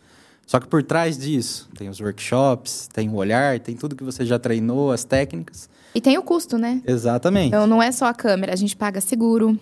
Só 0.47 0.59
que 0.59 0.67
por 0.67 0.83
trás 0.83 1.19
disso, 1.19 1.69
tem 1.77 1.91
os 1.91 2.01
workshops, 2.01 2.89
tem 2.91 3.07
o 3.11 3.17
olhar, 3.17 3.61
tem 3.61 3.77
tudo 3.77 3.95
que 3.95 4.03
você 4.03 4.25
já 4.25 4.39
treinou, 4.39 4.93
as 4.93 5.05
técnicas. 5.05 5.69
E 5.95 6.01
tem 6.01 6.17
o 6.17 6.23
custo, 6.23 6.57
né? 6.57 6.81
Exatamente. 6.87 7.49
Então, 7.49 7.67
não 7.67 7.83
é 7.83 7.93
só 7.93 8.07
a 8.07 8.15
câmera, 8.15 8.55
a 8.55 8.57
gente 8.57 8.75
paga 8.75 8.99
seguro, 9.03 9.59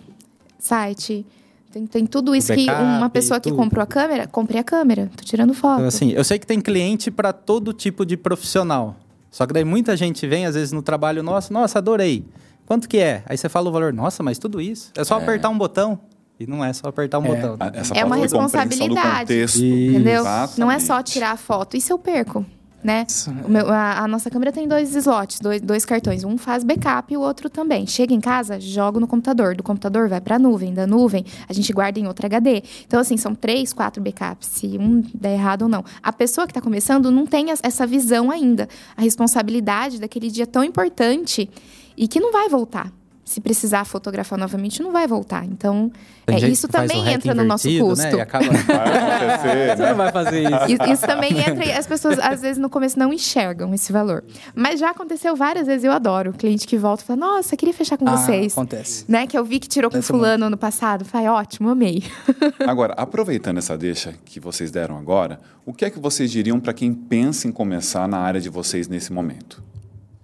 site. 0.59 1.25
Tem, 1.71 1.85
tem 1.85 2.05
tudo 2.05 2.35
isso 2.35 2.47
backup, 2.47 2.77
que 2.77 2.83
uma 2.83 3.09
pessoa 3.09 3.39
que 3.39 3.51
comprou 3.51 3.83
a 3.83 3.85
câmera, 3.85 4.27
compre 4.27 4.57
a 4.57 4.63
câmera. 4.63 5.09
Tô 5.15 5.23
tirando 5.23 5.53
foto. 5.53 5.75
Então, 5.75 5.87
assim, 5.87 6.11
eu 6.11 6.23
sei 6.23 6.39
que 6.39 6.47
tem 6.47 6.59
cliente 6.59 7.11
para 7.11 7.31
todo 7.31 7.73
tipo 7.73 8.05
de 8.05 8.17
profissional. 8.17 8.95
Só 9.29 9.45
que 9.45 9.53
daí 9.53 9.63
muita 9.63 9.95
gente 9.95 10.25
vem, 10.25 10.45
às 10.45 10.55
vezes, 10.55 10.71
no 10.71 10.81
trabalho 10.81 11.21
nosso, 11.21 11.53
nossa, 11.53 11.77
adorei. 11.77 12.25
Quanto 12.65 12.89
que 12.89 12.97
é? 12.97 13.23
Aí 13.27 13.37
você 13.37 13.47
fala 13.47 13.69
o 13.69 13.71
valor, 13.71 13.93
nossa, 13.93 14.23
mas 14.23 14.39
tudo 14.39 14.59
isso. 14.59 14.91
É 14.95 15.03
só 15.03 15.19
é. 15.19 15.23
apertar 15.23 15.49
um 15.49 15.57
botão. 15.57 15.99
E 16.39 16.47
não 16.47 16.63
é 16.63 16.71
só 16.71 16.87
apertar 16.87 17.19
um 17.19 17.25
é. 17.25 17.35
botão. 17.35 17.57
Essa 17.73 17.93
é 17.95 18.05
uma 18.05 18.15
responsabilidade. 18.15 19.33
Entendeu? 19.33 20.21
Exatamente. 20.21 20.59
Não 20.59 20.71
é 20.71 20.79
só 20.79 21.03
tirar 21.03 21.31
a 21.31 21.37
foto. 21.37 21.77
E 21.77 21.81
se 21.81 21.91
eu 21.91 21.99
perco? 21.99 22.45
Né? 22.83 23.05
Meu, 23.47 23.69
a, 23.69 23.99
a, 23.99 24.07
nossa 24.07 24.29
câmera 24.29 24.51
tem 24.51 24.67
dois 24.67 24.95
slots, 24.95 25.39
dois, 25.39 25.61
dois, 25.61 25.85
cartões. 25.85 26.23
Um 26.23 26.37
faz 26.37 26.63
backup 26.63 27.13
e 27.13 27.17
o 27.17 27.21
outro 27.21 27.49
também. 27.49 27.85
Chega 27.85 28.13
em 28.13 28.21
casa, 28.21 28.59
joga 28.59 28.99
no 28.99 29.07
computador. 29.07 29.55
Do 29.55 29.63
computador 29.63 30.07
vai 30.07 30.21
para 30.21 30.35
a 30.35 30.39
nuvem. 30.39 30.73
Da 30.73 30.87
nuvem, 30.87 31.25
a 31.47 31.53
gente 31.53 31.71
guarda 31.73 31.99
em 31.99 32.07
outro 32.07 32.25
HD. 32.25 32.63
Então, 32.85 32.99
assim, 32.99 33.17
são 33.17 33.35
três, 33.35 33.73
quatro 33.73 34.01
backups. 34.01 34.47
Se 34.47 34.67
um 34.77 35.03
der 35.13 35.33
errado 35.33 35.63
ou 35.63 35.69
não. 35.69 35.83
A 36.01 36.13
pessoa 36.13 36.47
que 36.47 36.51
está 36.51 36.61
começando 36.61 37.11
não 37.11 37.25
tem 37.25 37.47
essa 37.51 37.85
visão 37.85 38.31
ainda. 38.31 38.67
A 38.95 39.01
responsabilidade 39.01 39.99
daquele 39.99 40.29
dia 40.29 40.47
tão 40.47 40.63
importante 40.63 41.49
e 41.97 42.07
que 42.07 42.19
não 42.19 42.31
vai 42.31 42.47
voltar 42.47 42.91
se 43.29 43.39
precisar 43.39 43.85
fotografar 43.85 44.39
novamente, 44.39 44.81
não 44.81 44.91
vai 44.91 45.07
voltar. 45.07 45.45
Então, 45.45 45.91
é, 46.25 46.47
isso 46.47 46.67
também 46.67 47.07
entra 47.09 47.35
no 47.35 47.43
nosso 47.43 47.69
né? 47.69 47.79
custo. 47.79 48.03
Né? 48.03 48.15
E 48.15 48.21
acaba... 48.21 48.45
vai 48.47 49.77
Você 49.77 49.85
não 49.85 49.95
vai 49.95 50.11
fazer 50.11 50.41
isso. 50.41 50.91
Isso 50.91 51.05
também 51.05 51.37
entra 51.37 51.63
e 51.63 51.71
as 51.71 51.85
pessoas, 51.85 52.17
às 52.17 52.41
vezes, 52.41 52.57
no 52.57 52.71
começo 52.71 52.97
não 52.97 53.13
enxergam 53.13 53.71
esse 53.71 53.91
valor. 53.91 54.23
Mas 54.55 54.79
já 54.79 54.89
aconteceu 54.89 55.35
várias 55.35 55.67
vezes, 55.67 55.83
eu 55.83 55.91
adoro. 55.91 56.31
O 56.31 56.33
cliente 56.33 56.65
que 56.65 56.75
volta 56.75 57.03
e 57.03 57.05
fala, 57.05 57.19
nossa, 57.19 57.55
queria 57.55 57.73
fechar 57.73 57.97
com 57.99 58.09
ah, 58.09 58.17
vocês. 58.17 58.53
Acontece. 58.53 59.05
Né? 59.07 59.27
Que 59.27 59.37
eu 59.37 59.45
vi 59.45 59.59
que 59.59 59.67
tirou 59.67 59.91
com 59.91 60.01
fulano 60.01 60.45
ano 60.45 60.57
passado. 60.57 61.05
Falei, 61.05 61.27
ótimo, 61.27 61.69
amei. 61.69 62.03
Agora, 62.65 62.95
aproveitando 62.97 63.59
essa 63.59 63.77
deixa 63.77 64.15
que 64.25 64.39
vocês 64.39 64.71
deram 64.71 64.97
agora, 64.97 65.39
o 65.67 65.71
que 65.71 65.85
é 65.85 65.89
que 65.91 65.99
vocês 65.99 66.31
diriam 66.31 66.59
para 66.59 66.73
quem 66.73 66.95
pensa 66.95 67.47
em 67.47 67.51
começar 67.51 68.07
na 68.07 68.17
área 68.17 68.41
de 68.41 68.49
vocês 68.49 68.87
nesse 68.87 69.13
momento? 69.13 69.63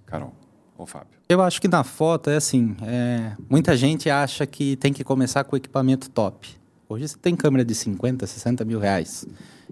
Carol 0.06 0.32
ou 0.76 0.86
Fábio? 0.86 1.15
Eu 1.28 1.42
acho 1.42 1.60
que 1.60 1.66
na 1.66 1.82
foto 1.82 2.30
é 2.30 2.36
assim, 2.36 2.76
é, 2.82 3.32
muita 3.50 3.76
gente 3.76 4.08
acha 4.08 4.46
que 4.46 4.76
tem 4.76 4.92
que 4.92 5.02
começar 5.02 5.42
com 5.42 5.56
equipamento 5.56 6.08
top. 6.08 6.48
Hoje 6.88 7.08
você 7.08 7.16
tem 7.16 7.34
câmera 7.34 7.64
de 7.64 7.74
50, 7.74 8.24
60 8.24 8.64
mil 8.64 8.78
reais. 8.78 9.26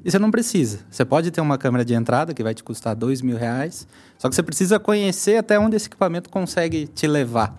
E 0.04 0.10
você 0.10 0.18
não 0.18 0.32
precisa. 0.32 0.80
Você 0.90 1.04
pode 1.04 1.30
ter 1.30 1.40
uma 1.40 1.56
câmera 1.56 1.84
de 1.84 1.94
entrada 1.94 2.34
que 2.34 2.42
vai 2.42 2.54
te 2.54 2.64
custar 2.64 2.96
2 2.96 3.22
mil 3.22 3.36
reais, 3.36 3.86
só 4.18 4.28
que 4.28 4.34
você 4.34 4.42
precisa 4.42 4.80
conhecer 4.80 5.36
até 5.36 5.56
onde 5.56 5.76
esse 5.76 5.86
equipamento 5.86 6.28
consegue 6.28 6.88
te 6.88 7.06
levar. 7.06 7.56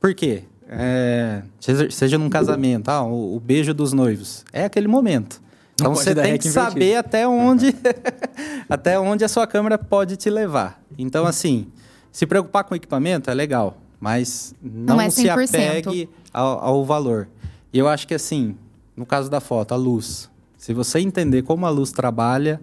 Por 0.00 0.14
quê? 0.14 0.42
É, 0.68 1.42
seja, 1.90 2.18
num 2.18 2.28
casamento, 2.28 2.88
ah, 2.88 3.04
o, 3.04 3.36
o, 3.36 3.40
beijo 3.40 3.72
dos 3.72 3.92
noivos. 3.92 4.44
É 4.52 4.64
aquele 4.64 4.88
momento. 4.88 5.40
Então 5.74 5.94
você 5.94 6.12
tem 6.12 6.36
que 6.38 6.48
saber 6.48 6.96
até 6.96 7.28
onde, 7.28 7.72
até 8.68 8.98
onde 8.98 9.24
a 9.24 9.28
sua 9.28 9.46
câmera 9.46 9.78
pode 9.78 10.16
te 10.16 10.28
levar. 10.28 10.82
Então, 10.98 11.24
assim, 11.24 11.70
se 12.12 12.26
preocupar 12.26 12.64
com 12.64 12.74
o 12.74 12.76
equipamento 12.76 13.30
é 13.30 13.34
legal, 13.34 13.78
mas 13.98 14.54
não, 14.62 14.96
não 14.96 15.00
é 15.00 15.08
se 15.08 15.28
apegue 15.28 16.08
ao, 16.32 16.64
ao 16.64 16.84
valor. 16.84 17.26
E 17.72 17.78
eu 17.78 17.88
acho 17.88 18.06
que, 18.06 18.14
assim, 18.14 18.54
no 18.94 19.06
caso 19.06 19.30
da 19.30 19.40
foto, 19.40 19.72
a 19.72 19.76
luz. 19.76 20.30
Se 20.58 20.74
você 20.74 21.00
entender 21.00 21.42
como 21.42 21.64
a 21.66 21.70
luz 21.70 21.90
trabalha, 21.90 22.60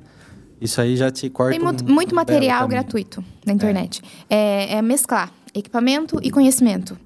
isso 0.61 0.79
aí 0.79 0.95
já 0.95 1.11
te 1.11 1.29
corta. 1.29 1.57
Tem 1.57 1.59
muito, 1.59 1.83
um 1.83 1.93
muito 1.93 2.15
material 2.15 2.67
gratuito 2.67 3.23
na 3.45 3.51
internet. 3.51 4.01
É. 4.29 4.73
É, 4.73 4.73
é 4.75 4.81
mesclar 4.81 5.31
equipamento 5.53 6.19
e 6.21 6.29
conhecimento. 6.29 6.97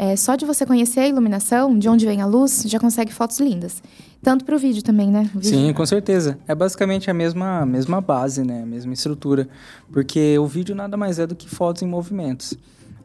É, 0.00 0.14
só 0.14 0.36
de 0.36 0.46
você 0.46 0.64
conhecer 0.64 1.00
a 1.00 1.08
iluminação, 1.08 1.76
de 1.76 1.88
onde 1.88 2.06
vem 2.06 2.22
a 2.22 2.26
luz, 2.26 2.62
já 2.68 2.78
consegue 2.78 3.12
fotos 3.12 3.40
lindas. 3.40 3.82
Tanto 4.22 4.44
para 4.44 4.54
o 4.54 4.58
vídeo 4.58 4.80
também, 4.80 5.10
né? 5.10 5.28
Vídeo. 5.34 5.50
Sim, 5.50 5.72
com 5.72 5.84
certeza. 5.84 6.38
É 6.46 6.54
basicamente 6.54 7.10
a 7.10 7.14
mesma, 7.14 7.66
mesma 7.66 8.00
base, 8.00 8.44
né? 8.44 8.62
A 8.62 8.66
mesma 8.66 8.92
estrutura. 8.92 9.48
Porque 9.92 10.38
o 10.38 10.46
vídeo 10.46 10.72
nada 10.72 10.96
mais 10.96 11.18
é 11.18 11.26
do 11.26 11.34
que 11.34 11.48
fotos 11.48 11.82
em 11.82 11.86
movimentos. 11.88 12.54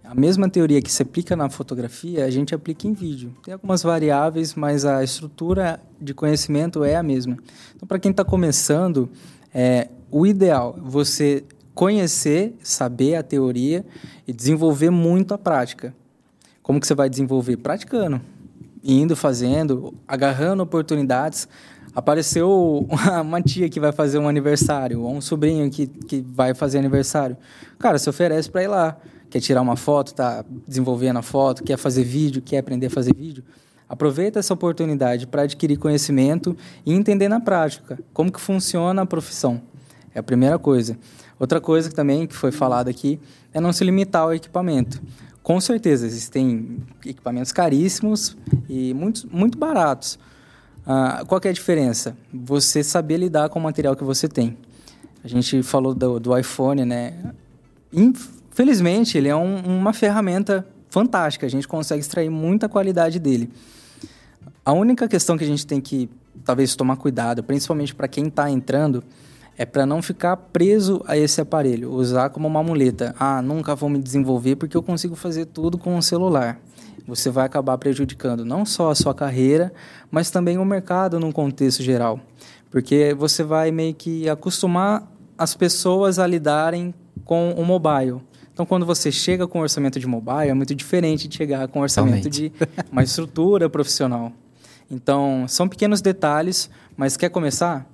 A 0.04 0.14
mesma 0.14 0.48
teoria 0.48 0.80
que 0.84 0.92
se 0.92 1.02
aplica 1.02 1.36
na 1.36 1.50
fotografia, 1.50 2.26
a 2.26 2.30
gente 2.30 2.54
aplica 2.54 2.88
em 2.88 2.94
vídeo. 2.94 3.34
Tem 3.44 3.56
algumas 3.56 3.82
variáveis, 3.82 4.54
mas 4.54 4.86
a 4.86 5.04
estrutura 5.04 5.80
de 6.00 6.14
conhecimento 6.14 6.84
é 6.84 6.96
a 6.96 7.02
mesma. 7.02 7.40
Então, 7.76 7.88
para 7.88 7.98
quem 7.98 8.12
está 8.12 8.24
começando, 8.24 9.10
é, 9.52 9.88
o 10.12 10.28
ideal 10.28 10.76
é 10.78 10.82
você 10.88 11.44
conhecer, 11.74 12.56
saber 12.62 13.16
a 13.16 13.24
teoria 13.24 13.84
e 14.28 14.32
desenvolver 14.32 14.92
muito 14.92 15.34
a 15.34 15.40
prática. 15.40 15.96
Como 16.64 16.80
que 16.80 16.88
você 16.88 16.96
vai 16.96 17.10
desenvolver? 17.10 17.58
Praticando, 17.58 18.22
indo, 18.82 19.18
fazendo, 19.18 19.94
agarrando 20.08 20.64
oportunidades. 20.64 21.48
Apareceu 21.94 22.88
uma 23.22 23.42
tia 23.42 23.70
que 23.70 23.82
vai 23.82 23.92
fazer 23.92 24.18
um 24.18 24.30
aniversário, 24.30 25.02
ou 25.02 25.14
um 25.14 25.22
sobrinho 25.22 25.70
que, 25.70 25.86
que 25.86 26.26
vai 26.26 26.56
fazer 26.56 26.80
aniversário. 26.80 27.36
Cara, 27.78 28.00
se 28.00 28.10
oferece 28.10 28.50
para 28.50 28.64
ir 28.64 28.68
lá. 28.68 28.98
Quer 29.30 29.42
tirar 29.42 29.62
uma 29.62 29.76
foto, 29.76 30.14
tá 30.14 30.46
desenvolvendo 30.68 31.18
a 31.18 31.24
foto, 31.24 31.64
quer 31.64 31.76
fazer 31.76 32.04
vídeo, 32.04 32.40
quer 32.40 32.60
aprender 32.60 32.86
a 32.86 32.90
fazer 32.90 33.16
vídeo. 33.16 33.44
Aproveita 33.90 34.40
essa 34.40 34.54
oportunidade 34.54 35.26
para 35.26 35.42
adquirir 35.42 35.78
conhecimento 35.78 36.56
e 36.86 36.94
entender 36.94 37.28
na 37.28 37.40
prática 37.40 38.00
como 38.14 38.32
que 38.32 38.40
funciona 38.40 39.02
a 39.02 39.06
profissão. 39.08 39.60
É 40.14 40.20
a 40.20 40.24
primeira 40.24 40.60
coisa. 40.60 40.98
Outra 41.40 41.60
coisa 41.60 41.92
também 41.92 42.28
que 42.28 42.36
foi 42.36 42.52
falada 42.52 42.92
aqui 42.92 43.20
é 43.52 43.60
não 43.60 43.74
se 43.74 43.84
limitar 43.84 44.22
ao 44.22 44.34
equipamento. 44.34 45.02
Com 45.44 45.60
certeza, 45.60 46.08
existem 46.08 46.78
equipamentos 47.06 47.52
caríssimos 47.52 48.38
e 48.70 48.94
muito, 48.94 49.28
muito 49.30 49.58
baratos. 49.58 50.18
Ah, 50.88 51.26
qual 51.28 51.42
é 51.44 51.50
a 51.50 51.54
diferença? 51.54 52.16
Você 52.34 52.82
saber 52.82 53.18
lidar 53.18 53.50
com 53.50 53.60
o 53.60 53.62
material 53.62 53.94
que 53.94 54.06
você 54.06 54.30
tem. 54.30 54.58
A 55.22 55.28
gente 55.28 55.62
falou 55.62 55.94
do, 55.94 56.18
do 56.18 56.38
iPhone, 56.38 56.86
né? 56.86 57.34
Infelizmente, 57.92 59.18
ele 59.18 59.28
é 59.28 59.36
um, 59.36 59.58
uma 59.58 59.92
ferramenta 59.92 60.66
fantástica. 60.90 61.46
A 61.46 61.50
gente 61.50 61.68
consegue 61.68 62.00
extrair 62.00 62.30
muita 62.30 62.70
qualidade 62.70 63.20
dele. 63.20 63.52
A 64.64 64.72
única 64.72 65.10
questão 65.10 65.38
que 65.38 65.44
a 65.44 65.48
gente 65.48 65.68
tem 65.68 65.82
que, 65.82 66.10
talvez, 66.46 66.74
tomar 66.74 66.96
cuidado, 66.96 67.44
principalmente 67.44 67.94
para 67.94 68.08
quem 68.08 68.28
está 68.28 68.50
entrando, 68.50 69.04
é 69.58 69.66
para 69.66 69.86
não 69.86 70.02
ficar 70.02 70.36
preso 70.36 71.02
a 71.06 71.18
esse 71.18 71.40
aparelho, 71.40 71.92
usar 71.92 72.30
como 72.30 72.48
uma 72.48 72.64
muleta. 72.64 73.16
Ah, 73.20 73.42
nunca 73.42 73.76
vou 73.76 73.90
me 73.90 74.00
desenvolver 74.00 74.56
porque 74.56 74.76
eu 74.76 74.84
consigo 74.84 75.16
fazer 75.16 75.46
tudo 75.46 75.78
com 75.78 75.98
o 75.98 76.02
celular. 76.02 76.60
Você 77.08 77.30
vai 77.30 77.46
acabar 77.46 77.78
prejudicando 77.78 78.46
não 78.46 78.66
só 78.66 78.90
a 78.90 78.96
sua 78.96 79.14
carreira, 79.14 79.74
mas 80.10 80.32
também 80.32 80.58
o 80.58 80.66
mercado 80.66 81.20
num 81.20 81.32
contexto 81.32 81.84
geral. 81.84 82.20
Porque 82.72 83.14
você 83.14 83.44
vai 83.44 83.72
meio 83.72 83.94
que 83.94 84.28
acostumar 84.30 85.12
as 85.38 85.54
pessoas 85.54 86.18
a 86.18 86.26
lidarem 86.26 86.94
com 87.26 87.52
o 87.52 87.66
mobile. 87.66 88.22
Então, 88.54 88.66
quando 88.66 88.86
você 88.86 89.12
chega 89.12 89.48
com 89.48 89.60
orçamento 89.60 90.00
de 90.00 90.08
mobile, 90.08 90.50
é 90.50 90.54
muito 90.54 90.76
diferente 90.76 91.28
de 91.28 91.36
chegar 91.36 91.68
com 91.68 91.82
orçamento 91.82 92.30
de 92.30 92.52
uma 92.92 93.04
estrutura 93.04 93.70
profissional. 93.70 94.32
Então, 94.90 95.46
são 95.48 95.68
pequenos 95.68 96.02
detalhes, 96.02 96.70
mas 96.96 97.18
quer 97.18 97.30
começar? 97.30 97.88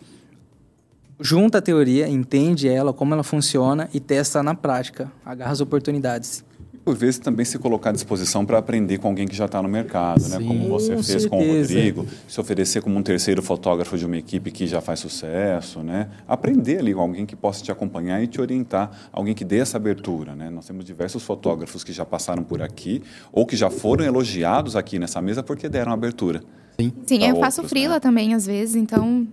Junta 1.19 1.57
a 1.57 1.61
teoria, 1.61 2.07
entende 2.07 2.67
ela, 2.67 2.93
como 2.93 3.13
ela 3.13 3.23
funciona 3.23 3.89
e 3.93 3.99
testa 3.99 4.41
na 4.41 4.55
prática, 4.55 5.11
agarra 5.25 5.51
as 5.51 5.61
oportunidades. 5.61 6.43
Por 6.83 6.95
vezes 6.95 7.19
também 7.19 7.45
se 7.45 7.59
colocar 7.59 7.89
à 7.89 7.93
disposição 7.93 8.45
para 8.45 8.57
aprender 8.57 8.97
com 8.97 9.09
alguém 9.09 9.27
que 9.27 9.35
já 9.35 9.45
está 9.45 9.61
no 9.61 9.69
mercado, 9.69 10.21
Sim, 10.21 10.29
né? 10.31 10.37
como 10.47 10.69
você 10.69 10.95
com 10.95 11.03
fez 11.03 11.21
certeza. 11.21 11.29
com 11.29 11.37
o 11.37 11.57
Rodrigo, 11.59 12.07
se 12.27 12.39
oferecer 12.39 12.81
como 12.81 12.97
um 12.97 13.03
terceiro 13.03 13.43
fotógrafo 13.43 13.97
de 13.97 14.05
uma 14.05 14.17
equipe 14.17 14.49
que 14.49 14.65
já 14.65 14.81
faz 14.81 14.99
sucesso, 14.99 15.83
né? 15.83 16.09
aprender 16.27 16.79
ali 16.79 16.93
com 16.93 17.01
alguém 17.01 17.25
que 17.25 17.35
possa 17.35 17.63
te 17.63 17.71
acompanhar 17.71 18.23
e 18.23 18.27
te 18.27 18.41
orientar, 18.41 18.89
alguém 19.11 19.35
que 19.35 19.43
dê 19.43 19.59
essa 19.59 19.77
abertura. 19.77 20.33
Né? 20.35 20.49
Nós 20.49 20.65
temos 20.65 20.83
diversos 20.83 21.21
fotógrafos 21.21 21.83
que 21.83 21.91
já 21.91 22.05
passaram 22.05 22.43
por 22.43 22.61
aqui 22.61 23.03
ou 23.31 23.45
que 23.45 23.55
já 23.55 23.69
foram 23.69 24.03
elogiados 24.03 24.75
aqui 24.75 24.97
nessa 24.97 25.21
mesa 25.21 25.43
porque 25.43 25.69
deram 25.69 25.91
abertura. 25.91 26.41
Sim, 26.79 26.93
Sim 27.05 27.23
eu 27.23 27.35
outros, 27.35 27.55
faço 27.55 27.67
frila 27.67 27.95
né? 27.95 27.99
também 27.99 28.33
às 28.33 28.47
vezes, 28.47 28.75
então 28.75 29.27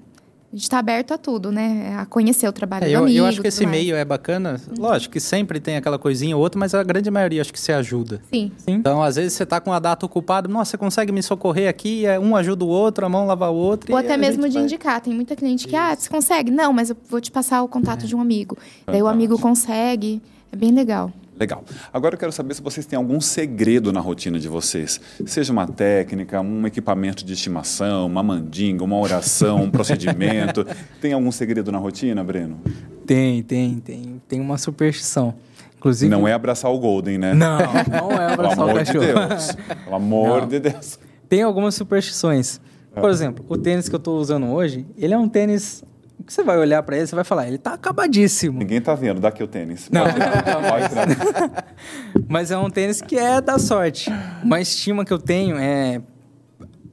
a 0.57 0.59
gente 0.59 0.63
está 0.63 0.79
aberto 0.79 1.13
a 1.13 1.19
tudo, 1.19 1.53
né? 1.53 1.95
A 1.99 2.07
conhecer 2.07 2.49
o 2.49 2.53
trabalho 2.53 2.85
é, 2.85 2.89
do 2.89 2.93
eu, 2.95 3.03
amigo. 3.03 3.19
Eu 3.19 3.27
acho 3.27 3.43
que 3.43 3.49
esse 3.49 3.67
mais. 3.67 3.77
meio 3.77 3.95
é 3.95 4.07
bacana. 4.07 4.59
Lógico 4.79 5.13
que 5.13 5.21
sempre 5.21 5.61
tem 5.61 5.77
aquela 5.77 5.99
coisinha 5.99 6.35
ou 6.35 6.43
outra, 6.43 6.59
mas 6.59 6.75
a 6.75 6.83
grande 6.83 7.11
maioria 7.11 7.43
acho 7.43 7.53
que 7.53 7.61
se 7.61 7.73
ajuda. 7.73 8.23
Sim. 8.33 8.51
Sim. 8.57 8.73
Então, 8.73 9.03
às 9.03 9.17
vezes, 9.17 9.35
você 9.35 9.43
está 9.43 9.61
com 9.61 9.71
a 9.71 9.79
data 9.79 10.07
ocupada, 10.07 10.49
nossa, 10.49 10.71
você 10.71 10.79
consegue 10.79 11.13
me 11.13 11.23
socorrer 11.23 11.69
aqui, 11.69 12.07
é, 12.07 12.19
um 12.19 12.35
ajuda 12.35 12.65
o 12.65 12.69
outro, 12.69 13.05
a 13.05 13.09
mão 13.09 13.27
lava 13.27 13.51
o 13.51 13.55
outro. 13.55 13.93
Ou 13.93 13.99
até 13.99 14.17
mesmo 14.17 14.49
de 14.49 14.55
vai... 14.55 14.63
indicar. 14.63 14.99
Tem 15.03 15.13
muita 15.13 15.37
cliente 15.37 15.69
que, 15.69 15.77
ah, 15.77 15.93
Isso. 15.93 15.93
ah, 15.93 15.97
você 16.05 16.09
consegue? 16.09 16.51
Não, 16.51 16.73
mas 16.73 16.89
eu 16.89 16.97
vou 17.11 17.21
te 17.21 17.31
passar 17.31 17.63
o 17.63 17.69
contato 17.69 18.05
é. 18.05 18.07
de 18.07 18.17
um 18.17 18.21
amigo. 18.23 18.57
Daí 18.87 19.03
o 19.03 19.09
amigo 19.09 19.39
consegue. 19.39 20.23
É 20.51 20.57
bem 20.57 20.73
legal. 20.73 21.13
Legal. 21.39 21.63
Agora 21.93 22.15
eu 22.15 22.19
quero 22.19 22.33
saber 22.33 22.55
se 22.55 22.63
vocês 22.63 22.87
têm 22.87 22.97
algum 22.97 23.21
segredo 23.21 23.93
na 23.93 24.01
rotina 24.01 24.39
de 24.39 24.49
vocês. 24.49 25.01
Seja 25.27 25.53
uma 25.53 25.67
técnica, 25.67 26.41
um 26.41 26.67
equipamento 26.67 27.25
de 27.25 27.35
estimação, 27.35 28.07
uma 28.07 28.23
mandinga, 28.23 28.83
uma 28.83 28.99
oração, 28.99 29.65
um 29.65 29.71
procedimento. 29.71 30.67
Tem 31.01 31.13
algum 31.13 31.31
segredo 31.31 31.71
na 31.71 31.79
rotina, 31.79 32.25
Breno? 32.25 32.59
Tem, 33.05 33.43
tem, 33.43 33.79
tem. 33.79 34.21
Tem 34.27 34.41
uma 34.41 34.59
superstição. 34.59 35.35
Inclusive... 35.77 36.11
Não 36.11 36.27
é 36.27 36.33
abraçar 36.33 36.73
o 36.73 36.79
Golden, 36.79 37.19
né? 37.19 37.35
Não, 37.35 37.59
não 37.59 38.11
é 38.11 38.33
abraçar 38.33 38.67
o 38.67 38.75
cachorro. 38.75 39.01
De 39.01 39.13
Deus. 39.13 39.57
Pelo 39.85 39.97
amor 39.97 40.41
não. 40.41 40.49
de 40.49 40.59
Deus. 40.59 40.99
Tem 41.29 41.43
algumas 41.43 41.75
superstições. 41.75 42.61
Por 42.95 43.11
exemplo, 43.11 43.45
o 43.47 43.59
tênis 43.59 43.89
que 43.89 43.95
eu 43.95 43.99
estou 43.99 44.19
usando 44.19 44.47
hoje, 44.47 44.87
ele 44.97 45.13
é 45.13 45.19
um 45.19 45.29
tênis 45.29 45.85
você 46.27 46.43
vai 46.43 46.59
olhar 46.59 46.83
para 46.83 46.97
ele, 46.97 47.07
você 47.07 47.15
vai 47.15 47.25
falar, 47.25 47.49
ele 47.49 47.59
tá 47.59 47.75
acabadíssimo. 47.75 48.59
Ninguém 48.59 48.81
tá 48.81 48.95
vendo, 48.95 49.21
dá 49.21 49.29
aqui 49.29 49.43
o 49.43 49.47
tênis. 49.47 49.89
Não, 49.91 50.05
Mas 52.29 52.51
é 52.51 52.59
um 52.59 52.71
tênis 52.71 53.01
que 53.01 53.17
é 53.17 53.41
da 53.41 53.59
sorte. 53.59 54.11
Uma 54.43 54.61
estima 54.61 55.05
que 55.05 55.13
eu 55.13 55.19
tenho 55.19 55.57
é, 55.57 56.01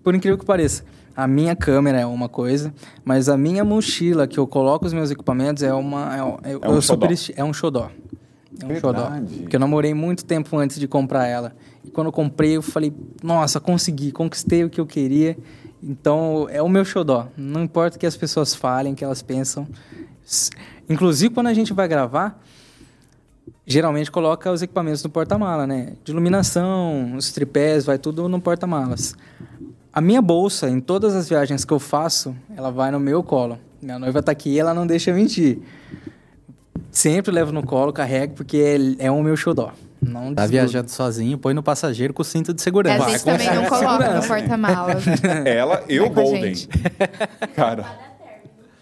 por 0.03 0.13
incrível 0.13 0.37
que 0.37 0.45
pareça, 0.45 0.83
a 1.15 1.27
minha 1.27 1.55
câmera 1.55 1.99
é 1.99 2.05
uma 2.05 2.27
coisa, 2.27 2.73
mas 3.05 3.29
a 3.29 3.37
minha 3.37 3.63
mochila 3.63 4.27
que 4.27 4.37
eu 4.37 4.45
coloco 4.45 4.85
os 4.85 4.93
meus 4.93 5.11
equipamentos 5.11 5.63
é 5.63 5.73
uma 5.73 6.39
é, 6.43 6.53
é 6.53 6.69
um, 6.69 6.81
super, 6.81 7.09
é 7.35 7.43
um 7.43 7.53
xodó. 7.53 7.89
É 8.61 8.65
um 8.65 8.67
Verdade. 8.67 8.81
xodó. 8.81 9.11
Porque 9.41 9.55
eu 9.55 9.59
namorei 9.59 9.93
muito 9.93 10.25
tempo 10.25 10.57
antes 10.57 10.79
de 10.79 10.87
comprar 10.87 11.27
ela. 11.27 11.55
E 11.83 11.89
quando 11.89 12.07
eu 12.07 12.11
comprei, 12.11 12.57
eu 12.57 12.61
falei, 12.61 12.93
nossa, 13.23 13.59
consegui, 13.59 14.11
conquistei 14.11 14.63
o 14.63 14.69
que 14.69 14.81
eu 14.81 14.85
queria. 14.85 15.37
Então, 15.85 16.47
é 16.49 16.61
o 16.61 16.69
meu 16.69 16.85
xodó. 16.85 17.27
Não 17.35 17.63
importa 17.63 17.97
o 17.97 17.99
que 17.99 18.05
as 18.05 18.15
pessoas 18.15 18.55
falem, 18.55 18.93
o 18.93 18.95
que 18.95 19.03
elas 19.03 19.21
pensam. 19.21 19.67
Inclusive, 20.89 21.33
quando 21.33 21.47
a 21.47 21.53
gente 21.53 21.73
vai 21.73 21.89
gravar, 21.89 22.41
geralmente 23.67 24.09
coloca 24.09 24.49
os 24.49 24.61
equipamentos 24.61 25.03
no 25.03 25.09
porta-mala, 25.09 25.67
né? 25.67 25.93
De 26.03 26.13
iluminação, 26.13 27.15
os 27.17 27.33
tripés, 27.33 27.83
vai 27.83 27.97
tudo 27.97 28.29
no 28.29 28.39
porta-malas. 28.39 29.13
A 29.91 29.99
minha 29.99 30.21
bolsa, 30.21 30.69
em 30.69 30.79
todas 30.79 31.15
as 31.15 31.27
viagens 31.27 31.65
que 31.65 31.73
eu 31.73 31.79
faço, 31.79 32.33
ela 32.55 32.71
vai 32.71 32.89
no 32.89 32.99
meu 32.99 33.21
colo. 33.21 33.59
Minha 33.81 33.99
noiva 33.99 34.19
está 34.19 34.31
aqui 34.31 34.57
ela 34.57 34.73
não 34.73 34.87
deixa 34.87 35.13
mentir. 35.13 35.59
Sempre 36.89 37.31
levo 37.33 37.51
no 37.51 37.63
colo, 37.65 37.91
carrego, 37.91 38.35
porque 38.35 38.95
é, 38.99 39.07
é 39.07 39.11
o 39.11 39.21
meu 39.21 39.35
xodó. 39.35 39.73
Não 40.05 40.33
tá 40.33 40.45
viajando 40.45 40.89
sozinho, 40.89 41.37
põe 41.37 41.53
no 41.53 41.63
passageiro 41.63 42.13
com 42.13 42.21
o 42.21 42.25
cinto 42.25 42.53
de 42.53 42.61
segurança. 42.61 43.05
a 43.05 43.09
gente 43.09 43.23
também 43.23 43.53
não 43.53 43.65
coloca 43.65 44.13
no 44.13 44.27
porta-malas. 44.27 45.03
Ela 45.45 45.83
e 45.87 45.99
o 45.99 46.09
Golden. 46.09 46.53
Cara. 47.55 47.85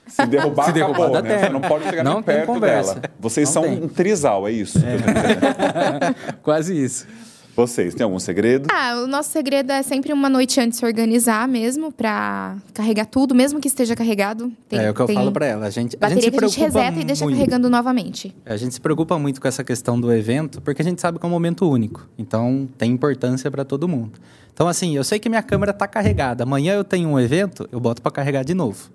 Se 0.07 0.25
derrubar, 0.25 0.65
Se 0.65 0.73
derrubar 0.73 1.07
acabou, 1.07 1.21
né? 1.21 1.39
Você 1.39 1.49
não 1.49 1.61
pode 1.61 1.85
chegar 1.85 2.03
não 2.03 2.15
nem 2.15 2.23
perto 2.23 2.59
dela. 2.59 3.01
Vocês 3.17 3.47
não 3.47 3.53
são 3.53 3.63
tem. 3.63 3.83
um 3.83 3.87
trisal, 3.87 4.45
é 4.45 4.51
isso? 4.51 4.77
É. 4.79 6.33
Quase 6.43 6.77
isso. 6.77 7.07
Vocês, 7.55 7.93
tem 7.93 8.03
algum 8.03 8.19
segredo? 8.19 8.67
Ah, 8.71 9.01
o 9.03 9.07
nosso 9.07 9.29
segredo 9.29 9.71
é 9.71 9.83
sempre 9.83 10.13
uma 10.13 10.29
noite 10.29 10.59
antes 10.59 10.79
se 10.79 10.85
organizar 10.85 11.47
mesmo, 11.47 11.91
pra 11.91 12.57
carregar 12.73 13.05
tudo, 13.05 13.35
mesmo 13.35 13.59
que 13.59 13.67
esteja 13.67 13.95
carregado. 13.95 14.51
Tem, 14.69 14.79
é, 14.79 14.85
é 14.85 14.91
o 14.91 14.93
que 14.93 15.01
eu 15.01 15.07
falo 15.07 15.31
pra 15.31 15.45
ela. 15.45 15.65
A 15.65 15.69
gente, 15.69 15.97
a 15.99 16.09
gente 16.09 16.23
se 16.23 16.31
preocupa 16.31 16.45
a 16.45 16.49
gente 16.49 16.59
reseta 16.59 16.91
muito. 16.91 17.01
e 17.01 17.05
deixa 17.05 17.27
carregando 17.27 17.69
novamente. 17.69 18.35
A 18.45 18.55
gente 18.55 18.73
se 18.73 18.81
preocupa 18.81 19.19
muito 19.19 19.41
com 19.41 19.47
essa 19.47 19.63
questão 19.63 19.99
do 19.99 20.11
evento, 20.13 20.61
porque 20.61 20.81
a 20.81 20.85
gente 20.85 21.01
sabe 21.01 21.19
que 21.19 21.25
é 21.25 21.27
um 21.27 21.31
momento 21.31 21.69
único. 21.69 22.07
Então, 22.17 22.69
tem 22.77 22.91
importância 22.91 23.51
para 23.51 23.65
todo 23.65 23.87
mundo. 23.87 24.19
Então, 24.53 24.67
assim, 24.67 24.95
eu 24.95 25.03
sei 25.03 25.19
que 25.19 25.27
minha 25.27 25.43
câmera 25.43 25.73
tá 25.73 25.87
carregada. 25.87 26.43
Amanhã 26.43 26.73
eu 26.73 26.83
tenho 26.83 27.09
um 27.09 27.19
evento, 27.19 27.67
eu 27.71 27.79
boto 27.79 28.01
para 28.01 28.11
carregar 28.11 28.43
de 28.43 28.53
novo. 28.53 28.89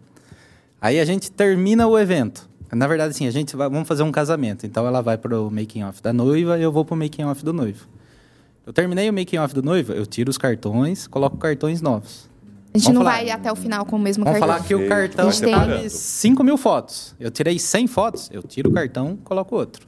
Aí 0.81 0.99
a 0.99 1.05
gente 1.05 1.31
termina 1.31 1.87
o 1.87 1.99
evento. 1.99 2.49
Na 2.73 2.87
verdade, 2.87 3.11
assim, 3.11 3.27
a 3.27 3.31
gente 3.31 3.55
vai, 3.55 3.69
vamos 3.69 3.87
fazer 3.87 4.03
um 4.03 4.13
casamento. 4.13 4.67
Então 4.67 4.87
ela 4.87 5.01
vai 5.01 5.17
pro 5.17 5.51
making 5.51 5.85
off 5.85 6.03
da 6.03 6.13
noiva 6.13 6.59
e 6.59 6.63
eu 6.63 6.73
vou 6.73 6.85
pro 6.85 6.97
making 6.97 7.25
off 7.25 7.45
do 7.45 7.53
noivo. 7.53 7.87
Eu 8.67 8.73
terminei 8.73 9.09
o 9.09 9.13
making 9.13 9.39
off 9.39 9.55
do 9.55 9.63
noivo, 9.63 9.93
eu 9.93 10.05
tiro 10.05 10.29
os 10.29 10.37
cartões, 10.37 11.07
coloco 11.07 11.37
cartões 11.37 11.81
novos. 11.81 12.29
A 12.75 12.79
gente 12.79 12.87
vamos 12.87 12.99
não 12.99 13.05
falar, 13.05 13.19
vai 13.19 13.31
até 13.31 13.53
o 13.53 13.55
final 13.55 13.87
com 13.87 13.95
o 13.95 13.99
mesmo 13.99 14.25
vamos 14.25 14.41
cartão. 14.41 14.55
Vamos 14.57 14.69
falar 14.69 14.81
que 14.81 14.85
o 14.85 14.89
cartão 14.89 15.31
tem 15.31 15.89
5 15.89 16.43
mil 16.43 16.59
fotos. 16.59 17.15
Eu 17.21 17.31
tirei 17.31 17.61
100 17.61 17.87
fotos, 17.87 18.29
eu 18.33 18.43
tiro 18.43 18.69
o 18.69 18.73
cartão, 18.73 19.17
coloco 19.23 19.55
outro. 19.55 19.87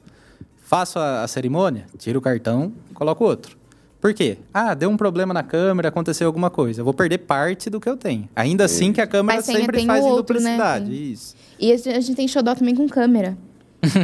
Faço 0.63 0.97
a, 0.97 1.23
a 1.23 1.27
cerimônia, 1.27 1.87
tiro 1.97 2.19
o 2.19 2.21
cartão, 2.21 2.71
coloco 2.93 3.25
outro. 3.25 3.57
Por 3.99 4.13
quê? 4.13 4.37
Ah, 4.53 4.73
deu 4.73 4.89
um 4.89 4.95
problema 4.95 5.33
na 5.33 5.43
câmera, 5.43 5.89
aconteceu 5.89 6.25
alguma 6.25 6.49
coisa. 6.49 6.79
Eu 6.79 6.85
vou 6.85 6.93
perder 6.93 7.17
parte 7.17 7.69
do 7.69 7.81
que 7.81 7.89
eu 7.89 7.97
tenho. 7.97 8.29
Ainda 8.33 8.63
assim 8.63 8.93
que 8.93 9.01
a 9.01 9.07
câmera 9.07 9.41
sempre 9.41 9.85
faz 9.85 10.05
outro, 10.05 10.35
duplicidade. 10.35 10.85
Né? 10.85 10.95
Isso. 10.95 11.35
E 11.59 11.73
a 11.73 11.77
gente 11.77 12.15
tem 12.15 12.29
xodó 12.29 12.55
também 12.55 12.73
com 12.73 12.87
câmera. 12.87 13.37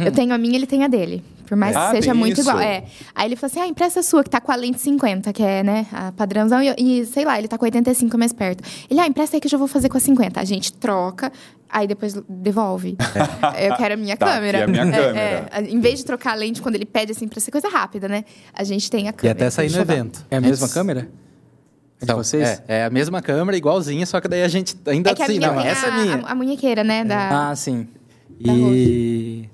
Eu 0.04 0.12
tenho 0.12 0.32
a 0.32 0.38
minha, 0.38 0.56
ele 0.56 0.66
tem 0.66 0.84
a 0.84 0.88
dele. 0.88 1.22
Por 1.46 1.56
mais 1.56 1.76
ah, 1.76 1.90
que 1.90 1.96
seja 1.96 2.12
muito 2.12 2.40
isso. 2.40 2.48
igual. 2.48 2.60
É. 2.60 2.84
Aí 3.14 3.28
ele 3.28 3.36
falou 3.36 3.50
assim: 3.50 3.60
ah, 3.60 3.66
empresta 3.66 4.00
a 4.00 4.02
sua, 4.02 4.24
que 4.24 4.30
tá 4.30 4.40
com 4.40 4.50
a 4.50 4.56
lente 4.56 4.80
50, 4.80 5.32
que 5.32 5.42
é, 5.42 5.62
né, 5.62 5.86
a 5.92 6.12
padrãozão. 6.12 6.60
E, 6.60 6.74
e, 6.76 7.06
sei 7.06 7.24
lá, 7.24 7.38
ele 7.38 7.48
tá 7.48 7.56
com 7.56 7.64
85 7.64 8.18
mais 8.18 8.32
perto. 8.32 8.64
Ele, 8.90 8.98
ah, 9.00 9.06
empresta 9.06 9.36
aí 9.36 9.40
que 9.40 9.46
eu 9.46 9.50
já 9.50 9.58
vou 9.58 9.68
fazer 9.68 9.88
com 9.88 9.96
a 9.96 10.00
50. 10.00 10.40
A 10.40 10.44
gente 10.44 10.72
troca, 10.72 11.32
aí 11.70 11.86
depois 11.86 12.14
devolve. 12.28 12.96
É. 13.54 13.68
eu 13.70 13.76
quero 13.76 13.94
a 13.94 13.96
minha 13.96 14.16
tá, 14.16 14.26
câmera. 14.26 14.58
É 14.58 14.62
a 14.64 14.66
minha 14.66 14.82
é, 14.82 14.90
câmera. 14.90 15.48
É, 15.52 15.60
em 15.62 15.80
vez 15.80 16.00
de 16.00 16.04
trocar 16.04 16.32
a 16.32 16.34
lente 16.34 16.60
quando 16.60 16.74
ele 16.74 16.86
pede 16.86 17.12
assim 17.12 17.28
pra 17.28 17.40
ser 17.40 17.50
coisa 17.50 17.68
rápida, 17.68 18.08
né? 18.08 18.24
A 18.52 18.64
gente 18.64 18.90
tem 18.90 19.08
a 19.08 19.12
câmera. 19.12 19.38
E 19.38 19.42
até 19.42 19.50
sair 19.50 19.70
no 19.70 19.78
evento. 19.78 20.26
É 20.30 20.36
a 20.36 20.40
mesma 20.40 20.68
câmera? 20.68 21.08
Então, 22.02 22.18
vocês? 22.18 22.62
É, 22.68 22.80
é, 22.80 22.84
a 22.84 22.90
mesma 22.90 23.22
câmera, 23.22 23.56
igualzinha, 23.56 24.04
só 24.04 24.20
que 24.20 24.28
daí 24.28 24.42
a 24.42 24.48
gente 24.48 24.76
ainda 24.86 25.10
é 25.10 25.22
assim, 25.22 25.38
não, 25.38 25.58
essa 25.60 25.86
é 25.86 25.90
minha. 25.92 26.16
A, 26.16 26.32
a 26.32 26.34
munhequeira, 26.34 26.84
né? 26.84 27.04
Da... 27.04 27.50
Ah, 27.50 27.56
sim. 27.56 27.88
Da 28.38 28.52
e... 28.52 29.48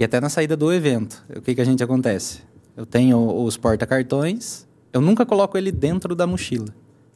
e 0.00 0.04
até 0.04 0.18
na 0.18 0.30
saída 0.30 0.56
do 0.56 0.72
evento, 0.72 1.22
o 1.36 1.42
que, 1.42 1.54
que 1.54 1.60
a 1.60 1.64
gente 1.64 1.84
acontece? 1.84 2.40
Eu 2.74 2.86
tenho 2.86 3.44
os 3.44 3.58
porta-cartões, 3.58 4.66
eu 4.94 5.00
nunca 5.02 5.26
coloco 5.26 5.58
ele 5.58 5.70
dentro 5.70 6.14
da 6.14 6.26
mochila. 6.26 6.68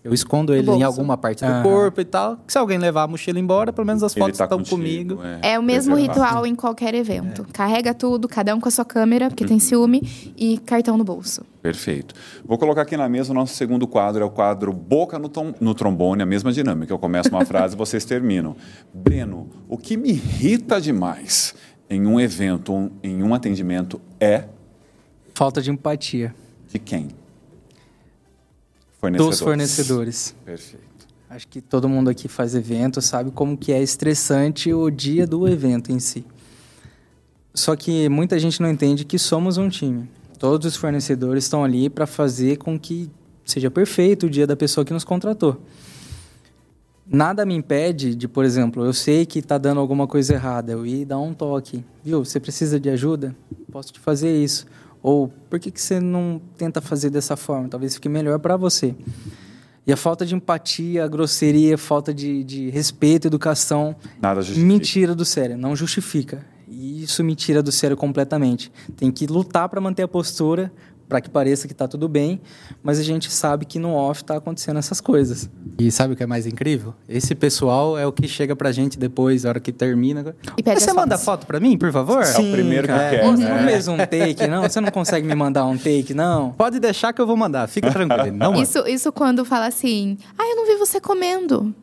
Eu 0.04 0.12
escondo 0.12 0.54
ele 0.54 0.70
em 0.70 0.82
alguma 0.82 1.16
parte 1.16 1.42
do 1.42 1.62
corpo 1.62 1.98
e 1.98 2.04
tal. 2.04 2.38
Se 2.46 2.58
alguém 2.58 2.76
levar 2.76 3.04
a 3.04 3.08
mochila 3.08 3.38
embora, 3.38 3.72
pelo 3.72 3.86
menos 3.86 4.02
as 4.02 4.12
fotos 4.12 4.36
tá 4.36 4.44
estão 4.44 4.62
comigo. 4.62 5.18
É, 5.40 5.54
é 5.54 5.58
o 5.58 5.62
mesmo 5.62 5.96
ritual 5.96 6.44
em 6.44 6.54
qualquer 6.54 6.94
evento. 6.94 7.46
É. 7.48 7.52
Carrega 7.54 7.94
tudo, 7.94 8.28
cada 8.28 8.54
um 8.54 8.60
com 8.60 8.68
a 8.68 8.70
sua 8.70 8.84
câmera, 8.84 9.30
porque 9.30 9.44
uhum. 9.44 9.48
tem 9.48 9.58
ciúme, 9.58 10.02
e 10.36 10.58
cartão 10.58 10.98
no 10.98 11.04
bolso. 11.04 11.42
Perfeito. 11.62 12.14
Vou 12.44 12.58
colocar 12.58 12.82
aqui 12.82 12.98
na 12.98 13.08
mesa 13.08 13.32
o 13.32 13.34
nosso 13.34 13.54
segundo 13.54 13.86
quadro, 13.86 14.22
é 14.22 14.26
o 14.26 14.30
quadro 14.30 14.74
Boca 14.74 15.18
no, 15.18 15.30
tom, 15.30 15.54
no 15.58 15.74
Trombone, 15.74 16.22
a 16.22 16.26
mesma 16.26 16.52
dinâmica. 16.52 16.92
Eu 16.92 16.98
começo 16.98 17.30
uma 17.30 17.46
frase 17.46 17.74
e 17.74 17.78
vocês 17.78 18.04
terminam. 18.04 18.54
Breno, 18.92 19.48
o 19.66 19.78
que 19.78 19.96
me 19.96 20.10
irrita 20.10 20.78
demais 20.82 21.54
em 21.94 22.06
um 22.06 22.20
evento, 22.20 22.72
um, 22.72 22.90
em 23.02 23.22
um 23.22 23.34
atendimento, 23.34 24.00
é... 24.20 24.44
Falta 25.34 25.60
de 25.62 25.70
empatia. 25.70 26.34
De 26.68 26.78
quem? 26.78 27.08
Fornecedores. 29.00 29.38
Dos 29.38 29.40
fornecedores. 29.40 30.34
Perfeito. 30.44 30.84
Acho 31.28 31.48
que 31.48 31.60
todo 31.60 31.88
mundo 31.88 32.10
aqui 32.10 32.28
faz 32.28 32.54
evento, 32.54 33.02
sabe 33.02 33.30
como 33.30 33.56
que 33.56 33.72
é 33.72 33.82
estressante 33.82 34.72
o 34.72 34.88
dia 34.88 35.26
do 35.26 35.48
evento 35.48 35.90
em 35.90 35.98
si. 35.98 36.24
Só 37.52 37.74
que 37.74 38.08
muita 38.08 38.38
gente 38.38 38.60
não 38.60 38.68
entende 38.68 39.04
que 39.04 39.18
somos 39.18 39.56
um 39.56 39.68
time. 39.68 40.08
Todos 40.38 40.66
os 40.66 40.76
fornecedores 40.76 41.44
estão 41.44 41.64
ali 41.64 41.88
para 41.88 42.06
fazer 42.06 42.58
com 42.58 42.78
que 42.78 43.10
seja 43.44 43.70
perfeito 43.70 44.26
o 44.26 44.30
dia 44.30 44.46
da 44.46 44.56
pessoa 44.56 44.84
que 44.84 44.92
nos 44.92 45.04
contratou. 45.04 45.60
Nada 47.06 47.44
me 47.44 47.54
impede 47.54 48.14
de, 48.14 48.26
por 48.26 48.44
exemplo, 48.44 48.84
eu 48.84 48.92
sei 48.92 49.26
que 49.26 49.40
está 49.40 49.58
dando 49.58 49.78
alguma 49.78 50.06
coisa 50.06 50.34
errada, 50.34 50.72
eu 50.72 50.86
ir 50.86 51.04
dar 51.04 51.18
um 51.18 51.34
toque. 51.34 51.84
Viu, 52.02 52.24
você 52.24 52.40
precisa 52.40 52.80
de 52.80 52.88
ajuda? 52.88 53.36
Posso 53.70 53.92
te 53.92 54.00
fazer 54.00 54.34
isso. 54.36 54.66
Ou 55.02 55.28
por 55.50 55.60
que, 55.60 55.70
que 55.70 55.80
você 55.80 56.00
não 56.00 56.40
tenta 56.56 56.80
fazer 56.80 57.10
dessa 57.10 57.36
forma? 57.36 57.68
Talvez 57.68 57.94
fique 57.94 58.08
melhor 58.08 58.38
para 58.38 58.56
você. 58.56 58.94
E 59.86 59.92
a 59.92 59.98
falta 59.98 60.24
de 60.24 60.34
empatia, 60.34 61.04
a 61.04 61.08
grosseria, 61.08 61.74
a 61.74 61.78
falta 61.78 62.14
de, 62.14 62.42
de 62.42 62.70
respeito, 62.70 63.26
educação. 63.26 63.94
Nada 64.20 64.40
justifica. 64.40 64.66
Mentira 64.66 65.14
do 65.14 65.26
sério, 65.26 65.58
não 65.58 65.76
justifica. 65.76 66.42
E 66.66 67.02
isso 67.02 67.22
me 67.22 67.34
tira 67.34 67.62
do 67.62 67.70
sério 67.70 67.96
completamente. 67.96 68.72
Tem 68.96 69.12
que 69.12 69.26
lutar 69.26 69.68
para 69.68 69.80
manter 69.80 70.04
a 70.04 70.08
postura, 70.08 70.72
para 71.08 71.20
que 71.20 71.28
pareça 71.28 71.66
que 71.66 71.72
está 71.72 71.86
tudo 71.86 72.08
bem, 72.08 72.40
mas 72.82 72.98
a 72.98 73.02
gente 73.02 73.30
sabe 73.30 73.64
que 73.64 73.78
no 73.78 73.94
off 73.94 74.22
está 74.22 74.36
acontecendo 74.36 74.78
essas 74.78 75.00
coisas. 75.00 75.50
E 75.78 75.90
sabe 75.90 76.14
o 76.14 76.16
que 76.16 76.22
é 76.22 76.26
mais 76.26 76.46
incrível? 76.46 76.94
Esse 77.08 77.34
pessoal 77.34 77.98
é 77.98 78.06
o 78.06 78.12
que 78.12 78.26
chega 78.26 78.54
pra 78.56 78.72
gente 78.72 78.98
depois, 78.98 79.44
a 79.44 79.50
hora 79.50 79.60
que 79.60 79.72
termina. 79.72 80.34
E 80.56 80.62
pede 80.62 80.80
Você 80.80 80.92
manda 80.92 81.18
foto 81.18 81.46
pra 81.46 81.60
mim, 81.60 81.76
por 81.76 81.92
favor? 81.92 82.24
Sim, 82.24 82.46
é 82.46 82.48
o 82.48 82.52
primeiro 82.52 82.86
que 82.86 82.92
é. 82.92 83.10
quer. 83.10 83.24
Não 83.24 83.36
né? 83.36 83.62
mesmo 83.62 83.94
um 83.94 83.98
take, 83.98 84.46
não? 84.46 84.62
Você 84.62 84.80
não 84.80 84.90
consegue 84.90 85.26
me 85.26 85.34
mandar 85.34 85.66
um 85.66 85.76
take, 85.76 86.14
não? 86.14 86.52
Pode 86.52 86.78
deixar 86.80 87.12
que 87.12 87.20
eu 87.20 87.26
vou 87.26 87.36
mandar, 87.36 87.68
fica 87.68 87.90
tranquilo. 87.90 88.36
Não 88.36 88.54
isso, 88.54 88.86
isso 88.86 89.12
quando 89.12 89.44
fala 89.44 89.66
assim, 89.66 90.16
ah, 90.38 90.44
eu 90.44 90.56
não 90.56 90.66
vi 90.66 90.76
você 90.76 91.00
comendo. 91.00 91.74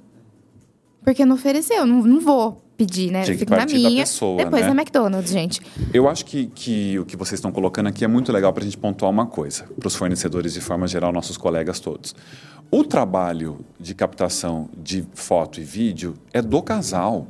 Porque 1.03 1.26
não 1.26 1.36
ofereceu, 1.36 1.86
não, 1.86 2.03
não 2.03 2.19
vou 2.19 2.61
pedir, 2.82 3.12
né? 3.12 3.24
Tinha 3.24 3.38
Fico 3.38 3.56
na 3.56 3.66
minha. 3.66 4.04
Pessoa, 4.04 4.44
depois 4.44 4.64
né? 4.64 4.74
na 4.74 4.82
McDonald's, 4.82 5.32
gente. 5.32 5.62
Eu 5.94 6.10
acho 6.10 6.26
que, 6.26 6.48
que 6.48 6.98
o 6.98 7.06
que 7.06 7.16
vocês 7.16 7.38
estão 7.38 7.52
colocando 7.52 7.88
aqui 7.88 8.04
é 8.04 8.08
muito 8.08 8.32
legal 8.32 8.52
para 8.52 8.64
a 8.64 8.66
gente 8.66 8.78
pontuar 8.78 9.12
uma 9.12 9.28
coisa, 9.28 9.66
para 9.80 9.88
os 9.88 9.96
fornecedores 9.96 10.54
de 10.54 10.62
forma 10.62 10.88
geral, 10.88 11.12
nossos 11.12 11.38
colegas 11.38 11.80
todos. 11.80 12.16
O 12.72 12.84
trabalho 12.84 13.60
de 13.80 13.94
captação 13.94 14.70
de 14.76 15.06
foto 15.14 15.60
e 15.60 15.64
vídeo 15.64 16.16
é 16.34 16.42
do 16.42 16.62
casal. 16.62 17.28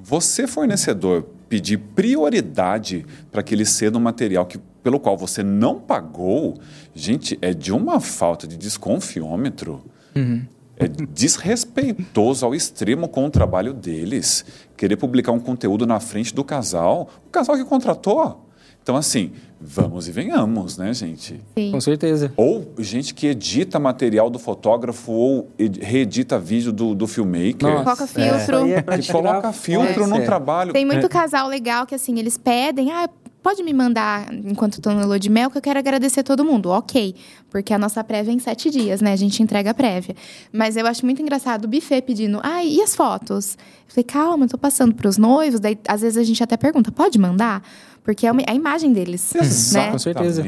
Você, 0.00 0.46
fornecedor, 0.46 1.26
pedir 1.48 1.78
prioridade 1.78 3.06
para 3.30 3.42
que 3.42 3.54
ele 3.54 3.64
ceda 3.64 3.96
um 3.96 4.00
material 4.00 4.46
que, 4.46 4.58
pelo 4.82 4.98
qual 4.98 5.16
você 5.16 5.42
não 5.42 5.78
pagou, 5.78 6.58
gente, 6.94 7.38
é 7.40 7.54
de 7.54 7.72
uma 7.72 8.00
falta 8.00 8.46
de 8.46 8.56
desconfiômetro. 8.56 9.84
Uhum 10.14 10.55
é 10.76 10.86
desrespeitoso 10.88 12.44
ao 12.44 12.54
extremo 12.54 13.08
com 13.08 13.26
o 13.26 13.30
trabalho 13.30 13.72
deles. 13.72 14.44
Querer 14.76 14.96
publicar 14.96 15.32
um 15.32 15.40
conteúdo 15.40 15.86
na 15.86 16.00
frente 16.00 16.34
do 16.34 16.44
casal, 16.44 17.08
o 17.26 17.30
casal 17.30 17.56
que 17.56 17.64
contratou. 17.64 18.46
Então, 18.86 18.94
assim, 18.94 19.32
vamos 19.60 20.06
e 20.06 20.12
venhamos, 20.12 20.78
né, 20.78 20.94
gente? 20.94 21.40
Sim. 21.58 21.72
Com 21.72 21.80
certeza. 21.80 22.32
Ou 22.36 22.72
gente 22.78 23.12
que 23.14 23.26
edita 23.26 23.80
material 23.80 24.30
do 24.30 24.38
fotógrafo 24.38 25.10
ou 25.10 25.50
reedita 25.80 26.38
vídeo 26.38 26.70
do, 26.70 26.94
do 26.94 27.04
filmmaker. 27.08 27.68
Nossa. 27.68 27.82
Coloca 27.82 28.06
filtro. 28.06 28.68
É. 28.68 28.98
Que 28.98 29.10
coloca 29.10 29.52
filtro 29.52 30.04
é. 30.04 30.06
no 30.06 30.24
trabalho. 30.24 30.72
Tem 30.72 30.84
muito 30.84 31.06
é. 31.06 31.08
casal 31.08 31.48
legal 31.48 31.84
que, 31.84 31.96
assim, 31.96 32.16
eles 32.16 32.38
pedem, 32.38 32.92
ah, 32.92 33.08
pode 33.46 33.62
me 33.62 33.72
mandar 33.72 34.26
enquanto 34.44 34.78
estou 34.78 34.92
no 34.92 35.06
lua 35.06 35.20
de 35.20 35.30
mel, 35.30 35.48
que 35.48 35.56
eu 35.56 35.62
quero 35.62 35.78
agradecer 35.78 36.24
todo 36.24 36.44
mundo. 36.44 36.68
Ok, 36.70 37.14
porque 37.48 37.72
a 37.72 37.78
nossa 37.78 38.02
prévia 38.02 38.32
é 38.32 38.34
em 38.34 38.40
sete 38.40 38.68
dias, 38.70 39.00
né? 39.00 39.12
A 39.12 39.16
gente 39.16 39.40
entrega 39.40 39.70
a 39.70 39.74
prévia. 39.74 40.16
Mas 40.52 40.76
eu 40.76 40.84
acho 40.84 41.04
muito 41.04 41.22
engraçado 41.22 41.66
o 41.66 41.68
buffet 41.68 42.02
pedindo, 42.02 42.40
ah, 42.42 42.64
e 42.64 42.82
as 42.82 42.96
fotos? 42.96 43.56
Eu 43.86 43.94
falei, 43.94 44.02
calma, 44.02 44.46
estou 44.46 44.58
passando 44.58 44.96
para 44.96 45.08
os 45.08 45.16
noivos. 45.16 45.60
Daí, 45.60 45.78
às 45.86 46.00
vezes, 46.00 46.18
a 46.18 46.24
gente 46.24 46.42
até 46.42 46.56
pergunta, 46.56 46.90
pode 46.90 47.20
mandar? 47.20 47.62
Porque 48.02 48.26
é 48.26 48.30
a 48.30 48.54
imagem 48.54 48.92
deles. 48.92 49.32
Exatamente. 49.32 49.74
Né? 49.74 49.92
Com 49.92 49.98
certeza. 50.00 50.42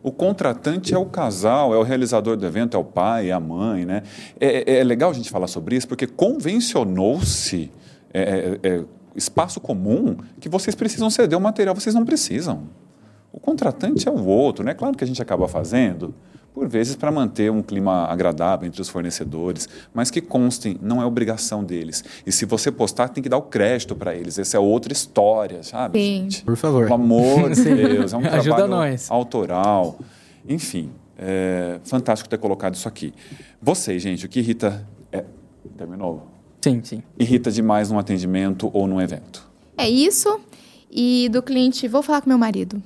O 0.00 0.12
contratante 0.12 0.94
é 0.94 0.98
o 0.98 1.06
casal, 1.06 1.74
é 1.74 1.78
o 1.78 1.82
realizador 1.82 2.36
do 2.36 2.46
evento, 2.46 2.76
é 2.76 2.78
o 2.78 2.84
pai, 2.84 3.30
é 3.30 3.32
a 3.32 3.40
mãe, 3.40 3.84
né? 3.84 4.04
É, 4.38 4.72
é, 4.72 4.78
é 4.78 4.84
legal 4.84 5.10
a 5.10 5.14
gente 5.14 5.30
falar 5.30 5.48
sobre 5.48 5.74
isso, 5.74 5.88
porque 5.88 6.06
convencionou-se. 6.06 7.72
É, 8.12 8.58
é, 8.62 8.68
é 8.68 8.84
espaço 9.14 9.60
comum 9.60 10.16
que 10.40 10.48
vocês 10.48 10.74
precisam 10.74 11.10
ceder 11.10 11.38
o 11.38 11.40
material, 11.40 11.74
vocês 11.74 11.94
não 11.94 12.04
precisam. 12.04 12.64
O 13.32 13.40
contratante 13.40 14.08
é 14.08 14.10
o 14.10 14.24
outro, 14.24 14.64
né? 14.64 14.74
Claro 14.74 14.96
que 14.96 15.02
a 15.02 15.06
gente 15.06 15.20
acaba 15.20 15.48
fazendo, 15.48 16.14
por 16.54 16.68
vezes 16.68 16.94
para 16.94 17.10
manter 17.10 17.50
um 17.50 17.60
clima 17.62 18.04
agradável 18.06 18.66
entre 18.66 18.80
os 18.80 18.88
fornecedores, 18.88 19.68
mas 19.92 20.08
que 20.08 20.20
constem, 20.20 20.78
não 20.80 21.02
é 21.02 21.04
obrigação 21.04 21.64
deles. 21.64 22.04
E 22.24 22.30
se 22.30 22.44
você 22.44 22.70
postar, 22.70 23.08
tem 23.08 23.20
que 23.22 23.28
dar 23.28 23.38
o 23.38 23.42
crédito 23.42 23.96
para 23.96 24.14
eles. 24.14 24.38
Essa 24.38 24.56
é 24.56 24.60
outra 24.60 24.92
história, 24.92 25.64
sabe? 25.64 25.98
Sim. 25.98 26.22
Gente? 26.22 26.44
Por 26.44 26.56
favor. 26.56 26.84
Pelo 26.84 26.94
amor 26.94 27.50
de 27.50 27.62
Deus, 27.64 28.12
é 28.12 28.16
um 28.16 28.22
trabalho 28.22 28.68
nós. 28.68 29.10
autoral. 29.10 29.98
Enfim, 30.48 30.92
é 31.18 31.80
fantástico 31.82 32.28
ter 32.28 32.38
colocado 32.38 32.74
isso 32.74 32.86
aqui. 32.86 33.12
Vocês, 33.60 34.00
gente, 34.00 34.24
o 34.26 34.28
que 34.28 34.38
irrita. 34.38 34.86
É... 35.10 35.24
Terminou? 35.76 36.33
Sim, 36.64 36.80
sim. 36.82 37.02
Irrita 37.18 37.50
demais 37.50 37.90
num 37.90 37.98
atendimento 37.98 38.70
ou 38.72 38.86
num 38.86 38.98
evento. 38.98 39.46
É 39.76 39.86
isso. 39.88 40.40
E 40.90 41.28
do 41.30 41.42
cliente, 41.42 41.86
vou 41.86 42.02
falar 42.02 42.22
com 42.22 42.28
meu 42.30 42.38
marido. 42.38 42.82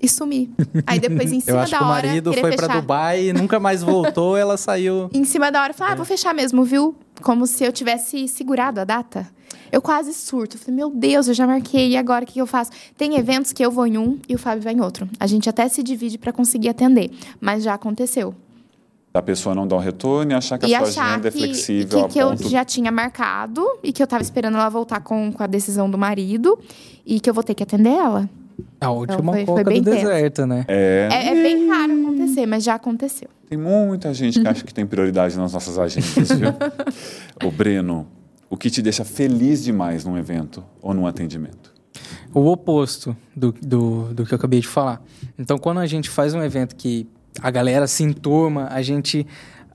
e 0.00 0.08
sumi. 0.08 0.48
Aí 0.86 1.00
depois, 1.00 1.32
em 1.32 1.40
cima 1.40 1.56
eu 1.56 1.60
acho 1.60 1.72
da 1.72 1.78
que 1.78 1.84
hora. 1.84 2.06
O 2.06 2.08
marido 2.10 2.32
foi 2.32 2.54
para 2.54 2.68
Dubai 2.68 3.24
e 3.30 3.32
nunca 3.32 3.58
mais 3.58 3.82
voltou, 3.82 4.36
ela 4.36 4.56
saiu. 4.56 5.10
Em 5.12 5.24
cima 5.24 5.50
da 5.50 5.60
hora, 5.62 5.72
eu 5.72 5.74
falei, 5.76 5.94
ah, 5.94 5.96
vou 5.96 6.04
fechar 6.04 6.32
mesmo, 6.32 6.62
viu? 6.62 6.94
Como 7.20 7.44
se 7.44 7.64
eu 7.64 7.72
tivesse 7.72 8.28
segurado 8.28 8.78
a 8.80 8.84
data. 8.84 9.28
Eu 9.72 9.82
quase 9.82 10.14
surto. 10.14 10.54
Eu 10.56 10.60
falei, 10.60 10.76
meu 10.76 10.88
Deus, 10.90 11.26
eu 11.26 11.34
já 11.34 11.44
marquei, 11.44 11.90
e 11.90 11.96
agora 11.96 12.24
o 12.24 12.28
que 12.28 12.38
eu 12.40 12.46
faço? 12.46 12.70
Tem 12.96 13.16
eventos 13.16 13.52
que 13.52 13.64
eu 13.64 13.72
vou 13.72 13.84
em 13.84 13.98
um 13.98 14.16
e 14.28 14.36
o 14.36 14.38
Fábio 14.38 14.62
vai 14.62 14.74
em 14.74 14.80
outro. 14.80 15.08
A 15.18 15.26
gente 15.26 15.48
até 15.48 15.68
se 15.68 15.82
divide 15.82 16.16
para 16.18 16.32
conseguir 16.32 16.68
atender, 16.68 17.10
mas 17.40 17.64
já 17.64 17.74
aconteceu. 17.74 18.32
Da 19.12 19.22
pessoa 19.22 19.54
não 19.54 19.66
dar 19.66 19.76
um 19.76 19.80
retorno 19.80 20.32
e 20.32 20.34
achar 20.34 20.58
que 20.58 20.66
e 20.66 20.74
a 20.74 20.84
sua 20.84 21.02
agenda 21.02 21.28
é 21.28 21.30
que, 21.30 21.38
é 21.38 21.40
flexível. 21.40 22.04
Que, 22.04 22.12
que 22.12 22.18
eu 22.18 22.36
já 22.36 22.64
tinha 22.64 22.92
marcado 22.92 23.66
e 23.82 23.92
que 23.92 24.02
eu 24.02 24.06
tava 24.06 24.22
esperando 24.22 24.56
ela 24.56 24.68
voltar 24.68 25.00
com, 25.00 25.32
com 25.32 25.42
a 25.42 25.46
decisão 25.46 25.90
do 25.90 25.96
marido 25.96 26.58
e 27.06 27.18
que 27.18 27.28
eu 27.28 27.34
vou 27.34 27.42
ter 27.42 27.54
que 27.54 27.62
atender 27.62 27.90
ela. 27.90 28.28
A 28.80 28.90
última 28.90 29.40
então, 29.40 29.54
foi, 29.54 29.64
foi 29.64 29.64
bem 29.64 29.82
do 29.82 29.90
deserto, 29.90 30.46
né? 30.46 30.64
É... 30.68 31.08
é... 31.10 31.26
É, 31.28 31.42
bem 31.42 31.68
raro 31.68 31.92
acontecer, 31.92 32.46
mas 32.46 32.62
já 32.64 32.74
aconteceu. 32.74 33.28
Tem 33.48 33.58
muita 33.58 34.12
gente 34.12 34.40
que 34.40 34.46
acha 34.46 34.64
que 34.64 34.74
tem 34.74 34.86
prioridade 34.86 35.36
nas 35.36 35.52
nossas 35.52 35.78
agendas, 35.78 36.30
viu? 36.30 36.50
o 37.48 37.50
Breno, 37.50 38.06
o 38.50 38.56
que 38.56 38.68
te 38.70 38.82
deixa 38.82 39.04
feliz 39.04 39.64
demais 39.64 40.04
num 40.04 40.18
evento 40.18 40.62
ou 40.82 40.92
num 40.92 41.06
atendimento? 41.06 41.72
O 42.34 42.46
oposto 42.46 43.16
do, 43.34 43.52
do, 43.52 44.14
do 44.14 44.26
que 44.26 44.34
eu 44.34 44.36
acabei 44.36 44.60
de 44.60 44.68
falar. 44.68 45.02
Então, 45.38 45.56
quando 45.56 45.78
a 45.78 45.86
gente 45.86 46.10
faz 46.10 46.34
um 46.34 46.42
evento 46.42 46.76
que 46.76 47.08
a 47.40 47.50
galera 47.50 47.86
se 47.86 48.02
enturma, 48.02 48.68
a 48.70 48.82
gente 48.82 49.26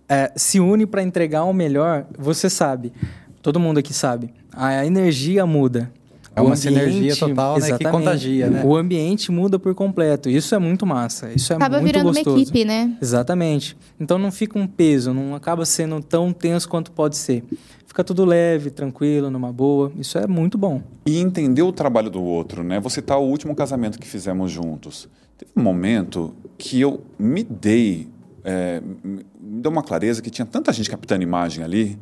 é, 0.10 0.32
se 0.36 0.60
une 0.60 0.86
para 0.86 1.02
entregar 1.02 1.44
o 1.44 1.54
melhor, 1.54 2.06
você 2.18 2.50
sabe, 2.50 2.94
todo 3.42 3.60
mundo 3.60 3.78
aqui 3.78 3.94
sabe, 3.94 4.34
a 4.52 4.86
energia 4.86 5.46
muda. 5.46 5.92
É 6.36 6.42
uma 6.42 6.56
ambiente, 6.56 6.62
sinergia 6.62 7.16
total 7.16 7.60
né, 7.60 7.78
que 7.78 7.86
contagia, 7.86 8.50
né? 8.50 8.64
O 8.66 8.76
ambiente 8.76 9.32
muda 9.32 9.60
por 9.60 9.76
completo. 9.76 10.32
Isso 10.32 10.56
é 10.56 10.58
muito 10.58 10.84
massa. 10.84 11.32
Isso 11.32 11.54
é 11.54 11.56
acaba 11.56 11.80
muito 11.80 11.86
virando 11.94 12.08
gostoso. 12.08 12.36
uma 12.36 12.42
equipe, 12.42 12.66
né? 12.66 12.98
Exatamente. 13.00 13.78
Então 14.00 14.18
não 14.18 14.32
fica 14.32 14.58
um 14.58 14.66
peso, 14.66 15.14
não 15.14 15.36
acaba 15.36 15.64
sendo 15.64 16.02
tão 16.02 16.34
tenso 16.34 16.68
quanto 16.68 16.92
pode 16.92 17.18
ser. 17.18 17.44
Fica 17.86 18.04
tudo 18.04 18.26
leve, 18.26 18.72
tranquilo, 18.72 19.30
numa 19.30 19.54
boa. 19.54 19.92
Isso 19.96 20.18
é 20.18 20.26
muito 20.26 20.58
bom. 20.58 20.82
E 21.06 21.20
entender 21.20 21.62
o 21.62 21.72
trabalho 21.72 22.10
do 22.10 22.24
outro, 22.24 22.64
né? 22.64 22.80
Você 22.80 23.00
tá 23.00 23.16
o 23.16 23.28
último 23.28 23.56
casamento 23.56 24.00
que 24.00 24.08
fizemos 24.08 24.52
juntos. 24.52 25.08
Teve 25.38 25.52
um 25.56 25.62
momento 25.62 26.34
que 26.58 26.80
eu 26.80 27.02
me 27.18 27.44
dei, 27.44 28.08
é, 28.44 28.82
me 29.04 29.24
deu 29.62 29.72
uma 29.72 29.84
clareza 29.84 30.22
que 30.22 30.30
tinha 30.30 30.46
tanta 30.46 30.72
gente 30.72 30.90
captando 30.90 31.24
imagem 31.24 31.64
ali 31.64 32.00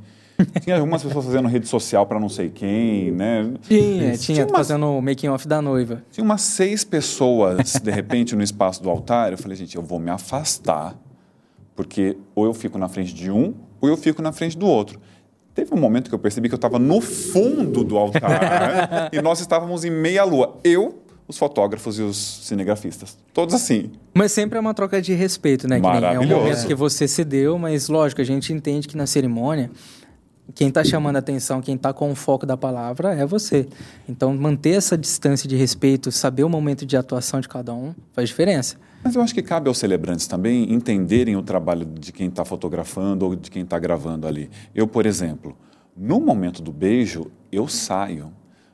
tinha 0.62 0.76
algumas 0.76 1.04
pessoas 1.04 1.26
fazendo 1.26 1.48
rede 1.48 1.68
social 1.68 2.06
para 2.06 2.20
não 2.20 2.30
sei 2.30 2.50
quem, 2.50 3.12
né? 3.12 3.54
Tinha, 3.62 4.18
tinha, 4.18 4.46
umas, 4.46 4.68
fazendo 4.68 4.98
o 4.98 5.02
making 5.02 5.28
off 5.30 5.48
da 5.48 5.62
noiva. 5.62 6.04
Tinha 6.12 6.24
umas 6.24 6.42
seis 6.42 6.84
pessoas, 6.84 7.74
de 7.82 7.92
repente, 7.92 8.36
no 8.36 8.44
espaço 8.44 8.82
do 8.82 8.90
altar. 8.90 9.32
Eu 9.32 9.38
falei, 9.38 9.58
gente, 9.58 9.76
eu 9.76 9.82
vou 9.82 10.00
me 10.00 10.10
afastar, 10.10 10.96
porque 11.76 12.18
ou 12.36 12.46
eu 12.46 12.54
fico 12.54 12.78
na 12.78 12.88
frente 12.88 13.14
de 13.14 13.32
um, 13.32 13.54
ou 13.80 13.90
eu 13.90 13.98
fico 13.98 14.22
na 14.22 14.32
frente 14.32 14.58
do 14.58 14.68
outro. 14.68 15.00
Teve 15.54 15.74
um 15.74 15.78
momento 15.78 16.08
que 16.08 16.16
eu 16.16 16.20
percebi 16.20 16.48
que 16.48 16.56
eu 16.56 16.58
estava 16.58 16.80
no 16.80 17.02
fundo 17.02 17.84
do 17.84 17.98
altar 17.98 19.10
e 19.12 19.22
nós 19.22 19.42
estávamos 19.42 19.84
em 19.84 19.90
meia 19.90 20.24
lua. 20.24 20.58
Eu, 20.64 21.02
os 21.32 21.38
fotógrafos 21.38 21.98
e 21.98 22.02
os 22.02 22.18
cinegrafistas. 22.18 23.18
Todos 23.34 23.56
assim. 23.56 23.92
Mas 24.14 24.32
sempre 24.32 24.58
é 24.58 24.62
uma 24.62 24.74
troca 24.74 25.02
de 25.02 25.14
respeito, 25.14 25.68
né? 25.68 25.80
Maravilhoso. 25.80 26.32
é 26.32 26.36
um 26.36 26.40
momento 26.40 26.68
que 26.68 26.76
você 26.76 27.08
cedeu, 27.08 27.58
mas 27.58 27.90
lógico, 27.90 28.22
a 28.22 28.24
gente 28.24 28.54
entende 28.54 28.88
que 28.88 28.96
na 28.96 29.08
cerimônia 29.08 29.72
quem 30.54 30.68
está 30.68 30.84
chamando 30.84 31.16
a 31.16 31.20
atenção, 31.20 31.62
quem 31.62 31.76
está 31.76 31.94
com 31.94 32.12
o 32.12 32.16
foco 32.16 32.46
da 32.46 32.58
palavra 32.58 33.14
é 33.14 33.26
você. 33.26 33.68
Então, 34.08 34.36
manter 34.36 34.72
essa 34.72 34.98
distância 34.98 35.48
de 35.48 35.56
respeito, 35.56 36.12
saber 36.12 36.44
o 36.44 36.50
momento 36.50 36.86
de 36.86 36.98
atuação 36.98 37.40
de 37.40 37.48
cada 37.48 37.74
um, 37.74 37.94
faz 38.14 38.28
diferença. 38.28 38.76
Mas 39.04 39.16
eu 39.16 39.22
acho 39.22 39.34
que 39.34 39.42
cabe 39.42 39.68
aos 39.68 39.78
celebrantes 39.78 40.28
também 40.28 40.72
entenderem 40.72 41.36
o 41.36 41.42
trabalho 41.42 41.86
de 41.86 42.12
quem 42.12 42.28
está 42.28 42.44
fotografando 42.44 43.26
ou 43.26 43.36
de 43.36 43.50
quem 43.50 43.64
está 43.64 43.80
gravando 43.80 44.28
ali. 44.28 44.50
Eu, 44.76 44.88
por 44.88 45.06
exemplo, 45.06 45.56
no 45.96 46.20
momento 46.20 46.62
do 46.62 46.72
beijo, 46.72 47.32
eu 47.52 47.68
saio. 47.68 48.34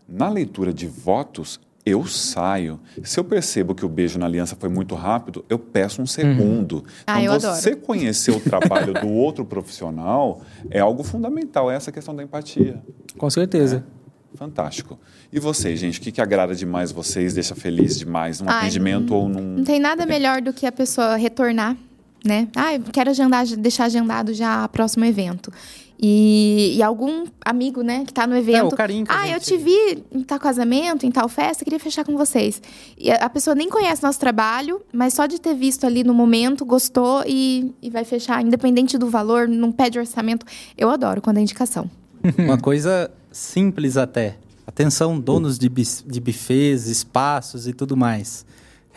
Na 0.10 0.30
leitura 0.30 0.74
de 0.74 0.88
votos, 0.88 1.60
eu 1.88 2.06
saio. 2.06 2.80
Se 3.04 3.20
eu 3.20 3.24
percebo 3.24 3.74
que 3.74 3.86
o 3.86 3.90
beijo 3.90 4.20
na 4.20 4.26
aliança 4.26 4.56
foi 4.60 4.70
muito 4.70 4.96
rápido, 4.96 5.46
eu 5.50 5.58
peço 5.58 6.02
um 6.02 6.06
segundo. 6.06 6.78
Uhum. 6.78 6.84
Ah, 7.06 7.22
então, 7.22 7.40
você 7.40 7.70
adoro. 7.70 7.86
conhecer 7.86 8.32
o 8.32 8.40
trabalho 8.40 8.94
do 8.94 9.08
outro 9.08 9.46
profissional 9.46 10.42
é 10.70 10.80
algo 10.80 11.04
fundamental, 11.04 11.72
é 11.72 11.76
essa 11.76 11.92
questão 11.92 12.16
da 12.16 12.24
empatia. 12.24 12.82
Com 13.18 13.30
certeza. 13.30 13.86
É. 13.94 14.38
Fantástico. 14.38 15.00
E 15.32 15.40
vocês, 15.40 15.80
gente, 15.80 16.00
o 16.00 16.02
que, 16.02 16.12
que 16.12 16.22
agrada 16.22 16.54
demais 16.54 16.92
vocês, 16.92 17.34
deixa 17.34 17.56
feliz 17.56 17.98
demais 17.98 18.40
num 18.40 18.50
Ai, 18.50 18.60
atendimento 18.60 19.12
não, 19.12 19.18
ou 19.18 19.30
num. 19.30 19.58
Não 19.58 19.64
tem 19.64 19.80
nada 19.80 20.06
melhor 20.06 20.42
do 20.42 20.54
que 20.54 20.66
a 20.66 20.72
pessoa 20.72 21.16
retornar, 21.16 21.76
né? 22.24 22.48
Ah, 22.56 22.76
eu 22.76 22.82
quero 22.92 23.10
agendar, 23.10 23.46
deixar 23.46 23.86
agendado 23.86 24.34
já 24.34 24.66
o 24.66 24.70
próximo 24.70 25.06
evento. 25.06 25.52
E, 26.00 26.76
e, 26.78 26.84
algum 26.84 27.26
amigo, 27.44 27.82
né, 27.82 28.04
que 28.06 28.14
tá 28.14 28.28
no 28.28 28.36
evento. 28.36 28.58
É, 28.58 28.64
o 28.64 28.72
carinho 28.72 29.06
ah, 29.10 29.26
gente... 29.26 29.34
eu 29.34 29.40
te 29.40 29.58
vi 29.58 30.04
em 30.12 30.24
tal 30.24 30.40
casamento, 30.40 31.06
em 31.06 31.12
tal 31.12 31.28
festa, 31.28 31.64
queria 31.64 31.80
fechar 31.80 32.06
com 32.06 32.16
vocês. 32.16 32.62
E 32.98 33.10
a, 33.10 33.30
pessoa 33.30 33.56
nem 33.56 33.68
conhece 33.68 34.04
nosso 34.04 34.20
trabalho, 34.20 34.80
mas 34.94 35.16
só 35.16 35.26
de 35.26 35.42
ter 35.42 35.56
visto 35.56 35.86
ali 35.86 36.04
no 36.04 36.14
momento, 36.14 36.64
gostou 36.64 37.24
e, 37.26 37.74
e 37.82 37.90
vai 37.90 38.04
fechar, 38.04 38.44
independente 38.44 38.96
do 38.98 39.10
valor, 39.10 39.48
não 39.48 39.72
pede 39.72 39.98
orçamento. 39.98 40.46
Eu 40.78 40.90
adoro 40.92 41.20
quando 41.20 41.38
é 41.38 41.42
indicação. 41.42 41.90
Uma 42.38 42.60
coisa 42.60 43.10
simples 43.32 43.98
até. 43.98 44.38
Atenção, 44.68 45.20
donos 45.20 45.58
de, 45.58 45.68
de 45.68 46.20
buffets, 46.20 46.86
espaços 46.86 47.68
e 47.68 47.74
tudo 47.74 47.98
mais 47.98 48.46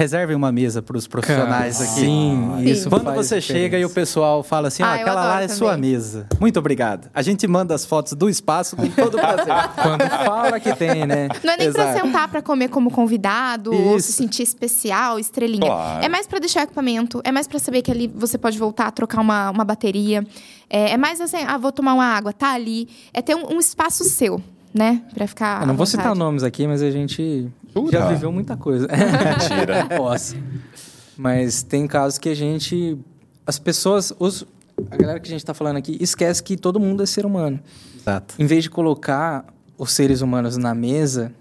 reservem 0.00 0.34
uma 0.34 0.50
mesa 0.50 0.80
para 0.80 0.96
os 0.96 1.06
profissionais 1.06 1.76
Cara, 1.76 1.90
aqui. 1.90 2.00
Sim, 2.00 2.62
isso 2.64 2.88
Quando 2.88 3.12
você 3.12 3.38
diferença. 3.38 3.46
chega 3.64 3.78
e 3.78 3.84
o 3.84 3.90
pessoal 3.90 4.42
fala 4.42 4.68
assim, 4.68 4.82
ah, 4.82 4.94
aquela 4.94 5.22
lá 5.22 5.42
é 5.42 5.42
também. 5.42 5.56
sua 5.56 5.76
mesa. 5.76 6.26
Muito 6.40 6.58
obrigado. 6.58 7.10
A 7.12 7.20
gente 7.20 7.46
manda 7.46 7.74
as 7.74 7.84
fotos 7.84 8.14
do 8.14 8.26
espaço 8.26 8.76
com 8.76 8.88
todo 8.88 9.18
prazer. 9.18 9.52
Quando 9.76 10.08
fala 10.24 10.58
que 10.58 10.74
tem, 10.74 11.06
né? 11.06 11.28
Não 11.44 11.52
é 11.52 11.56
nem 11.58 11.70
para 11.70 11.92
sentar 11.92 12.28
para 12.28 12.40
comer 12.40 12.68
como 12.68 12.90
convidado 12.90 13.74
isso. 13.74 13.82
ou 13.82 14.00
se 14.00 14.12
sentir 14.14 14.42
especial, 14.42 15.18
estrelinha. 15.18 15.66
Claro. 15.66 16.02
É 16.02 16.08
mais 16.08 16.26
para 16.26 16.38
deixar 16.38 16.62
equipamento, 16.62 17.20
é 17.22 17.30
mais 17.30 17.46
para 17.46 17.58
saber 17.58 17.82
que 17.82 17.90
ali 17.90 18.08
você 18.08 18.38
pode 18.38 18.58
voltar 18.58 18.86
a 18.86 18.90
trocar 18.90 19.20
uma, 19.20 19.50
uma 19.50 19.66
bateria. 19.66 20.26
É, 20.70 20.92
é 20.92 20.96
mais 20.96 21.20
assim, 21.20 21.44
ah, 21.46 21.58
vou 21.58 21.72
tomar 21.72 21.92
uma 21.92 22.06
água, 22.06 22.32
tá 22.32 22.54
ali. 22.54 22.88
É 23.12 23.20
ter 23.20 23.34
um, 23.34 23.54
um 23.54 23.58
espaço 23.60 24.02
seu 24.04 24.42
né? 24.72 25.02
Pra 25.12 25.26
ficar. 25.26 25.62
Eu 25.62 25.66
não 25.66 25.76
vou 25.76 25.84
citar 25.84 26.14
nomes 26.14 26.42
aqui, 26.42 26.66
mas 26.66 26.80
a 26.80 26.90
gente 26.90 27.50
Jura? 27.74 27.98
já 27.98 28.08
viveu 28.08 28.32
muita 28.32 28.56
coisa. 28.56 28.86
Mentira. 28.88 29.86
posso. 29.96 30.36
Mas 31.16 31.62
tem 31.62 31.86
casos 31.86 32.18
que 32.18 32.28
a 32.28 32.34
gente. 32.34 32.98
As 33.46 33.58
pessoas. 33.58 34.12
Os, 34.18 34.46
a 34.90 34.96
galera 34.96 35.20
que 35.20 35.28
a 35.28 35.30
gente 35.30 35.40
está 35.40 35.54
falando 35.54 35.76
aqui 35.76 35.96
esquece 36.00 36.42
que 36.42 36.56
todo 36.56 36.80
mundo 36.80 37.02
é 37.02 37.06
ser 37.06 37.26
humano. 37.26 37.60
Exato. 37.96 38.34
Em 38.38 38.46
vez 38.46 38.64
de 38.64 38.70
colocar 38.70 39.44
os 39.76 39.92
seres 39.92 40.20
humanos 40.20 40.56
na 40.56 40.74
mesa, 40.74 41.32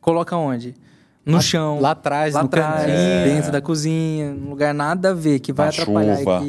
coloca 0.00 0.36
onde? 0.36 0.74
No 1.24 1.36
lá, 1.36 1.40
chão. 1.40 1.80
Lá 1.80 1.90
atrás, 1.92 2.34
lá 2.34 2.42
no 2.42 2.46
atrás, 2.46 2.82
cantinho. 2.82 3.24
dentro 3.24 3.50
da 3.50 3.60
cozinha, 3.62 4.34
num 4.34 4.50
lugar 4.50 4.74
nada 4.74 5.10
a 5.10 5.14
ver, 5.14 5.38
que 5.38 5.52
vai 5.54 5.68
atrapalhar 5.68 6.18
chuva. 6.18 6.42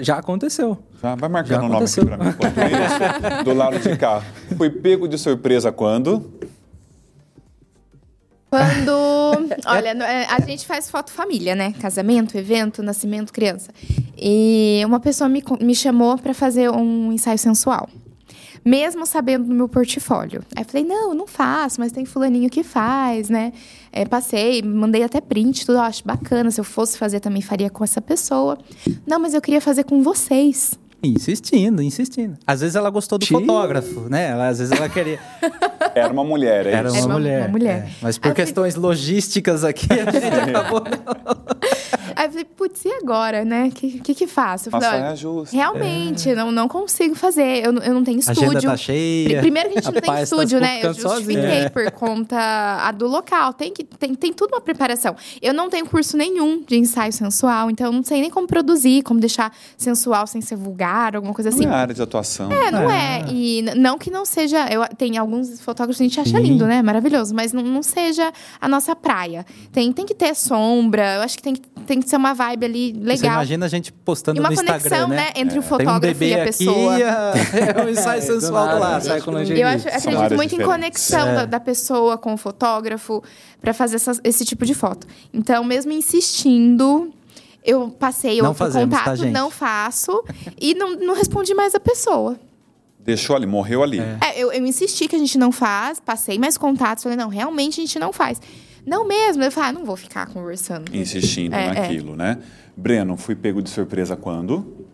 Já 0.00 0.18
aconteceu. 0.18 0.78
Já 1.02 1.16
vai 1.16 1.28
marcando 1.28 1.64
o 1.64 1.68
nome 1.68 1.84
aqui 1.84 2.04
pra 2.04 2.16
mim 2.16 2.30
isso. 2.30 3.44
do 3.44 3.52
lado 3.52 3.78
de 3.80 3.96
cá. 3.96 4.22
Fui 4.56 4.70
pego 4.70 5.08
de 5.08 5.18
surpresa 5.18 5.72
quando? 5.72 6.24
Quando. 8.56 9.54
Olha, 9.66 9.90
é, 9.90 10.26
a 10.26 10.40
gente 10.40 10.66
faz 10.66 10.90
foto 10.90 11.10
família, 11.10 11.54
né? 11.54 11.72
Casamento, 11.80 12.36
evento, 12.36 12.82
nascimento, 12.82 13.32
criança. 13.32 13.70
E 14.16 14.82
uma 14.84 15.00
pessoa 15.00 15.28
me, 15.28 15.42
me 15.60 15.74
chamou 15.74 16.16
para 16.18 16.32
fazer 16.32 16.70
um 16.70 17.12
ensaio 17.12 17.38
sensual 17.38 17.88
mesmo 18.66 19.06
sabendo 19.06 19.44
do 19.44 19.54
meu 19.54 19.68
portfólio. 19.68 20.42
Aí 20.56 20.64
eu 20.64 20.68
falei, 20.68 20.84
não, 20.84 21.14
não 21.14 21.24
faço, 21.28 21.78
mas 21.78 21.92
tem 21.92 22.04
fulaninho 22.04 22.50
que 22.50 22.64
faz, 22.64 23.30
né? 23.30 23.52
É, 23.92 24.04
passei, 24.04 24.60
mandei 24.60 25.04
até 25.04 25.20
print, 25.20 25.64
tudo, 25.64 25.78
eu 25.78 25.82
acho 25.82 26.04
bacana. 26.04 26.50
Se 26.50 26.60
eu 26.60 26.64
fosse 26.64 26.98
fazer, 26.98 27.20
também 27.20 27.40
faria 27.40 27.70
com 27.70 27.84
essa 27.84 28.00
pessoa. 28.00 28.58
Não, 29.06 29.20
mas 29.20 29.34
eu 29.34 29.40
queria 29.40 29.60
fazer 29.60 29.84
com 29.84 30.02
vocês. 30.02 30.76
Insistindo, 31.14 31.82
insistindo. 31.82 32.36
Às 32.46 32.60
vezes 32.60 32.76
ela 32.76 32.90
gostou 32.90 33.18
do 33.18 33.26
fotógrafo, 33.26 34.08
né? 34.08 34.30
Ela, 34.30 34.48
às 34.48 34.58
vezes 34.58 34.72
ela 34.72 34.88
queria. 34.88 35.18
Era 35.94 36.12
uma 36.12 36.24
mulher, 36.24 36.66
é 36.66 36.72
Era 36.72 36.90
uma, 36.90 36.98
Era 36.98 37.08
mulher. 37.08 37.40
Uma 37.42 37.48
mulher. 37.48 37.86
É. 37.86 37.90
Mas 38.02 38.18
por 38.18 38.34
questões 38.34 38.74
logísticas 38.74 39.64
aqui, 39.64 39.86
a 39.90 40.10
gente 40.10 40.24
acabou. 40.50 40.82
Aí 42.16 42.26
eu 42.26 42.30
falei, 42.30 42.44
putz, 42.46 42.84
e 42.84 42.88
agora, 42.94 43.44
né? 43.44 43.66
O 43.66 43.70
que, 43.70 44.00
que 44.00 44.14
que 44.14 44.26
faço? 44.26 44.68
Eu 44.68 44.72
falei, 44.72 44.88
olha, 44.88 45.14
justa. 45.14 45.54
Realmente, 45.54 46.34
não, 46.34 46.50
não 46.50 46.66
consigo 46.66 47.14
fazer. 47.14 47.64
Eu, 47.64 47.72
não- 47.72 47.82
eu 47.82 47.92
não 47.94 48.02
tenho 48.02 48.18
A 48.26 48.30
agenda 48.30 48.46
estúdio. 48.46 48.70
tá 48.70 48.76
cheia. 48.76 49.40
Primeiro 49.40 49.68
que 49.70 49.78
a 49.78 49.82
gente 49.82 49.92
não 49.94 50.00
tem 50.00 50.10
tá 50.14 50.22
estúdio, 50.22 50.60
né? 50.60 50.80
Eu 50.82 50.94
justifiquei 50.94 51.68
por 51.70 51.90
conta 51.92 52.36
a 52.38 52.90
do 52.92 53.06
local. 53.06 53.52
Tem, 53.52 53.72
que, 53.72 53.84
tem, 53.84 54.14
tem 54.14 54.32
tudo 54.32 54.54
uma 54.54 54.60
preparação. 54.60 55.14
Eu 55.42 55.52
não 55.52 55.68
tenho 55.68 55.86
curso 55.86 56.16
nenhum 56.16 56.62
de 56.66 56.76
ensaio 56.76 57.12
sensual, 57.12 57.70
então 57.70 57.86
eu 57.86 57.92
não 57.92 58.02
sei 58.02 58.20
nem 58.22 58.30
como 58.30 58.46
produzir, 58.46 59.02
como 59.02 59.20
deixar 59.20 59.52
sensual 59.76 60.26
sem 60.26 60.40
ser 60.40 60.56
vulgar, 60.56 61.14
alguma 61.16 61.34
coisa 61.34 61.50
Não 61.50 61.56
assim. 61.58 61.66
é 61.66 61.70
área 61.70 61.94
de 61.94 62.00
atuação. 62.02 62.50
É, 62.50 62.70
não 62.70 62.90
é. 62.90 63.24
E 63.28 63.60
n- 63.60 63.74
não 63.74 63.98
que 63.98 64.10
não 64.10 64.24
seja. 64.24 64.66
Eu, 64.72 64.82
tem 64.96 65.18
alguns 65.18 65.60
fotógrafos 65.60 65.98
que 65.98 66.04
a 66.04 66.06
gente 66.08 66.18
acha 66.20 66.38
lindo, 66.40 66.66
né? 66.66 66.80
Maravilhoso. 66.82 67.34
Mas 67.34 67.52
não, 67.52 67.62
não 67.62 67.82
seja 67.82 68.32
a 68.60 68.68
nossa 68.68 68.96
praia. 68.96 69.44
Tem, 69.70 69.92
tem 69.92 70.06
que 70.06 70.14
ter 70.14 70.34
sombra. 70.34 71.16
Eu 71.16 71.20
acho 71.22 71.36
que 71.36 71.42
tem, 71.42 71.54
que 71.54 71.60
tem 71.86 72.00
que 72.00 72.05
ser 72.10 72.16
uma 72.16 72.32
vibe 72.34 72.64
ali 72.66 72.92
Você 72.92 72.98
legal. 73.04 73.32
imagina 73.34 73.66
a 73.66 73.68
gente 73.68 73.92
postando 73.92 74.38
E 74.38 74.40
uma 74.40 74.50
no 74.50 74.56
conexão, 74.56 74.76
Instagram, 74.76 75.08
né? 75.08 75.16
né? 75.16 75.32
Entre 75.36 75.58
o 75.58 75.60
um 75.60 75.64
fotógrafo 75.64 76.00
bebê 76.00 76.28
e 76.30 76.40
a 76.40 76.44
pessoa. 76.44 76.92
aqui 76.94 77.00
e 77.00 77.04
a... 77.04 77.32
é 77.80 77.84
um 77.84 77.88
ensaio 77.88 78.18
É, 78.18 78.20
sensual 78.20 78.68
do 78.68 78.78
lado. 78.78 79.04
sai 79.04 79.20
com 79.20 79.32
lingerie. 79.32 79.62
Eu 79.62 79.68
acho, 79.68 79.88
acredito 79.88 80.34
muito 80.36 80.54
em 80.54 80.58
diferentes. 80.58 80.66
conexão 80.66 81.28
É. 81.28 81.34
da, 81.34 81.44
da 81.46 81.60
pessoa 81.60 82.16
com 82.18 82.34
o 82.34 82.36
fotógrafo 82.36 83.22
para 83.60 83.72
fazer 83.74 83.96
essas- 83.96 84.20
esse 84.24 84.44
tipo 84.44 84.64
de 84.64 84.74
foto. 84.74 85.06
Então, 85.32 85.62
mesmo 85.64 85.92
insistindo, 85.92 87.12
eu 87.64 87.88
passei 87.90 88.38
Não 88.40 88.48
outro 88.50 88.64
fazemos, 88.64 88.90
tá, 88.94 88.98
contato, 89.00 89.16
gente? 89.18 89.32
não 89.32 89.50
faço 89.50 90.22
e 90.60 90.74
não, 90.74 90.96
não 90.96 91.14
respondi 91.14 91.54
mais 91.54 91.74
a 91.74 91.80
pessoa. 91.80 92.38
Deixou 93.00 93.36
ali, 93.36 93.46
morreu 93.46 93.82
ali. 93.84 94.00
É, 94.00 94.36
eu, 94.36 94.52
eu 94.52 94.66
insisti 94.66 95.06
que 95.06 95.14
a 95.14 95.18
gente 95.18 95.38
não 95.38 95.52
faz, 95.52 96.00
passei 96.00 96.38
mais 96.38 96.58
contatos, 96.58 97.04
falei, 97.04 97.16
não, 97.16 97.28
realmente 97.28 97.80
a 97.80 97.84
gente 97.84 97.98
não 98.00 98.12
faz. 98.12 98.40
Não 98.86 99.06
mesmo, 99.06 99.42
eu 99.42 99.50
falei, 99.50 99.70
ah, 99.70 99.72
não 99.72 99.84
vou 99.84 99.96
ficar 99.96 100.26
conversando. 100.28 100.94
Insistindo 100.94 101.54
É, 101.54 101.66
é. 101.66 101.74
naquilo, 101.74 102.14
né? 102.14 102.38
Breno, 102.76 103.16
fui 103.16 103.34
pego 103.34 103.60
de 103.60 103.68
surpresa 103.68 104.16
quando? 104.16 104.86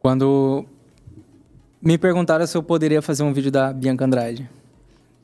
Quando 0.00 0.64
me 1.80 1.96
perguntaram 1.96 2.46
se 2.46 2.56
eu 2.56 2.62
poderia 2.62 3.00
fazer 3.00 3.22
um 3.22 3.32
vídeo 3.32 3.50
da 3.50 3.72
Bianca 3.72 4.04
Andrade. 4.04 4.48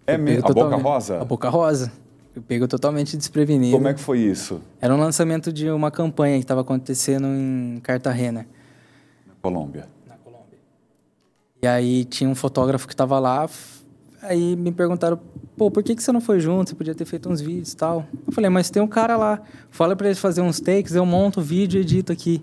É 0.06 0.16
mesmo? 0.16 0.46
A 0.48 0.52
Boca 0.52 0.76
Rosa? 0.76 1.20
A 1.20 1.24
Boca 1.24 1.48
Rosa. 1.48 1.92
Eu 2.34 2.42
pego 2.42 2.66
totalmente 2.66 3.16
desprevenido. 3.16 3.76
Como 3.76 3.88
é 3.88 3.94
que 3.94 4.00
foi 4.00 4.18
isso? 4.18 4.60
Era 4.80 4.94
um 4.94 4.98
lançamento 4.98 5.52
de 5.52 5.70
uma 5.70 5.90
campanha 5.90 6.36
que 6.36 6.44
estava 6.44 6.60
acontecendo 6.62 7.26
em 7.28 7.80
Cartagena. 7.82 8.46
Na 9.26 9.34
Colômbia. 9.40 9.88
na 10.06 10.16
Colômbia. 10.16 10.58
E 11.62 11.66
aí 11.66 12.04
tinha 12.04 12.28
um 12.28 12.34
fotógrafo 12.34 12.86
que 12.88 12.92
estava 12.94 13.18
lá, 13.20 13.48
aí 14.24 14.56
me 14.56 14.72
perguntaram, 14.72 15.18
pô, 15.56 15.70
por 15.70 15.82
que, 15.82 15.94
que 15.94 16.02
você 16.02 16.12
não 16.12 16.20
foi 16.20 16.40
junto? 16.40 16.70
Você 16.70 16.74
podia 16.74 16.94
ter 16.94 17.04
feito 17.04 17.28
uns 17.28 17.40
vídeos 17.40 17.72
e 17.72 17.76
tal. 17.76 18.06
Eu 18.26 18.32
falei, 18.32 18.50
mas 18.50 18.70
tem 18.70 18.82
um 18.82 18.88
cara 18.88 19.16
lá, 19.16 19.40
fala 19.70 19.94
para 19.94 20.08
ele 20.08 20.16
fazer 20.16 20.40
uns 20.40 20.60
takes, 20.60 20.94
eu 20.94 21.06
monto 21.06 21.40
o 21.40 21.42
vídeo 21.42 21.78
e 21.78 21.82
edito 21.82 22.12
aqui. 22.12 22.42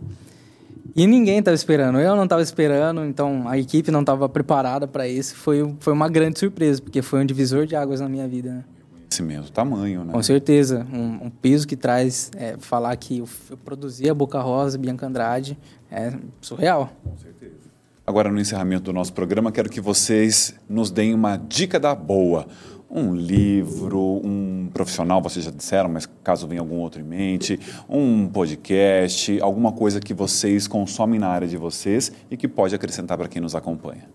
E 0.96 1.08
ninguém 1.08 1.40
estava 1.40 1.56
esperando, 1.56 2.00
eu 2.00 2.16
não 2.16 2.26
estava 2.26 2.42
esperando, 2.42 3.06
então 3.06 3.48
a 3.48 3.58
equipe 3.58 3.92
não 3.92 4.02
estava 4.02 4.28
preparada 4.28 4.88
para 4.88 5.08
isso. 5.08 5.36
Foi, 5.36 5.74
foi 5.80 5.94
uma 5.94 6.10
grande 6.10 6.40
surpresa, 6.40 6.82
porque 6.82 7.02
foi 7.02 7.22
um 7.22 7.26
divisor 7.26 7.66
de 7.66 7.76
águas 7.76 8.02
na 8.02 8.10
minha 8.10 8.28
vida, 8.28 8.52
né? 8.52 8.64
Conhecimento, 9.04 9.52
tamanho, 9.52 10.04
né? 10.04 10.12
Com 10.12 10.24
certeza, 10.24 10.86
um, 10.92 11.28
um 11.28 11.30
peso 11.30 11.68
que 11.68 11.76
traz 11.76 12.32
é, 12.36 12.56
falar 12.60 12.96
que 12.98 13.20
eu, 13.20 13.30
eu 13.50 13.58
produzi 13.58 14.10
a 14.10 14.14
Boca 14.14 14.40
Rosa, 14.42 14.78
Bianca 14.78 15.06
Andrade, 15.06 15.58
é 15.90 16.14
surreal. 16.42 16.92
Agora, 18.12 18.30
no 18.30 18.42
encerramento 18.42 18.84
do 18.84 18.92
nosso 18.92 19.14
programa, 19.14 19.54
quero 19.54 19.70
que 19.70 19.80
vocês 19.80 20.54
nos 20.68 20.92
deem 20.92 21.14
uma 21.14 21.38
dica 21.38 21.80
da 21.80 21.96
boa. 21.96 22.46
Um 22.90 23.16
livro, 23.16 24.20
um 24.22 24.70
profissional, 24.74 25.22
vocês 25.22 25.46
já 25.46 25.50
disseram, 25.50 25.88
mas 25.88 26.10
caso 26.22 26.46
venha 26.46 26.60
algum 26.60 26.76
outro 26.80 27.00
em 27.00 27.06
mente, 27.06 27.58
um 27.88 28.28
podcast, 28.28 29.40
alguma 29.40 29.72
coisa 29.72 30.02
que 30.02 30.14
vocês 30.14 30.68
consomem 30.68 31.22
na 31.22 31.30
área 31.30 31.48
de 31.48 31.56
vocês 31.56 32.12
e 32.30 32.36
que 32.36 32.50
pode 32.50 32.76
acrescentar 32.76 33.18
para 33.18 33.30
quem 33.30 33.42
nos 33.42 33.56
acompanha. 33.56 34.10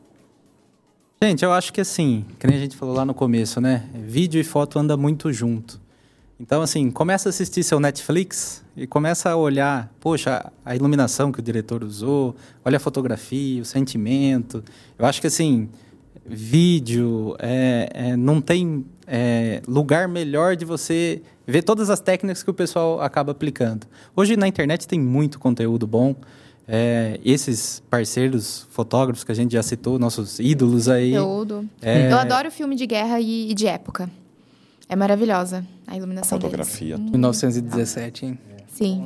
Gente, 1.25 1.43
eu 1.43 1.51
acho 1.55 1.73
que 1.73 1.81
assim, 1.81 2.27
que 2.39 2.47
nem 2.47 2.59
a 2.59 2.61
gente 2.61 2.77
falou 2.77 2.95
lá 2.95 3.07
no 3.07 3.15
começo, 3.15 3.63
né? 3.63 3.89
Vídeo 3.95 4.39
e 4.39 4.45
foto 4.45 4.79
andam 4.79 4.99
muito 4.99 5.33
junto. 5.33 5.81
Então, 6.39 6.61
assim, 6.61 6.91
começa 6.91 7.29
a 7.29 7.31
assistir 7.31 7.63
seu 7.63 7.81
Netflix 7.81 8.63
e 8.77 8.87
começa 8.87 9.31
a 9.31 9.37
olhar, 9.37 9.91
poxa, 9.99 10.53
a 10.65 10.77
iluminação 10.77 11.33
que 11.33 11.41
o 11.41 11.43
diretor 11.43 11.83
usou, 11.83 12.37
olha 12.63 12.77
a 12.77 12.81
fotografia, 12.81 13.63
o 13.63 13.65
sentimento. 13.65 14.63
Eu 14.99 15.07
acho 15.07 15.19
que, 15.19 15.27
assim, 15.29 15.71
vídeo, 16.27 17.35
é, 17.39 17.89
é, 17.93 18.17
não 18.17 18.43
tem 18.43 18.85
é, 19.07 19.63
lugar 19.67 20.09
melhor 20.09 20.57
de 20.57 20.67
você 20.67 21.23
ver 21.47 21.63
todas 21.63 21.89
as 21.89 22.01
técnicas 22.01 22.43
que 22.43 22.51
o 22.51 22.55
pessoal 22.55 23.01
acaba 23.01 23.33
aplicando. 23.33 23.87
Hoje 24.15 24.37
na 24.37 24.47
internet 24.47 24.87
tem 24.87 25.01
muito 25.01 25.39
conteúdo 25.39 25.87
bom. 25.87 26.15
É, 26.69 27.21
esses 27.25 27.81
parceiros 27.89 28.67
fotógrafos 28.71 29.23
que 29.23 29.31
a 29.31 29.35
gente 29.35 29.53
já 29.53 29.63
citou, 29.63 29.99
nossos 29.99 30.41
ídolos 30.41 30.89
aí. 30.89 31.13
Conteúdo. 31.13 31.69
É. 31.81 32.11
Eu 32.11 32.19
adoro 32.19 32.51
filme 32.51 32.75
de 32.75 32.87
guerra 32.87 33.21
e, 33.21 33.53
e 33.53 33.55
de 33.55 33.69
época. 33.69 34.11
É 34.89 34.95
maravilhosa 34.97 35.65
a 35.87 35.93
A 35.93 35.97
iluminação 35.97 36.39
deles. 36.39 36.51
fotografia. 36.53 36.97
1917, 36.99 38.27
hein? 38.27 38.39
Sim. 38.69 39.05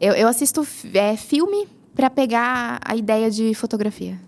Eu, 0.00 0.12
eu 0.14 0.28
assisto 0.28 0.66
é, 0.94 1.16
filme 1.16 1.66
para 1.94 2.08
pegar 2.10 2.78
a 2.84 2.94
ideia 2.94 3.30
de 3.30 3.54
fotografia. 3.54 4.18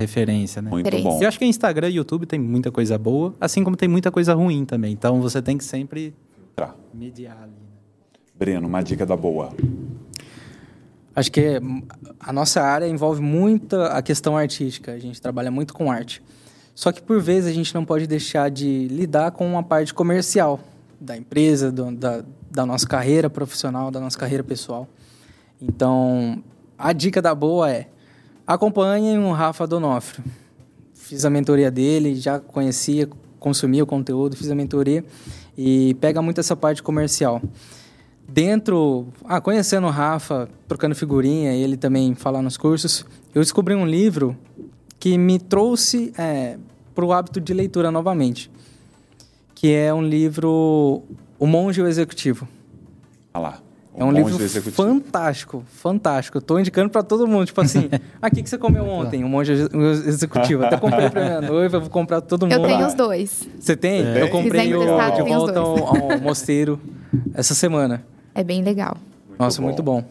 Referência, 0.00 0.60
né? 0.60 0.70
Muito 0.70 0.86
Três. 0.86 1.02
bom. 1.04 1.22
Eu 1.22 1.28
acho 1.28 1.38
que 1.38 1.44
Instagram 1.44 1.88
e 1.90 1.94
YouTube 1.96 2.26
tem 2.26 2.40
muita 2.40 2.72
coisa 2.72 2.98
boa, 2.98 3.34
assim 3.40 3.62
como 3.62 3.76
tem 3.76 3.88
muita 3.88 4.10
coisa 4.10 4.34
ruim 4.34 4.64
também. 4.64 4.92
Então 4.92 5.20
você 5.20 5.40
tem 5.40 5.56
que 5.56 5.64
sempre 5.64 6.14
Tá. 6.56 6.74
mediar 6.92 7.36
ali. 7.40 7.52
né? 7.52 7.56
Breno, 8.36 8.66
uma 8.66 8.82
dica 8.82 9.06
da 9.06 9.16
boa. 9.16 9.52
Acho 11.14 11.30
que 11.30 11.58
hum, 11.58 11.82
a 12.18 12.32
nossa 12.32 12.62
área 12.62 12.88
envolve 12.88 13.20
muita 13.20 13.88
a 13.88 14.02
questão 14.02 14.36
artística. 14.36 14.92
A 14.92 14.98
gente 14.98 15.20
trabalha 15.20 15.50
muito 15.50 15.72
com 15.74 15.90
arte. 15.92 16.22
Só 16.74 16.90
que 16.90 17.02
por 17.02 17.20
vezes 17.20 17.50
a 17.50 17.52
gente 17.52 17.74
não 17.74 17.84
pode 17.84 18.06
deixar 18.06 18.50
de 18.50 18.88
lidar 18.88 19.30
com 19.32 19.46
uma 19.46 19.62
parte 19.62 19.92
comercial 19.92 20.58
da 21.00 21.16
empresa, 21.16 21.70
do- 21.70 21.92
da, 21.92 22.24
da 22.50 22.64
nossa 22.64 22.86
carreira 22.86 23.28
profissional, 23.28 23.90
da 23.90 24.00
nossa 24.00 24.18
carreira 24.18 24.42
pessoal. 24.42 24.88
Então, 25.60 26.42
a 26.78 26.92
dica 26.92 27.20
da 27.20 27.34
boa 27.34 27.70
é 27.70 27.88
acompanhem 28.46 29.18
o 29.18 29.32
Rafa 29.32 29.66
Donofrio. 29.66 30.24
Fiz 30.94 31.24
a 31.24 31.30
mentoria 31.30 31.70
dele, 31.70 32.14
já 32.14 32.38
conhecia, 32.40 33.08
consumia 33.38 33.82
o 33.82 33.86
conteúdo, 33.86 34.36
fiz 34.36 34.50
a 34.50 34.54
mentoria 34.54 35.04
e 35.58 35.94
pega 36.00 36.22
muito 36.22 36.40
essa 36.40 36.56
parte 36.56 36.82
comercial 36.82 37.42
dentro, 38.28 39.08
ah, 39.24 39.40
conhecendo 39.40 39.86
o 39.86 39.90
Rafa, 39.90 40.48
trocando 40.66 40.94
figurinha, 40.94 41.52
ele 41.52 41.76
também 41.76 42.14
falar 42.14 42.40
nos 42.40 42.56
cursos, 42.56 43.04
eu 43.34 43.42
descobri 43.42 43.74
um 43.74 43.84
livro 43.84 44.36
que 45.02 45.18
me 45.18 45.40
trouxe 45.40 46.12
para 46.94 47.04
o 47.04 47.12
hábito 47.12 47.40
de 47.40 47.52
leitura 47.52 47.90
novamente, 47.90 48.48
que 49.52 49.74
é 49.74 49.92
um 49.92 50.00
livro 50.00 51.02
O 51.40 51.44
Monge 51.44 51.80
e 51.80 51.82
o 51.82 51.88
Executivo. 51.88 52.46
Olha 53.34 53.42
lá. 53.42 53.58
O 53.92 54.00
É 54.00 54.04
um 54.04 54.12
livro 54.12 54.40
Executivo. 54.40 54.76
fantástico, 54.76 55.64
fantástico. 55.66 56.38
Eu 56.38 56.42
tô 56.42 56.56
indicando 56.56 56.88
para 56.88 57.02
todo 57.02 57.26
mundo, 57.26 57.46
tipo 57.46 57.60
assim, 57.60 57.90
ah, 58.22 58.28
o 58.28 58.30
que, 58.30 58.44
que 58.44 58.48
você 58.48 58.56
comeu 58.56 58.84
ontem? 58.84 59.24
O 59.24 59.28
Monge 59.28 59.52
e 59.54 59.76
o 59.76 59.90
Executivo. 59.90 60.66
Até 60.66 60.76
comprei 60.76 61.10
para 61.10 61.24
minha 61.24 61.40
noiva, 61.50 61.80
vou 61.80 61.90
comprar 61.90 62.20
pra 62.20 62.28
todo 62.28 62.46
mundo. 62.46 62.52
Eu 62.52 62.62
tenho 62.62 62.82
lá. 62.82 62.86
os 62.86 62.94
dois. 62.94 63.48
Você 63.58 63.76
tem? 63.76 64.06
É. 64.06 64.22
Eu 64.22 64.28
comprei 64.28 64.72
o 64.72 64.78
De 65.16 65.22
Volta 65.22 65.58
ao, 65.58 66.12
ao 66.12 66.20
Mosteiro 66.20 66.80
essa 67.34 67.56
semana. 67.56 68.04
É 68.36 68.44
bem 68.44 68.62
legal. 68.62 68.96
Nossa, 69.36 69.60
bom. 69.60 69.66
muito 69.66 69.82
bom. 69.82 70.04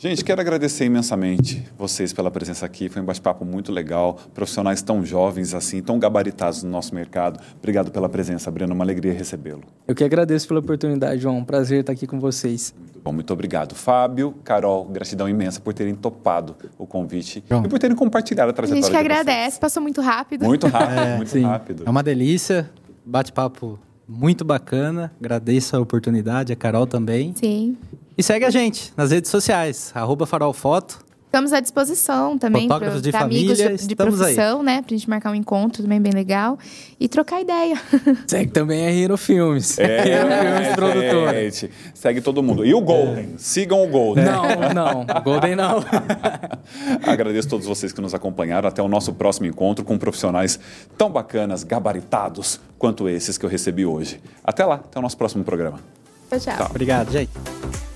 Gente, 0.00 0.24
quero 0.24 0.40
agradecer 0.40 0.84
imensamente 0.84 1.66
vocês 1.76 2.12
pela 2.12 2.30
presença 2.30 2.64
aqui. 2.64 2.88
Foi 2.88 3.02
um 3.02 3.04
bate-papo 3.04 3.44
muito 3.44 3.72
legal. 3.72 4.16
Profissionais 4.32 4.80
tão 4.80 5.04
jovens 5.04 5.54
assim, 5.54 5.82
tão 5.82 5.98
gabaritados 5.98 6.62
no 6.62 6.70
nosso 6.70 6.94
mercado. 6.94 7.40
Obrigado 7.58 7.90
pela 7.90 8.08
presença, 8.08 8.48
Breno. 8.48 8.74
Uma 8.74 8.84
alegria 8.84 9.12
recebê-lo. 9.12 9.64
Eu 9.88 9.96
que 9.96 10.04
agradeço 10.04 10.46
pela 10.46 10.60
oportunidade, 10.60 11.20
João. 11.20 11.38
Um 11.38 11.44
prazer 11.44 11.80
estar 11.80 11.92
aqui 11.92 12.06
com 12.06 12.20
vocês. 12.20 12.72
Muito 12.78 13.00
bom, 13.00 13.12
muito 13.12 13.32
obrigado. 13.32 13.74
Fábio, 13.74 14.36
Carol, 14.44 14.84
gratidão 14.84 15.28
imensa 15.28 15.60
por 15.60 15.74
terem 15.74 15.96
topado 15.96 16.54
o 16.78 16.86
convite 16.86 17.42
João. 17.50 17.64
e 17.64 17.68
por 17.68 17.80
terem 17.80 17.96
compartilhado 17.96 18.50
a 18.50 18.52
A 18.52 18.54
trajetória 18.54 18.80
gente 18.84 18.92
que 18.92 18.96
agradece, 18.96 19.58
passou 19.58 19.82
muito 19.82 20.00
rápido. 20.00 20.44
Muito 20.44 20.68
rápido, 20.70 21.16
muito 21.16 21.30
Sim, 21.30 21.42
rápido. 21.42 21.82
É 21.84 21.90
uma 21.90 22.04
delícia, 22.04 22.70
bate-papo 23.04 23.80
muito 24.08 24.44
bacana. 24.44 25.12
Agradeço 25.20 25.76
a 25.76 25.80
oportunidade, 25.80 26.52
a 26.52 26.56
Carol 26.56 26.86
também. 26.86 27.34
Sim. 27.36 27.76
E 28.16 28.22
segue 28.22 28.44
a 28.44 28.50
gente 28.50 28.92
nas 28.96 29.10
redes 29.10 29.30
sociais, 29.30 29.92
arroba 29.94 30.26
farolfoto. 30.26 31.06
Estamos 31.28 31.52
à 31.52 31.60
disposição 31.60 32.38
também 32.38 32.66
pro- 32.66 32.78
de 32.78 33.14
amigos 33.14 33.58
família, 33.58 33.76
de, 33.76 33.86
de 33.86 33.92
estamos 33.92 34.18
aí. 34.22 34.34
profissão, 34.34 34.62
né? 34.62 34.80
Pra 34.80 34.96
gente 34.96 35.10
marcar 35.10 35.30
um 35.30 35.34
encontro 35.34 35.82
também 35.82 36.00
bem 36.00 36.10
legal 36.10 36.58
e 36.98 37.06
trocar 37.06 37.38
ideia. 37.42 37.78
Segue 38.26 38.50
também 38.50 38.86
a 38.86 38.90
Hero 38.90 39.16
Filmes. 39.18 39.76
Hero 39.78 40.26
Filmes 40.26 40.68
É, 40.68 40.74
Produtora. 40.74 41.50
gente, 41.50 41.70
segue 41.92 42.22
todo 42.22 42.42
mundo. 42.42 42.64
E 42.64 42.72
o 42.72 42.80
Golden, 42.80 43.34
sigam 43.36 43.84
o 43.84 43.88
Golden. 43.88 44.24
Não, 44.24 44.72
não. 44.74 45.06
Golden 45.22 45.54
não. 45.54 45.84
Agradeço 47.06 47.48
a 47.48 47.50
todos 47.50 47.66
vocês 47.66 47.92
que 47.92 48.00
nos 48.00 48.14
acompanharam. 48.14 48.66
Até 48.66 48.82
o 48.82 48.88
nosso 48.88 49.12
próximo 49.12 49.46
encontro 49.46 49.84
com 49.84 49.98
profissionais 49.98 50.58
tão 50.96 51.10
bacanas, 51.10 51.62
gabaritados 51.62 52.58
quanto 52.78 53.06
esses 53.06 53.36
que 53.36 53.44
eu 53.44 53.50
recebi 53.50 53.84
hoje. 53.84 54.18
Até 54.42 54.64
lá, 54.64 54.76
até 54.76 54.98
o 54.98 55.02
nosso 55.02 55.16
próximo 55.18 55.44
programa. 55.44 55.78
Tchau, 56.30 56.40
tchau. 56.40 56.66
Obrigado, 56.70 57.12
gente. 57.12 57.87